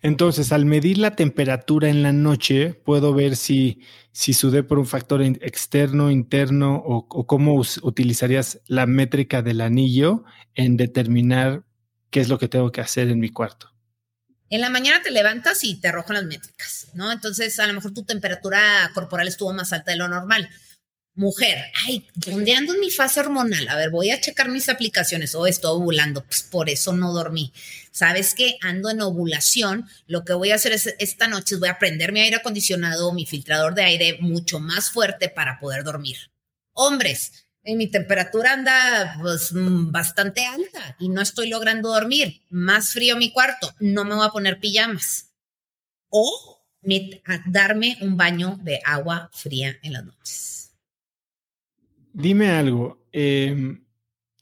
[0.02, 3.82] Entonces, al medir la temperatura en la noche, puedo ver si,
[4.12, 10.24] si sudé por un factor externo, interno o, cómo utilizarías la métrica del anillo
[10.54, 11.64] en determinar
[12.10, 13.72] qué es lo que tengo que hacer en mi cuarto.
[14.50, 17.12] En la mañana te levantas y te arrojan las métricas, ¿no?
[17.12, 20.50] Entonces, a lo mejor tu temperatura corporal estuvo más alta de lo normal.
[21.18, 23.68] mujer, ay, ¿dónde ando en mi fase hormonal?
[23.70, 25.34] A ver, voy a checar mis aplicaciones.
[25.34, 27.54] O oh, estoy ovulando, pues por eso no dormí.
[27.96, 28.58] ¿Sabes qué?
[28.60, 29.88] Ando en ovulación.
[30.06, 33.26] Lo que voy a hacer es esta noche voy a prender mi aire acondicionado, mi
[33.26, 36.18] filtrador de aire mucho más fuerte para poder dormir.
[36.74, 42.42] Hombres, mi temperatura anda pues mm, bastante alta y no estoy logrando dormir.
[42.50, 45.34] Más frío mi cuarto, no me voy a poner pijamas.
[46.10, 46.60] O
[47.48, 50.76] darme un baño de agua fría en las noches.
[52.12, 53.86] Dime algo, em,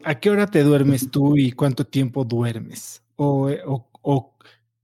[0.03, 3.02] ¿a qué hora te duermes tú y cuánto tiempo duermes?
[3.25, 4.37] O,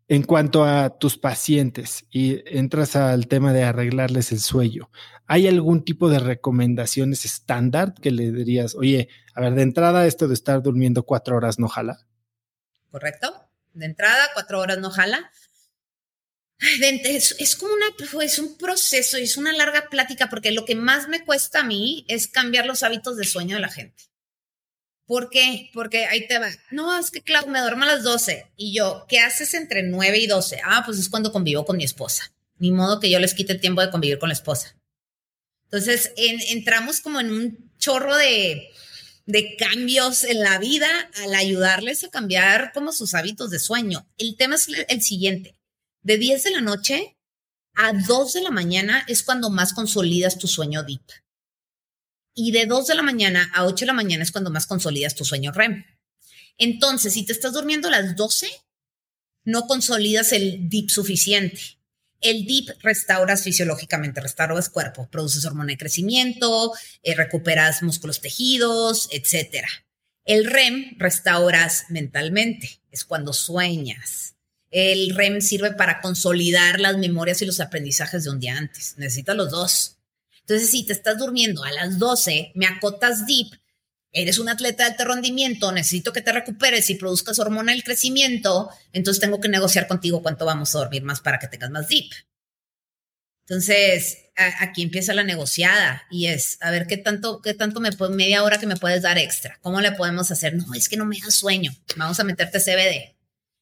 [0.07, 4.89] en cuanto a tus pacientes y entras al tema de arreglarles el sueño,
[5.27, 10.27] ¿hay algún tipo de recomendaciones estándar que le dirías, oye, a ver, de entrada esto
[10.27, 12.07] de estar durmiendo cuatro horas no jala?
[12.89, 13.49] Correcto.
[13.73, 15.31] De entrada, cuatro horas no jala.
[16.59, 20.75] Es, es, como una, pues, un proceso y es una larga plática porque lo que
[20.75, 24.08] más me cuesta a mí es cambiar los hábitos de sueño de la gente.
[25.09, 25.71] ¿Por qué?
[25.73, 26.51] Porque ahí te va.
[26.69, 30.19] No, es que claro, me duermo a las 12 y yo, ¿qué haces entre 9
[30.19, 30.61] y 12?
[30.63, 32.31] Ah, pues es cuando convivo con mi esposa.
[32.59, 34.77] Ni modo que yo les quite el tiempo de convivir con la esposa.
[35.63, 38.69] Entonces, entramos como en un chorro de,
[39.25, 40.87] de cambios en la vida
[41.23, 44.07] al ayudarles a cambiar como sus hábitos de sueño.
[44.19, 45.59] El tema es el siguiente
[46.03, 47.17] de 10 de la noche
[47.73, 51.01] a 2 de la mañana es cuando más consolidas tu sueño deep.
[52.41, 55.13] Y de 2 de la mañana a 8 de la mañana es cuando más consolidas
[55.13, 55.83] tu sueño REM.
[56.57, 58.47] Entonces, si te estás durmiendo a las 12,
[59.43, 61.59] no consolidas el deep suficiente.
[62.21, 66.71] El deep restauras fisiológicamente, restauras cuerpo, produces hormona de crecimiento,
[67.03, 69.65] eh, recuperas músculos tejidos, etc.
[70.23, 74.35] El REM restauras mentalmente, es cuando sueñas.
[74.71, 78.93] El REM sirve para consolidar las memorias y los aprendizajes de un día antes.
[78.95, 79.98] Necesitas los dos.
[80.49, 83.47] Entonces, si te estás durmiendo a las 12, me acotas deep,
[84.11, 88.71] eres un atleta de alto rendimiento, necesito que te recuperes y produzcas hormona del crecimiento,
[88.91, 92.09] entonces tengo que negociar contigo cuánto vamos a dormir más para que tengas más deep.
[93.41, 94.17] Entonces,
[94.59, 98.59] aquí empieza la negociada y es, a ver, ¿qué tanto, qué tanto me media hora
[98.59, 99.59] que me puedes dar extra?
[99.61, 100.55] ¿Cómo le podemos hacer?
[100.55, 101.75] No, es que no me da sueño.
[101.95, 103.19] Vamos a meterte CBD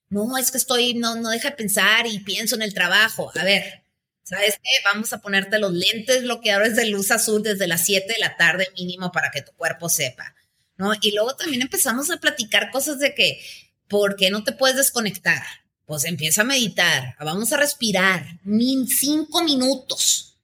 [0.09, 3.31] no, es que estoy, no, no deja de pensar y pienso en el trabajo.
[3.35, 3.84] A ver,
[4.28, 4.70] ¿sabes qué?
[4.84, 8.68] Vamos a ponerte los lentes bloqueadores de luz azul desde las 7 de la tarde
[8.78, 10.36] mínimo para que tu cuerpo sepa,
[10.76, 10.91] ¿no?
[11.02, 13.40] Y luego también empezamos a platicar cosas de que,
[13.88, 15.41] ¿por qué no te puedes desconectar?
[15.86, 20.38] Pues empieza a meditar, vamos a respirar, min cinco minutos.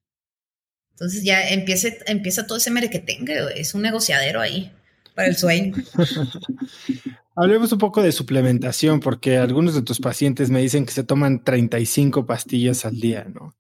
[0.92, 4.72] Entonces ya empieza, empieza todo ese merequetengue, es un negociadero ahí
[5.14, 5.76] para el sueño.
[7.36, 11.44] Hablemos un poco de suplementación, porque algunos de tus pacientes me dicen que se toman
[11.44, 13.54] 35 pastillas al día, ¿no?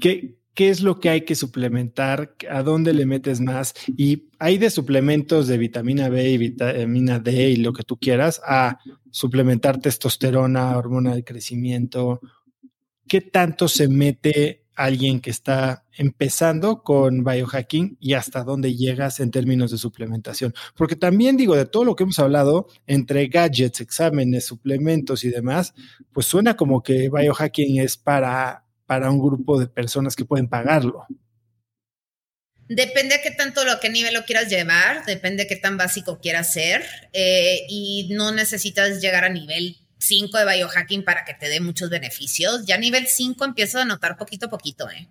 [0.00, 2.34] ¿Qué, ¿Qué es lo que hay que suplementar?
[2.50, 3.72] ¿A dónde le metes más?
[3.96, 8.42] Y hay de suplementos de vitamina B y vitamina D y lo que tú quieras
[8.44, 8.78] a
[9.10, 12.20] suplementar testosterona, hormona de crecimiento.
[13.06, 19.30] ¿Qué tanto se mete alguien que está empezando con biohacking y hasta dónde llegas en
[19.30, 20.54] términos de suplementación.
[20.74, 25.74] Porque también digo, de todo lo que hemos hablado, entre gadgets, exámenes, suplementos y demás,
[26.12, 31.06] pues suena como que biohacking es para, para un grupo de personas que pueden pagarlo.
[32.72, 36.20] Depende de qué tanto, lo, qué nivel lo quieras llevar, depende de qué tan básico
[36.20, 41.48] quieras ser eh, y no necesitas llegar a nivel 5 de biohacking para que te
[41.48, 42.66] dé muchos beneficios.
[42.66, 45.08] Ya nivel 5 empiezas a notar poquito a poquito, ¿eh?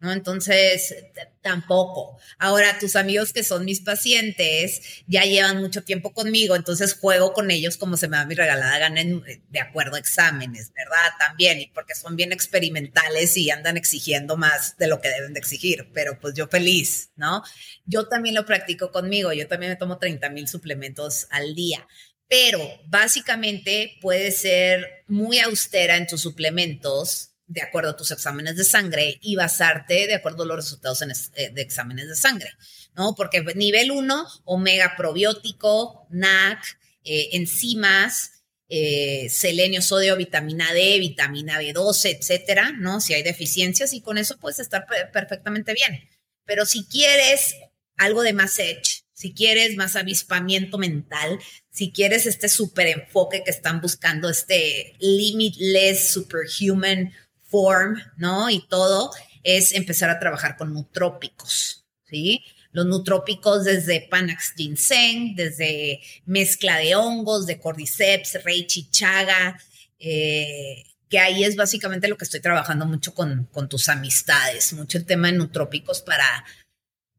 [0.00, 0.12] ¿No?
[0.12, 0.94] Entonces,
[1.40, 2.18] tampoco.
[2.38, 7.50] Ahora, tus amigos que son mis pacientes ya llevan mucho tiempo conmigo, entonces juego con
[7.50, 9.00] ellos como se me da mi regalada gana
[9.48, 11.12] de acuerdo a exámenes, ¿verdad?
[11.18, 15.40] También, y porque son bien experimentales y andan exigiendo más de lo que deben de
[15.40, 17.42] exigir, pero pues yo feliz, ¿no?
[17.86, 21.86] Yo también lo practico conmigo, yo también me tomo 30 mil suplementos al día,
[22.28, 28.64] pero básicamente puede ser muy austera en tus suplementos de acuerdo a tus exámenes de
[28.64, 32.50] sangre y basarte de acuerdo a los resultados eh, de exámenes de sangre,
[32.96, 33.14] ¿no?
[33.14, 42.18] Porque nivel 1, omega probiótico, NAC, eh, enzimas, eh, selenio, sodio, vitamina D, vitamina B12,
[42.18, 43.00] etcétera, ¿no?
[43.00, 46.08] Si hay deficiencias y con eso puedes estar perfectamente bien.
[46.46, 47.56] Pero si quieres
[47.96, 51.38] algo de más edge, si quieres más avispamiento mental,
[51.70, 57.12] si quieres este super enfoque que están buscando, este limitless, superhuman
[57.44, 58.50] form, ¿no?
[58.50, 59.12] Y todo,
[59.44, 62.42] es empezar a trabajar con nutrópicos, ¿sí?
[62.72, 69.56] Los nutrópicos desde Panax ginseng, desde mezcla de hongos, de cordyceps, reichi chaga,
[70.00, 74.98] eh, que ahí es básicamente lo que estoy trabajando mucho con, con tus amistades, mucho
[74.98, 76.44] el tema de nutrópicos para,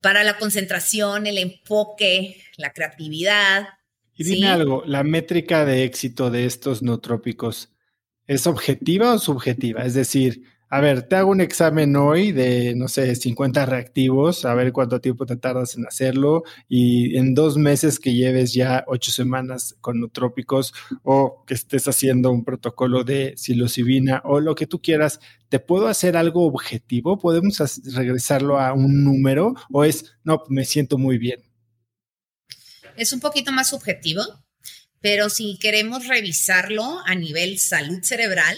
[0.05, 3.69] para la concentración, el enfoque, la creatividad.
[4.13, 7.73] Y dime algo, la métrica de éxito de estos nutrópicos,
[8.27, 9.83] ¿es objetiva o subjetiva?
[9.83, 14.53] Es decir, a ver, te hago un examen hoy de, no sé, 50 reactivos, a
[14.55, 19.11] ver cuánto tiempo te tardas en hacerlo y en dos meses que lleves ya ocho
[19.11, 20.73] semanas con nutrópicos
[21.03, 25.19] o que estés haciendo un protocolo de psilocibina o lo que tú quieras,
[25.49, 27.19] ¿te puedo hacer algo objetivo?
[27.19, 27.59] ¿Podemos
[27.93, 31.43] regresarlo a un número o es, no, me siento muy bien?
[32.97, 34.23] Es un poquito más subjetivo,
[34.99, 38.57] pero si queremos revisarlo a nivel salud cerebral,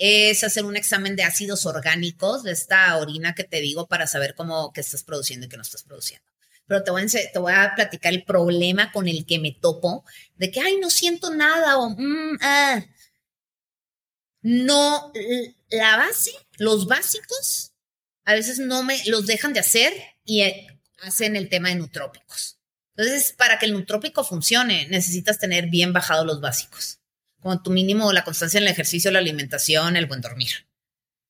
[0.00, 4.34] es hacer un examen de ácidos orgánicos, de esta orina que te digo para saber
[4.34, 6.26] cómo que estás produciendo y qué no estás produciendo.
[6.66, 10.04] Pero te voy, a, te voy a platicar el problema con el que me topo,
[10.36, 12.82] de que, ay, no siento nada o, mm, ah.
[14.40, 15.12] no,
[15.68, 17.72] la base, los básicos,
[18.24, 19.92] a veces no me los dejan de hacer
[20.24, 20.66] y eh,
[21.02, 22.58] hacen el tema de nutrópicos.
[22.96, 26.99] Entonces, para que el nutrópico funcione, necesitas tener bien bajados los básicos
[27.40, 30.66] como tu mínimo la constancia en el ejercicio, la alimentación, el buen dormir.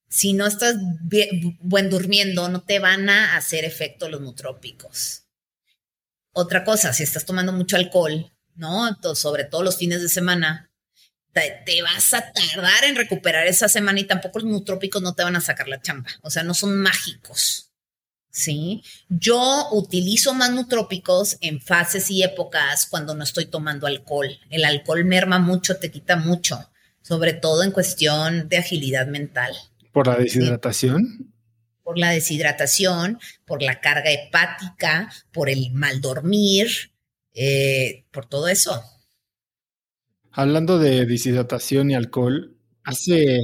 [0.09, 0.77] Si no estás
[1.61, 5.25] buen durmiendo, no te van a hacer efecto los nutrópicos.
[6.33, 8.97] Otra cosa, si estás tomando mucho alcohol, ¿no?
[9.15, 10.71] sobre todo los fines de semana,
[11.33, 15.23] te, te, vas a tardar en recuperar esa semana y tampoco los nutrópicos no te
[15.23, 16.11] van a sacar la chamba.
[16.23, 17.70] O sea, no son mágicos.
[18.31, 18.83] ¿Sí?
[19.09, 24.29] Yo utilizo más nutrópicos en fases y épocas cuando no estoy tomando alcohol.
[24.51, 26.71] El alcohol merma mucho, te quita mucho,
[27.03, 29.53] sobre todo en cuestión de agilidad mental.
[29.93, 31.33] ¿Por la deshidratación?
[31.83, 36.93] Por la deshidratación, por la carga hepática, por el mal dormir,
[37.35, 38.83] eh, por todo eso.
[40.31, 43.41] Hablando de deshidratación y alcohol, hace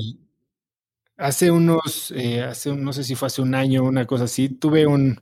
[1.18, 4.86] Hace unos, eh, hace no sé si fue hace un año, una cosa así, tuve
[4.86, 5.18] un,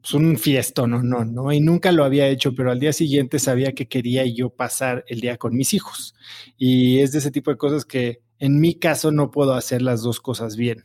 [0.00, 3.40] pues un fiesto, no, no, no, y nunca lo había hecho, pero al día siguiente
[3.40, 6.14] sabía que quería yo pasar el día con mis hijos.
[6.56, 10.02] Y es de ese tipo de cosas que en mi caso no puedo hacer las
[10.02, 10.82] dos cosas bien,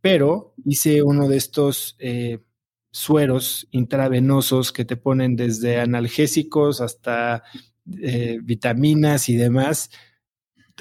[0.00, 2.38] pero hice uno de estos eh,
[2.92, 7.42] sueros intravenosos que te ponen desde analgésicos hasta
[8.02, 9.90] eh, vitaminas y demás.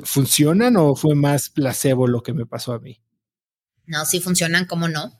[0.03, 2.99] ¿Funcionan o fue más placebo lo que me pasó a mí?
[3.89, 5.19] No, sí funcionan, ¿cómo no?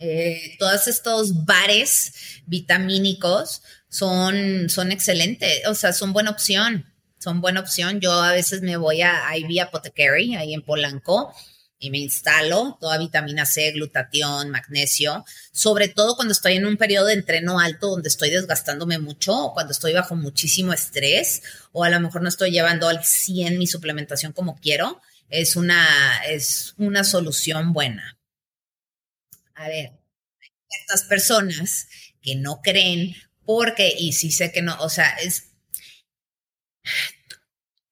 [0.00, 2.12] Eh, todos estos bares
[2.46, 8.00] vitamínicos son, son excelentes, o sea, son buena opción, son buena opción.
[8.00, 11.32] Yo a veces me voy a Ivy Apothecary, ahí en Polanco,
[11.78, 17.06] y me instalo toda vitamina C, glutatión, magnesio, sobre todo cuando estoy en un periodo
[17.06, 22.00] de entreno alto donde estoy desgastándome mucho cuando estoy bajo muchísimo estrés o a lo
[22.00, 25.00] mejor no estoy llevando al 100 mi suplementación como quiero
[25.32, 28.18] es una, es una solución buena.
[29.54, 29.92] A ver,
[30.68, 31.88] ciertas personas
[32.20, 35.48] que no creen porque, y sí sé que no, o sea, es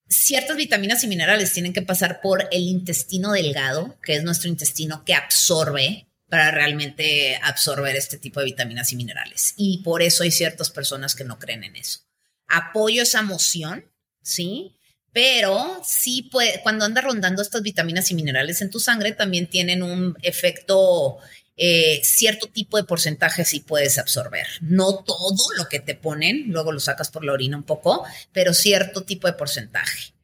[0.07, 5.05] ciertas vitaminas y minerales tienen que pasar por el intestino delgado, que es nuestro intestino
[5.05, 9.55] que absorbe para realmente absorber este tipo de vitaminas y minerales.
[9.57, 12.01] Y por eso hay ciertas personas que no creen en eso.
[12.47, 13.91] Apoyo esa moción,
[14.23, 14.77] ¿sí?
[15.12, 19.82] Pero sí puede, cuando anda rondando estas vitaminas y minerales en tu sangre, también tienen
[19.82, 21.19] un efecto,
[21.57, 24.47] eh, cierto tipo de porcentaje sí puedes absorber.
[24.61, 28.55] No todo lo que te ponen, luego lo sacas por la orina un poco, pero
[28.55, 30.15] cierto tipo de porcentaje.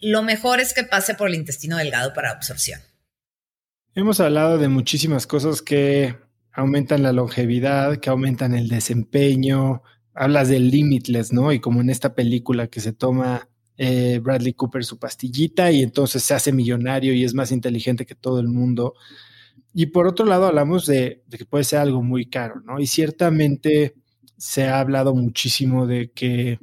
[0.00, 2.80] Lo mejor es que pase por el intestino delgado para absorción.
[3.96, 6.16] Hemos hablado de muchísimas cosas que
[6.52, 9.82] aumentan la longevidad, que aumentan el desempeño.
[10.14, 11.52] Hablas del limitless, ¿no?
[11.52, 16.22] Y como en esta película que se toma eh, Bradley Cooper su pastillita y entonces
[16.22, 18.94] se hace millonario y es más inteligente que todo el mundo.
[19.72, 22.78] Y por otro lado, hablamos de, que puede ser algo muy caro, ¿no?
[22.78, 23.94] Y ciertamente
[24.36, 26.60] se ha hablado muchísimo de que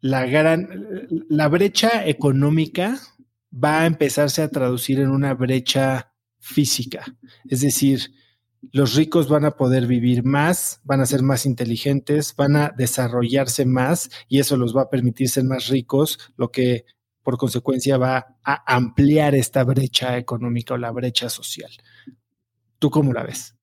[0.00, 2.98] la gran, la brecha económica
[3.52, 7.04] va a empezarse a traducir en una brecha física.
[7.48, 8.12] Es decir,
[8.72, 13.64] los ricos van a poder vivir más, van a ser más inteligentes, van a desarrollarse
[13.64, 16.84] más y eso los va a permitir ser más ricos, lo que
[17.22, 21.70] por consecuencia va a ampliar esta brecha económica o la brecha social.
[22.78, 23.54] ¿Tú cómo la ves?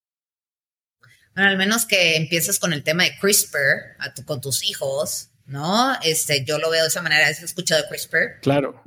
[1.35, 5.93] Bueno, al menos que empieces con el tema de CRISPR con tus hijos, ¿no?
[6.03, 7.27] Este, yo lo veo de esa manera.
[7.27, 8.41] ¿Has escuchado de CRISPR?
[8.41, 8.81] Claro.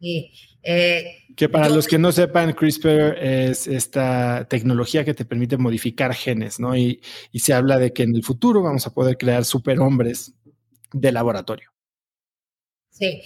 [0.00, 0.32] Sí.
[0.68, 6.12] Eh, que para los que no sepan, CRISPR es esta tecnología que te permite modificar
[6.12, 6.76] genes, ¿no?
[6.76, 10.32] Y, y se habla de que en el futuro vamos a poder crear superhombres
[10.92, 11.70] de laboratorio.
[12.90, 13.22] Sí,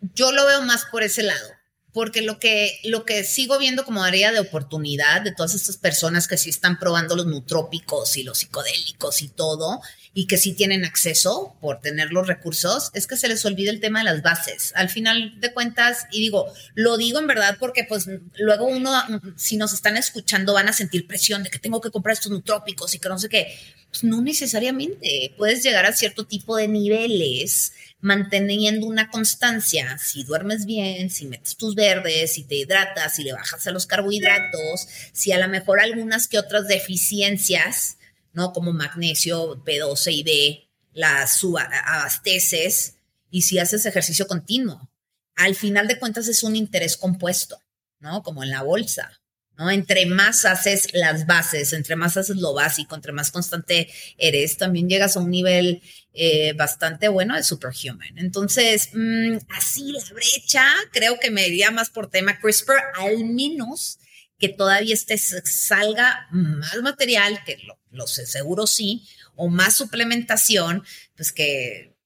[0.00, 1.50] yo lo veo más por ese lado,
[1.92, 6.26] porque lo que, lo que sigo viendo como área de oportunidad de todas estas personas
[6.26, 9.80] que sí están probando los nutrópicos y los psicodélicos y todo,
[10.16, 13.80] y que sí tienen acceso por tener los recursos, es que se les olvida el
[13.80, 14.72] tema de las bases.
[14.74, 18.90] Al final de cuentas, y digo, lo digo en verdad porque pues luego uno,
[19.36, 22.94] si nos están escuchando, van a sentir presión de que tengo que comprar estos nutrópicos
[22.94, 23.58] y que no sé qué.
[23.90, 25.34] Pues no necesariamente.
[25.36, 29.98] Puedes llegar a cierto tipo de niveles manteniendo una constancia.
[29.98, 33.84] Si duermes bien, si metes tus verdes, si te hidratas, si le bajas a los
[33.84, 37.95] carbohidratos, si a lo mejor algunas que otras deficiencias,
[38.36, 38.52] ¿no?
[38.52, 42.96] Como magnesio, B12 y B, las abasteces
[43.30, 44.90] y si haces ejercicio continuo.
[45.36, 47.58] Al final de cuentas es un interés compuesto,
[47.98, 48.22] ¿no?
[48.22, 49.10] Como en la bolsa.
[49.56, 49.70] ¿no?
[49.70, 53.88] Entre más haces las bases, entre más haces lo básico, entre más constante
[54.18, 55.80] eres, también llegas a un nivel
[56.12, 58.18] eh, bastante bueno de superhuman.
[58.18, 63.98] Entonces, mm, así la brecha, creo que me iría más por tema CRISPR, al menos
[64.38, 70.84] que todavía este salga más material, que lo, lo seguro sí, o más suplementación,
[71.14, 71.96] pues que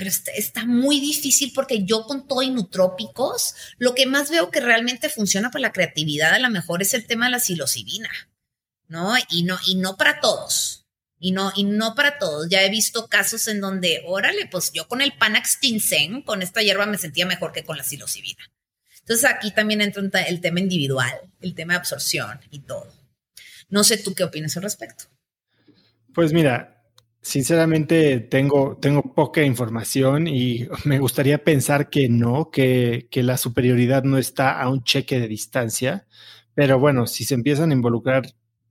[0.00, 4.60] pero está, muy difícil porque yo con todo y nutrópicos, lo que más veo que
[4.60, 8.08] realmente funciona para la creatividad a lo mejor es el tema de la psilocibina,
[8.88, 9.12] ¿no?
[9.28, 10.86] Y no, y no para todos.
[11.18, 12.48] Y no, y no para todos.
[12.48, 16.62] Ya he visto casos en donde, órale, pues yo con el Panax Ginseng, con esta
[16.62, 18.50] hierba me sentía mejor que con la psilocibina.
[19.10, 22.86] Entonces aquí también entra el tema individual, el tema de absorción y todo.
[23.68, 25.06] No sé tú qué opinas al respecto.
[26.14, 26.76] Pues mira,
[27.22, 34.04] Sinceramente, tengo, tengo poca información y me gustaría pensar que no, que, que, la superioridad
[34.04, 36.06] no está a un cheque de distancia.
[36.54, 38.22] Pero bueno, si se empiezan a involucrar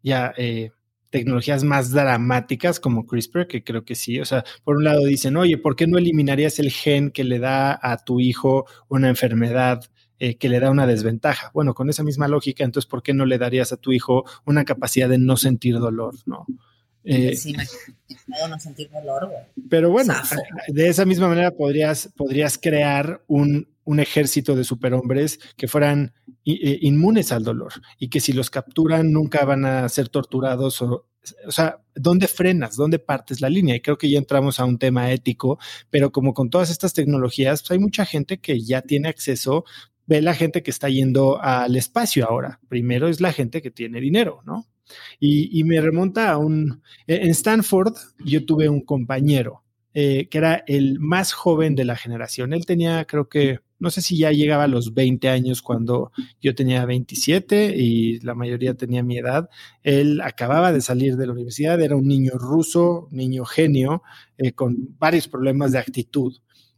[0.02, 0.72] ya eh,
[1.12, 5.38] tecnologías más dramáticas como CRISPR, que creo que sí, o sea, por un lado dicen,
[5.38, 9.84] oye, ¿por qué no eliminarías el gen que le da a tu hijo una enfermedad?
[10.22, 11.50] Eh, que le da una desventaja.
[11.54, 14.66] Bueno, con esa misma lógica, entonces, ¿por qué no le darías a tu hijo una
[14.66, 16.16] capacidad de no sentir dolor?
[16.26, 16.46] ¿no?
[17.06, 17.38] Eh,
[18.50, 19.30] no sentir dolor,
[19.70, 20.14] Pero bueno,
[20.68, 26.14] de esa misma manera podrías, podrías crear un, un ejército de superhombres que fueran
[26.46, 31.08] eh, inmunes al dolor y que si los capturan nunca van a ser torturados o,
[31.48, 32.76] o sea, ¿dónde frenas?
[32.76, 33.76] ¿Dónde partes la línea?
[33.76, 35.60] Y creo que ya entramos a un tema ético,
[35.90, 39.66] pero como con todas estas tecnologías, pues hay mucha gente que ya tiene acceso
[40.10, 42.60] ve la gente que está yendo al espacio ahora.
[42.68, 44.66] Primero es la gente que tiene dinero, ¿no?
[45.20, 46.82] Y, me remonta a un...
[47.06, 47.94] En Stanford
[48.26, 49.64] yo tuve un compañero
[49.94, 52.54] eh, que era el más joven de la generación.
[52.54, 56.12] Él tenía, creo que, no sé si ya llegaba a los 20 años cuando
[56.42, 59.48] yo tenía 27 y la mayoría tenía mi edad.
[59.84, 64.02] Él acababa de salir de la universidad, era un niño ruso, niño genio,
[64.40, 66.34] eh, con varios problemas de actitud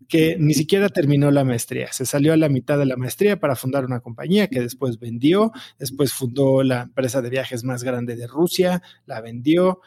[0.08, 1.92] que ni siquiera terminó la maestría.
[1.92, 5.52] Se salió a la mitad de la maestría para fundar una compañía que después vendió,
[5.80, 9.82] después fundó la empresa de viajes más grande de Rusia, la vendió,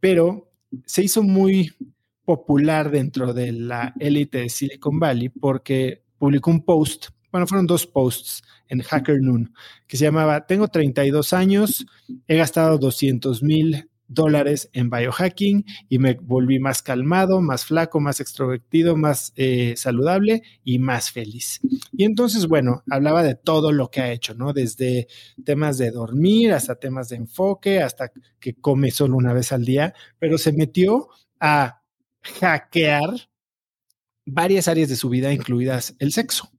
[0.00, 0.50] pero
[0.86, 1.72] se hizo muy
[2.24, 7.86] popular dentro de la élite de Silicon Valley porque publicó un post, bueno, fueron dos
[7.86, 9.52] posts en Hacker Noon,
[9.86, 11.86] que se llamaba, tengo 32 años,
[12.26, 18.20] he gastado 200 mil dólares en biohacking y me volví más calmado, más flaco, más
[18.20, 21.60] extrovertido, más eh, saludable y más feliz.
[21.92, 24.52] Y entonces, bueno, hablaba de todo lo que ha hecho, ¿no?
[24.52, 25.08] Desde
[25.44, 28.10] temas de dormir hasta temas de enfoque, hasta
[28.40, 31.08] que come solo una vez al día, pero se metió
[31.40, 31.82] a
[32.40, 33.28] hackear
[34.26, 36.50] varias áreas de su vida, incluidas el sexo.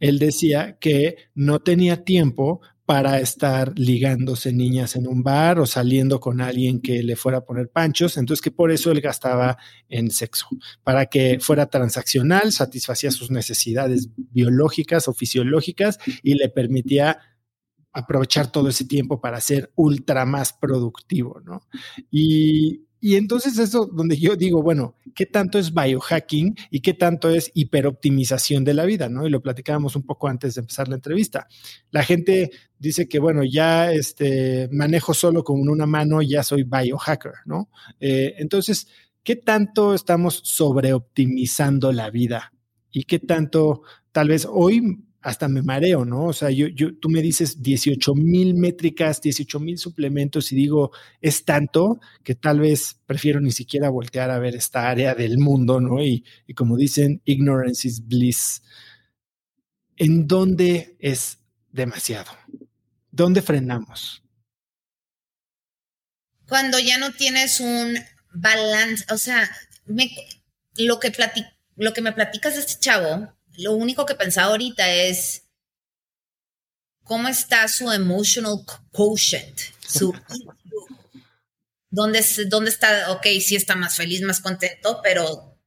[0.00, 6.18] Él decía que no tenía tiempo para estar ligándose niñas en un bar o saliendo
[6.18, 9.56] con alguien que le fuera a poner panchos, entonces que por eso él gastaba
[9.88, 10.48] en sexo,
[10.82, 17.18] para que fuera transaccional, satisfacía sus necesidades biológicas o fisiológicas y le permitía
[17.92, 21.60] aprovechar todo ese tiempo para ser ultra más productivo, ¿no?
[22.10, 27.30] Y, y entonces eso donde yo digo, bueno, ¿qué tanto es biohacking y qué tanto
[27.30, 29.08] es hiperoptimización de la vida?
[29.08, 29.26] ¿no?
[29.26, 31.48] Y lo platicábamos un poco antes de empezar la entrevista.
[31.90, 37.32] La gente dice que, bueno, ya este, manejo solo con una mano, ya soy biohacker,
[37.44, 37.70] ¿no?
[37.98, 38.86] Eh, entonces,
[39.24, 42.52] ¿qué tanto estamos sobreoptimizando la vida?
[42.92, 46.26] ¿Y qué tanto, tal vez hoy hasta me mareo, ¿no?
[46.26, 50.90] O sea, yo, yo, tú me dices 18 mil métricas, 18 mil suplementos y digo,
[51.20, 55.80] es tanto que tal vez prefiero ni siquiera voltear a ver esta área del mundo,
[55.80, 56.02] ¿no?
[56.02, 58.62] Y, y como dicen, ignorance is bliss.
[59.96, 61.38] ¿En dónde es
[61.70, 62.32] demasiado?
[63.12, 64.22] ¿Dónde frenamos?
[66.48, 67.96] Cuando ya no tienes un
[68.34, 69.48] balance, o sea,
[69.86, 70.10] me,
[70.76, 71.12] lo, que
[71.76, 75.44] lo que me platicas de este chavo lo único que pensaba ahorita es,
[77.04, 80.14] cómo está su emotional quotient, su
[81.92, 83.12] ¿Dónde, ¿Dónde está?
[83.12, 85.58] Ok, sí está más feliz, más contento, pero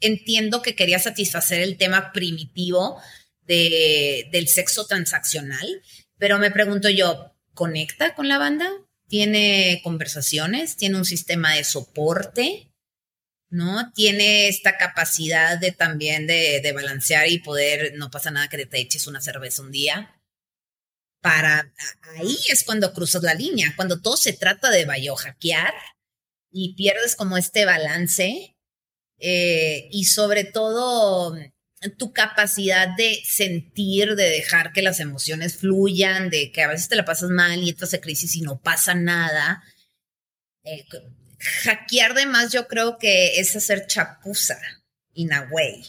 [0.00, 2.98] entiendo que quería satisfacer el tema primitivo
[3.42, 5.82] de, del sexo transaccional,
[6.16, 8.70] pero me pregunto yo, ¿conecta con la banda?
[9.08, 10.76] ¿Tiene conversaciones?
[10.76, 12.73] ¿Tiene un sistema de soporte?
[13.54, 13.92] ¿No?
[13.92, 19.06] Tiene esta capacidad de también de, balancear y poder, no pasa nada que te eches
[19.06, 20.10] una cerveza un día
[21.24, 21.72] para
[22.18, 25.72] ahí es cuando cruzas la línea, cuando todo se trata de biohackear
[26.50, 28.54] y pierdes como este balance
[29.18, 31.34] eh, y sobre todo
[31.96, 36.96] tu capacidad de sentir, de dejar que las emociones fluyan, de que a veces te
[36.96, 39.62] la pasas mal y entras en crisis y no pasa nada.
[40.64, 40.84] Eh,
[41.44, 44.58] hackear de más yo creo que es hacer chapuza,
[45.14, 45.82] in a way.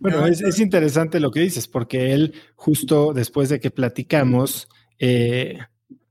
[0.00, 4.68] Bueno, es, interesante lo que dices, porque él, justo después de que platicamos,
[4.98, 5.58] eh,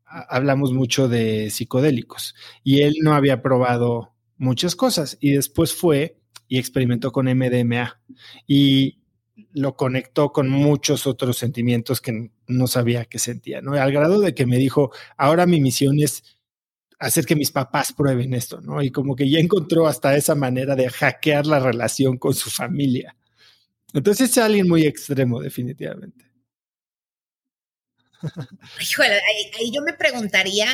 [0.06, 6.18] hablamos mucho de psicodélicos y él no había probado muchas cosas y después fue
[6.48, 8.02] y experimentó con MDMA
[8.48, 9.00] y
[9.54, 13.74] lo conectó con muchos otros sentimientos que no sabía que sentía, ¿no?
[13.74, 16.24] Al grado de que me dijo, ahora mi misión es
[17.02, 18.82] hacer que mis papás prueben esto, ¿no?
[18.82, 23.16] Y como que ya encontró hasta esa manera de hackear la relación con su familia.
[23.92, 26.32] Entonces es alguien muy extremo, definitivamente.
[28.82, 29.14] Híjole,
[29.60, 30.68] ahí, yo me preguntaría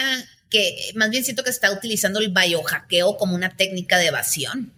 [0.49, 4.73] que más bien siento que está utilizando el biohackeo como una técnica de evasión.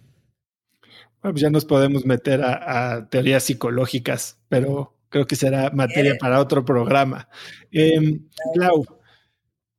[1.20, 6.40] Bueno, pues ya nos podemos meter a, teorías psicológicas, pero creo que será materia para
[6.40, 7.28] otro programa.
[7.72, 8.20] Eh,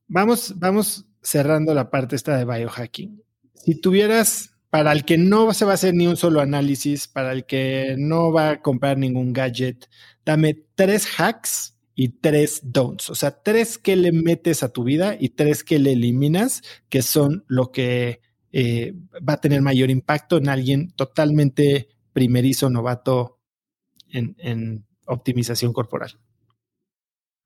[0.06, 3.22] vamos, vamos cerrando la parte esta de biohacking.
[3.54, 7.32] Si tuvieras para el que no se va a hacer ni un solo análisis, para
[7.32, 9.88] el que no va a comprar ningún gadget,
[10.24, 13.10] dame tres hacks y tres don'ts.
[13.10, 17.02] O sea, tres que le metes a tu vida y tres que le eliminas, que
[17.02, 18.94] son lo que eh,
[19.28, 23.40] va a tener mayor impacto en alguien totalmente primerizo, novato
[24.08, 26.18] en, en optimización corporal.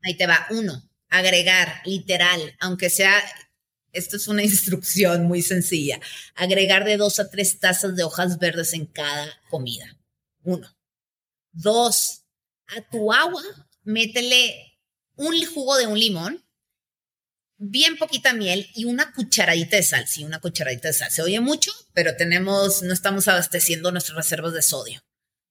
[0.03, 0.47] Ahí te va.
[0.51, 3.15] Uno, agregar, literal, aunque sea
[3.97, 6.01] esto es una instrucción muy sencilla.
[6.35, 9.97] Agregar de dos a tres tazas de hojas verdes en cada comida.
[10.43, 10.73] Uno.
[11.53, 12.25] Dos,
[12.69, 13.43] a tu agua,
[13.83, 14.79] métele
[15.17, 16.45] un jugo de un limón,
[17.57, 20.07] bien poquita miel y una cucharadita de sal.
[20.07, 21.11] Sí, una cucharadita de sal.
[21.11, 25.01] Se oye mucho, pero tenemos, no estamos abasteciendo nuestras reservas de sodio.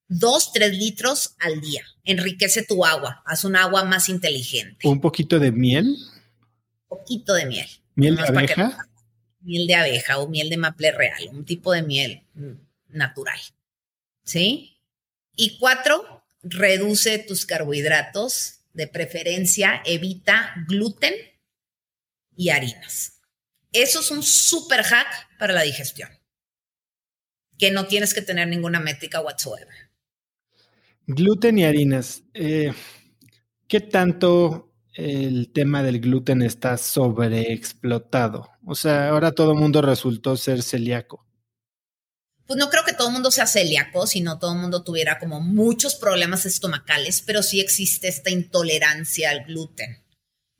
[0.07, 1.83] Dos, tres litros al día.
[2.03, 3.23] Enriquece tu agua.
[3.25, 4.87] Haz un agua más inteligente.
[4.87, 5.97] ¿Un poquito de miel?
[6.87, 7.67] Poquito de miel.
[7.95, 8.77] ¿Miel de abeja?
[9.45, 12.23] miel de abeja o miel de maple real, un tipo de miel
[12.89, 13.39] natural.
[14.23, 14.81] ¿Sí?
[15.35, 21.13] Y cuatro, reduce tus carbohidratos, de preferencia evita gluten
[22.35, 23.21] y harinas.
[23.71, 25.07] Eso es un super hack
[25.37, 26.09] para la digestión,
[27.57, 29.73] que no tienes que tener ninguna métrica whatsoever.
[31.07, 32.23] Gluten y harinas.
[32.33, 32.73] Eh,
[33.67, 34.64] ¿Qué tanto
[34.95, 38.49] el tema del gluten está sobreexplotado.
[38.65, 41.25] O sea, ahora todo el mundo resultó ser celíaco.
[42.47, 45.41] Pues no creo que todo el mundo sea celíaco, sino todo el mundo tuviera como
[45.41, 50.03] muchos problemas estomacales, pero sí existe esta intolerancia al gluten.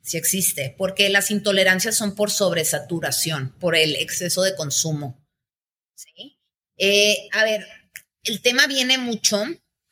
[0.02, 5.24] Sí existe, porque las intolerancias son por sobresaturación, por el exceso de consumo.
[5.94, 6.38] ¿Sí?
[6.76, 7.66] Eh, a ver,
[8.24, 9.42] el tema viene mucho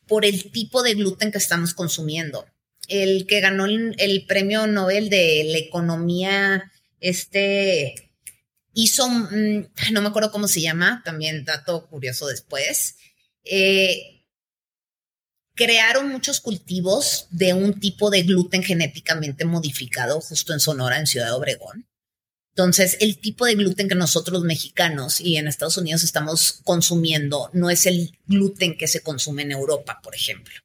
[0.07, 2.47] por el tipo de gluten que estamos consumiendo
[2.89, 7.95] el que ganó el, premio Nobel de la economía, este,
[8.73, 12.97] hizo, mm, no me acuerdo cómo se llama, también dato curioso después,
[13.45, 14.25] eh,
[15.55, 21.35] crearon muchos cultivos de un tipo de gluten genéticamente modificado justo en Sonora, en Ciudad
[21.35, 21.87] Obregón.
[22.57, 27.51] Entonces, el tipo de gluten que nosotros los mexicanos y en Estados Unidos estamos consumiendo
[27.53, 30.64] no es el gluten que se consume en Europa, por ejemplo.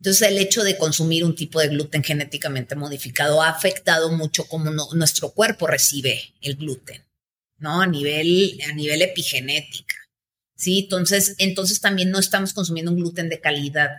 [0.00, 4.70] Entonces, el hecho de consumir un tipo de gluten genéticamente modificado ha afectado mucho cómo
[4.94, 7.04] nuestro cuerpo recibe el gluten,
[7.58, 7.82] ¿no?
[7.82, 9.94] A nivel, a nivel epigenética.
[10.56, 10.80] ¿Sí?
[10.84, 13.90] Entonces, entonces también no estamos consumiendo un gluten de calidad.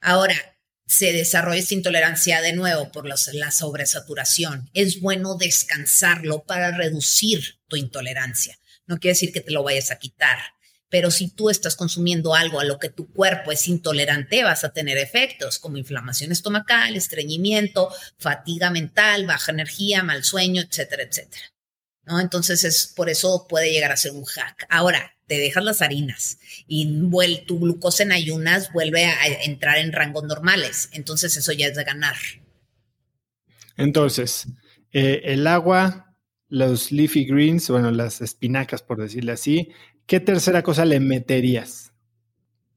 [0.00, 0.56] Ahora,
[0.86, 4.70] se desarrolla esta intolerancia de nuevo por la sobresaturación.
[4.72, 8.58] Es bueno descansarlo para reducir tu intolerancia.
[8.86, 10.38] No quiere decir que te lo vayas a quitar,
[10.96, 14.72] pero si tú estás consumiendo algo a lo que tu cuerpo es intolerante, vas a
[14.72, 21.52] tener efectos como inflamación estomacal, estreñimiento, fatiga mental, baja energía, mal sueño, etcétera, etcétera.
[22.06, 22.18] ¿No?
[22.18, 24.66] Entonces es por eso puede llegar a ser un hack.
[24.70, 26.90] Ahora, te dejas las harinas y
[27.46, 30.88] tu glucosa en ayunas vuelve a entrar en rangos normales.
[30.92, 32.16] Entonces eso ya es de ganar.
[33.76, 34.46] Entonces,
[34.92, 36.16] eh, el agua,
[36.48, 39.74] los leafy greens, bueno, las espinacas, por decirle así,
[40.06, 41.92] ¿qué tercera cosa le meterías?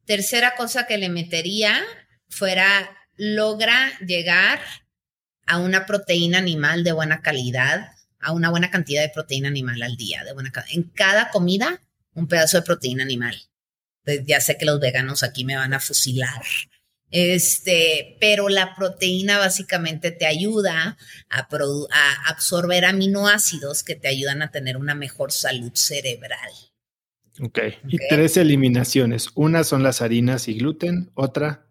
[0.05, 1.81] Tercera cosa que le metería
[2.29, 4.59] fuera, logra llegar
[5.45, 9.97] a una proteína animal de buena calidad, a una buena cantidad de proteína animal al
[9.97, 11.81] día, de buena En cada comida,
[12.13, 13.35] un pedazo de proteína animal.
[14.25, 16.41] ya sé que los veganos aquí me van a fusilar,
[17.11, 20.97] este, pero la proteína básicamente te ayuda
[21.29, 21.47] a,
[22.27, 26.68] absorber aminoácidos que te ayudan a tener una mejor salud cerebral.
[27.41, 29.29] Ok, y tres eliminaciones.
[29.35, 31.65] Una son las harinas y gluten, otra.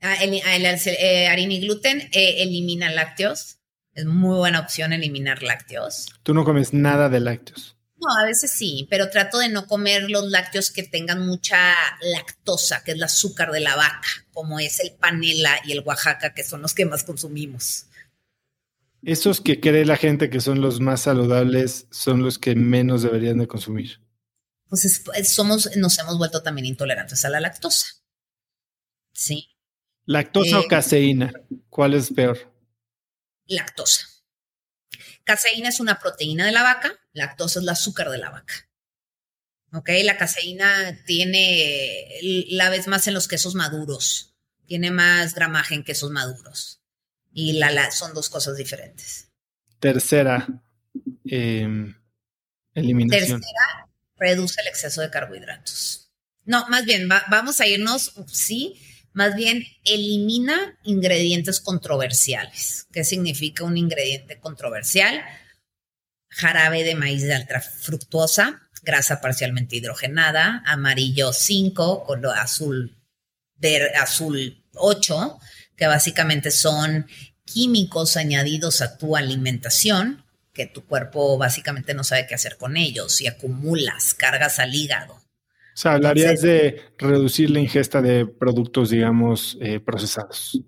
[0.00, 3.58] Ah, el, eh, harina y gluten eh, elimina lácteos.
[3.94, 6.08] Es muy buena opción eliminar lácteos.
[6.22, 7.76] Tú no comes nada de lácteos.
[7.96, 12.82] No, a veces sí, pero trato de no comer los lácteos que tengan mucha lactosa,
[12.84, 16.42] que es el azúcar de la vaca, como es el panela y el Oaxaca, que
[16.42, 17.86] son los que más consumimos.
[19.02, 23.38] Esos que cree la gente que son los más saludables son los que menos deberían
[23.38, 24.00] de consumir.
[24.68, 27.86] Pues somos, nos hemos vuelto también intolerantes a la lactosa.
[29.12, 29.50] Sí.
[30.06, 31.32] ¿Lactosa o eh, caseína?
[31.68, 32.52] ¿Cuál es peor?
[33.46, 34.06] Lactosa.
[35.24, 38.54] Caseína es una proteína de la vaca, lactosa es el azúcar de la vaca.
[39.72, 39.90] ¿Ok?
[40.04, 44.36] La caseína tiene, la vez más en los quesos maduros,
[44.66, 46.82] tiene más gramaje en quesos maduros.
[47.32, 49.32] Y la, son dos cosas diferentes.
[49.80, 50.46] Tercera,
[51.24, 51.94] em,
[52.74, 53.40] eliminación.
[53.40, 53.83] Tercera,
[54.16, 56.10] reduce el exceso de carbohidratos.
[56.44, 58.78] No, más bien, vamos a irnos, sí,
[59.12, 62.86] más bien elimina ingredientes controversiales.
[62.92, 65.24] ¿Qué significa un ingrediente controversial?
[66.28, 72.98] Jarabe de maíz de alta fructuosa, grasa parcialmente hidrogenada, amarillo 5, color azul,
[73.94, 75.38] azul 8,
[75.76, 77.06] que básicamente son
[77.44, 80.23] químicos añadidos a tu alimentación,
[80.54, 85.24] que tu cuerpo básicamente no sabe qué hacer con ellos y acumulas cargas al hígado
[85.74, 90.60] o sea, hablarías de reducir la ingesta de productos, digamos, eh, procesados.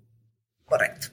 [0.65, 1.07] Correcto.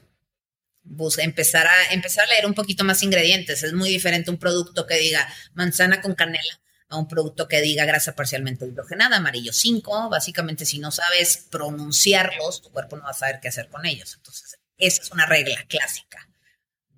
[1.19, 3.63] empezar, a, empezar a leer un poquito más ingredientes.
[3.63, 7.85] Es muy diferente un producto que diga manzana con canela a un producto que diga
[7.85, 10.09] grasa parcialmente hidrogenada, amarillo 5.
[10.09, 14.13] Básicamente, si no sabes pronunciarlos, tu cuerpo no va a saber qué hacer con ellos.
[14.17, 16.27] Entonces, esa es una regla clásica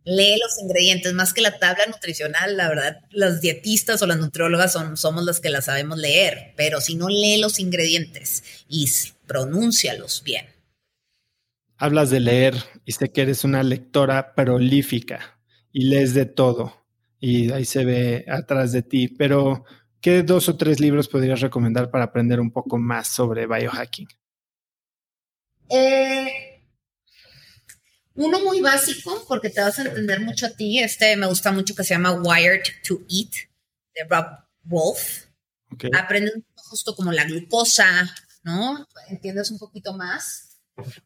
[0.07, 4.71] lee los ingredientes, más que la tabla nutricional, la verdad, las dietistas o las nutriólogas
[4.71, 8.89] son, somos las que la sabemos leer, pero si no lee los ingredientes y
[9.27, 10.45] pronúncialos bien.
[11.77, 12.55] Hablas de leer
[12.85, 15.39] y sé que eres una lectora prolífica
[15.73, 16.87] y lees de todo
[17.19, 19.65] y ahí se ve atrás de ti, pero
[19.99, 24.07] ¿qué dos o tres libros podrías recomendar para aprender un poco más sobre biohacking?
[25.69, 26.56] Eh,
[28.17, 30.79] uno muy básico, porque te vas a entender mucho a ti.
[30.79, 33.31] Este me gusta mucho que se llama Wired to Eat,
[33.93, 34.25] de Rob
[34.63, 35.27] Wolf.
[35.97, 38.13] Aprendes justo como la glucosa,
[38.43, 38.87] ¿no?
[39.09, 40.57] Entiendes un poquito más.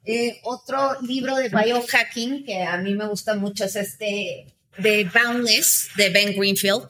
[0.05, 5.89] Eh, otro libro de biohacking que a mí me gusta mucho es este de Boundless
[5.97, 6.87] de Ben Greenfield.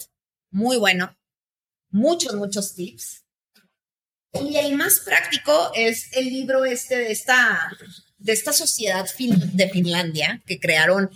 [0.52, 1.16] Muy bueno.
[1.90, 3.24] Muchos, muchos tips.
[4.34, 7.70] Y el más práctico es el libro este de esta
[8.22, 9.06] de esta sociedad
[9.54, 11.10] de Finlandia que crearon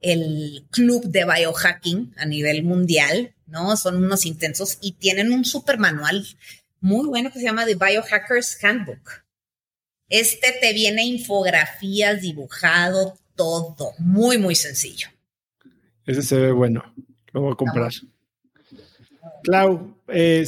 [0.00, 3.76] el club de biohacking a nivel mundial, ¿no?
[3.76, 6.26] Son unos intensos y tienen un super manual
[6.80, 9.22] muy bueno que se llama The Biohackers Handbook.
[10.08, 15.08] Este te viene infografías, dibujado, todo, muy, muy sencillo.
[16.04, 16.82] Ese se ve bueno,
[17.32, 17.92] lo voy a comprar.
[19.44, 20.44] Clau, eh,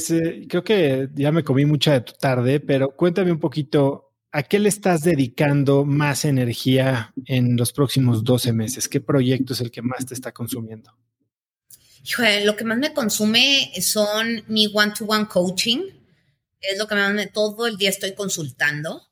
[0.49, 4.04] creo que ya me comí mucha de tu tarde, pero cuéntame un poquito
[4.35, 8.89] ¿a qué le estás dedicando más energía en los próximos 12 meses?
[8.89, 10.91] ¿Qué proyecto es el que más te está consumiendo?
[12.43, 15.79] lo que más me consume son mi one-to-one coaching.
[16.59, 19.07] Es lo que más me, todo el día estoy consultando.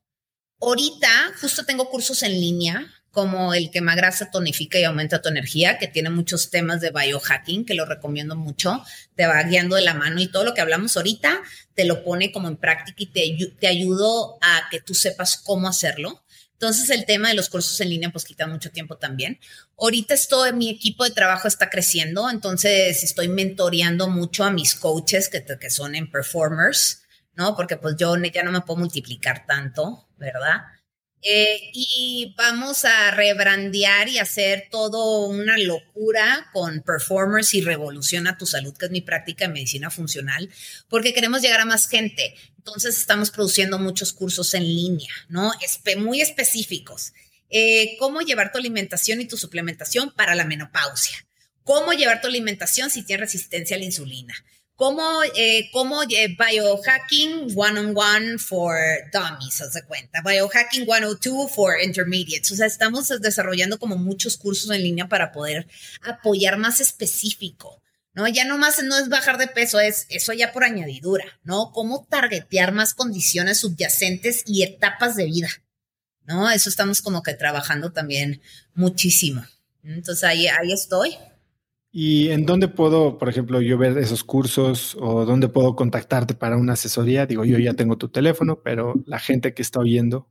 [0.60, 1.08] Ahorita
[1.40, 5.88] justo tengo cursos en línea como el quema grasa tonifica y aumenta tu energía, que
[5.88, 8.84] tiene muchos temas de biohacking, que lo recomiendo mucho,
[9.16, 11.44] te va guiando de la mano y todo lo que hablamos ahorita
[11.76, 15.68] te lo pone como en práctica y te, te ayudo a que tú sepas cómo
[15.68, 16.24] hacerlo.
[16.54, 19.40] Entonces el tema de los cursos en línea pues quita mucho tiempo también.
[19.78, 25.30] Ahorita estoy, mi equipo de trabajo está creciendo, entonces estoy mentoreando mucho a mis coaches
[25.30, 27.04] que, que son en performers,
[27.36, 27.56] ¿no?
[27.56, 30.64] Porque pues yo ya no me puedo multiplicar tanto, ¿verdad?
[31.26, 38.46] Eh, y vamos a rebrandear y hacer todo una locura con Performers y Revoluciona tu
[38.46, 40.50] Salud, que es mi práctica de medicina funcional,
[40.90, 42.36] porque queremos llegar a más gente.
[42.58, 45.54] Entonces estamos produciendo muchos cursos en línea, ¿no?
[45.98, 47.14] muy específicos.
[47.50, 51.26] Eh, cómo llevar tu alimentación y tu suplementación para la menopausia.
[51.64, 54.34] Cómo llevar tu alimentación si tienes resistencia a la insulina
[54.76, 58.76] como, eh, como eh, biohacking one-on-one for
[59.12, 62.52] dummies, de cuenta, biohacking 102 for intermediates.
[62.52, 65.68] O sea, estamos desarrollando como muchos cursos en línea para poder
[66.02, 67.82] apoyar más específico.
[68.14, 68.28] ¿no?
[68.28, 71.72] Ya no más no es bajar de peso, es eso ya por añadidura, ¿no?
[71.72, 75.50] Cómo targetear más condiciones subyacentes y etapas de vida,
[76.26, 76.50] ¿no?
[76.52, 78.42] Eso estamos como que trabajando también
[78.76, 79.44] muchísimo.
[79.84, 81.18] Entonces ahí, ahí estoy.
[81.96, 86.58] ¿Y en dónde puedo, por ejemplo, yo ver esos cursos o dónde puedo contactarte para
[86.58, 87.28] una asesoría?
[87.28, 90.28] Digo, yo ya tengo tu teléfono, pero la gente que está oyendo.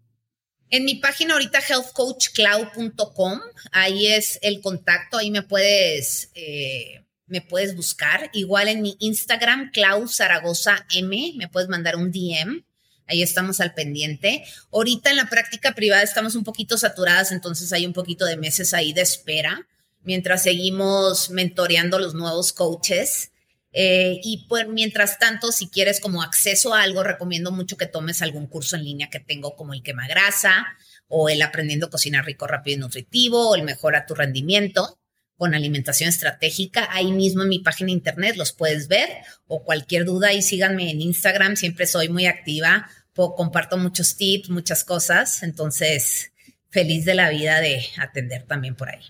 [0.70, 3.38] En mi página ahorita healthcoachcloud.com,
[3.70, 8.28] ahí es el contacto, ahí me puedes, eh, me puedes buscar.
[8.32, 12.64] Igual en mi Instagram, Clau Zaragoza M, me puedes mandar un DM.
[13.06, 14.42] Ahí estamos al pendiente.
[14.72, 18.74] Ahorita en la práctica privada estamos un poquito saturadas, entonces hay un poquito de meses
[18.74, 19.68] ahí de espera
[20.04, 23.32] mientras seguimos mentoreando los nuevos coaches.
[23.72, 28.20] Eh, y pues mientras tanto, si quieres como acceso a algo, recomiendo mucho que tomes
[28.20, 30.66] algún curso en línea que tengo como el quema grasa
[31.08, 34.98] o el aprendiendo a cocinar rico, rápido y nutritivo o el mejora tu rendimiento
[35.36, 36.88] con alimentación estratégica.
[36.92, 39.08] Ahí mismo en mi página de internet los puedes ver
[39.46, 41.56] o cualquier duda y síganme en Instagram.
[41.56, 45.42] Siempre soy muy activa, comparto muchos tips, muchas cosas.
[45.42, 46.32] Entonces,
[46.70, 49.02] feliz de la vida de atender también por ahí.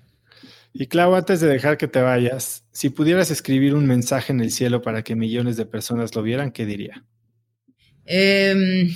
[0.72, 4.50] Y Clau, antes de dejar que te vayas, si pudieras escribir un mensaje en el
[4.50, 7.04] cielo para que millones de personas lo vieran, ¿qué diría?
[8.06, 8.94] Em,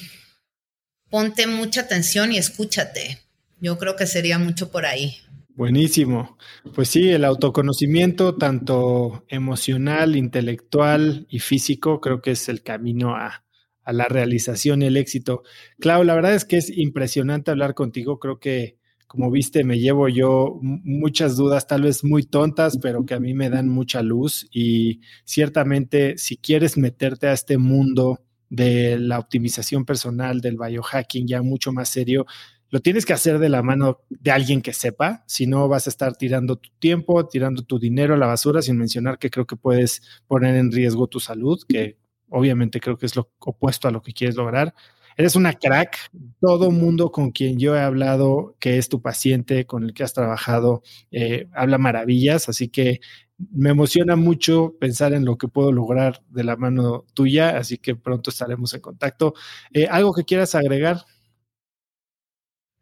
[1.11, 3.19] ponte mucha atención y escúchate.
[3.61, 5.17] Yo creo que sería mucho por ahí.
[5.55, 6.37] Buenísimo.
[6.75, 13.45] Pues sí, el autoconocimiento, tanto emocional, intelectual y físico, creo que es el camino a,
[13.83, 15.45] a la realización y el éxito.
[15.79, 18.19] Clau, la verdad es que es impresionante hablar contigo.
[18.19, 23.15] Creo que como viste, me llevo yo muchas dudas, tal vez muy tontas, pero que
[23.15, 28.99] a mí me dan mucha luz y ciertamente si quieres meterte a este mundo de
[28.99, 32.27] la optimización personal, del biohacking ya mucho más serio,
[32.71, 35.91] lo tienes que hacer de la mano de alguien que sepa, si no vas a
[35.91, 39.57] estar tirando tu tiempo, tirando tu dinero a la basura, sin mencionar que creo que
[39.57, 41.97] puedes poner en riesgo tu salud, que
[42.29, 44.75] obviamente creo que es lo opuesto a lo que quieres lograr.
[45.17, 46.11] Eres una crack.
[46.41, 50.13] Todo mundo con quien yo he hablado, que es tu paciente, con el que has
[50.13, 52.49] trabajado, eh, habla maravillas.
[52.49, 53.01] Así que
[53.39, 57.57] me emociona mucho pensar en lo que puedo lograr de la mano tuya.
[57.57, 59.35] Así que pronto estaremos en contacto.
[59.73, 61.05] Eh, ¿Algo que quieras agregar?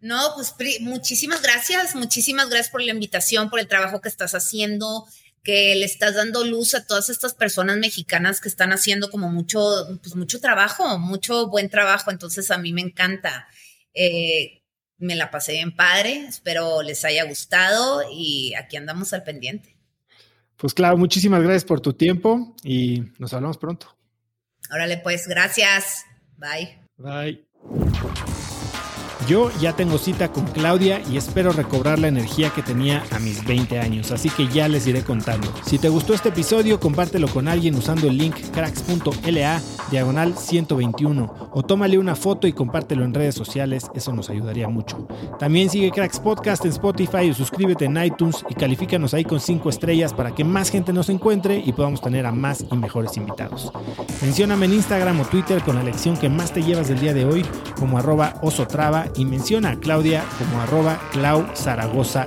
[0.00, 5.06] No, pues muchísimas gracias, muchísimas gracias por la invitación, por el trabajo que estás haciendo
[5.44, 9.60] que le estás dando luz a todas estas personas mexicanas que están haciendo como mucho,
[10.02, 12.10] pues mucho trabajo, mucho buen trabajo.
[12.10, 13.46] Entonces a mí me encanta.
[13.92, 14.62] Eh,
[14.96, 19.76] me la pasé bien padre, espero les haya gustado y aquí andamos al pendiente.
[20.56, 23.94] Pues claro, muchísimas gracias por tu tiempo y nos hablamos pronto.
[24.72, 26.04] Órale, pues gracias.
[26.38, 26.80] Bye.
[26.96, 27.46] Bye.
[29.26, 33.42] Yo ya tengo cita con Claudia y espero recobrar la energía que tenía a mis
[33.46, 35.50] 20 años, así que ya les iré contando.
[35.64, 41.62] Si te gustó este episodio, compártelo con alguien usando el link cracks.la diagonal 121 o
[41.62, 45.08] tómale una foto y compártelo en redes sociales, eso nos ayudaría mucho.
[45.38, 49.70] También sigue Cracks Podcast en Spotify o suscríbete en iTunes y califícanos ahí con 5
[49.70, 53.72] estrellas para que más gente nos encuentre y podamos tener a más y mejores invitados.
[54.20, 57.24] Mencióname en Instagram o Twitter con la lección que más te llevas del día de
[57.24, 57.46] hoy
[57.78, 62.26] como arroba osotrava y menciona a Claudia como arroba Clau Zaragoza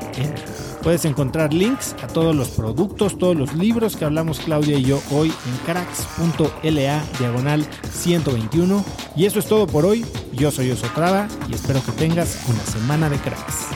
[0.87, 5.01] Puedes encontrar links a todos los productos, todos los libros que hablamos Claudia y yo
[5.11, 8.85] hoy en cracks.la diagonal 121.
[9.15, 10.05] Y eso es todo por hoy.
[10.31, 13.67] Yo soy Osotrava y espero que tengas una semana de cracks.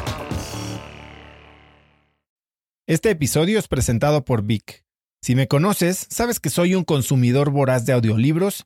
[2.87, 4.85] Este episodio es presentado por Vic.
[5.21, 8.65] Si me conoces, sabes que soy un consumidor voraz de audiolibros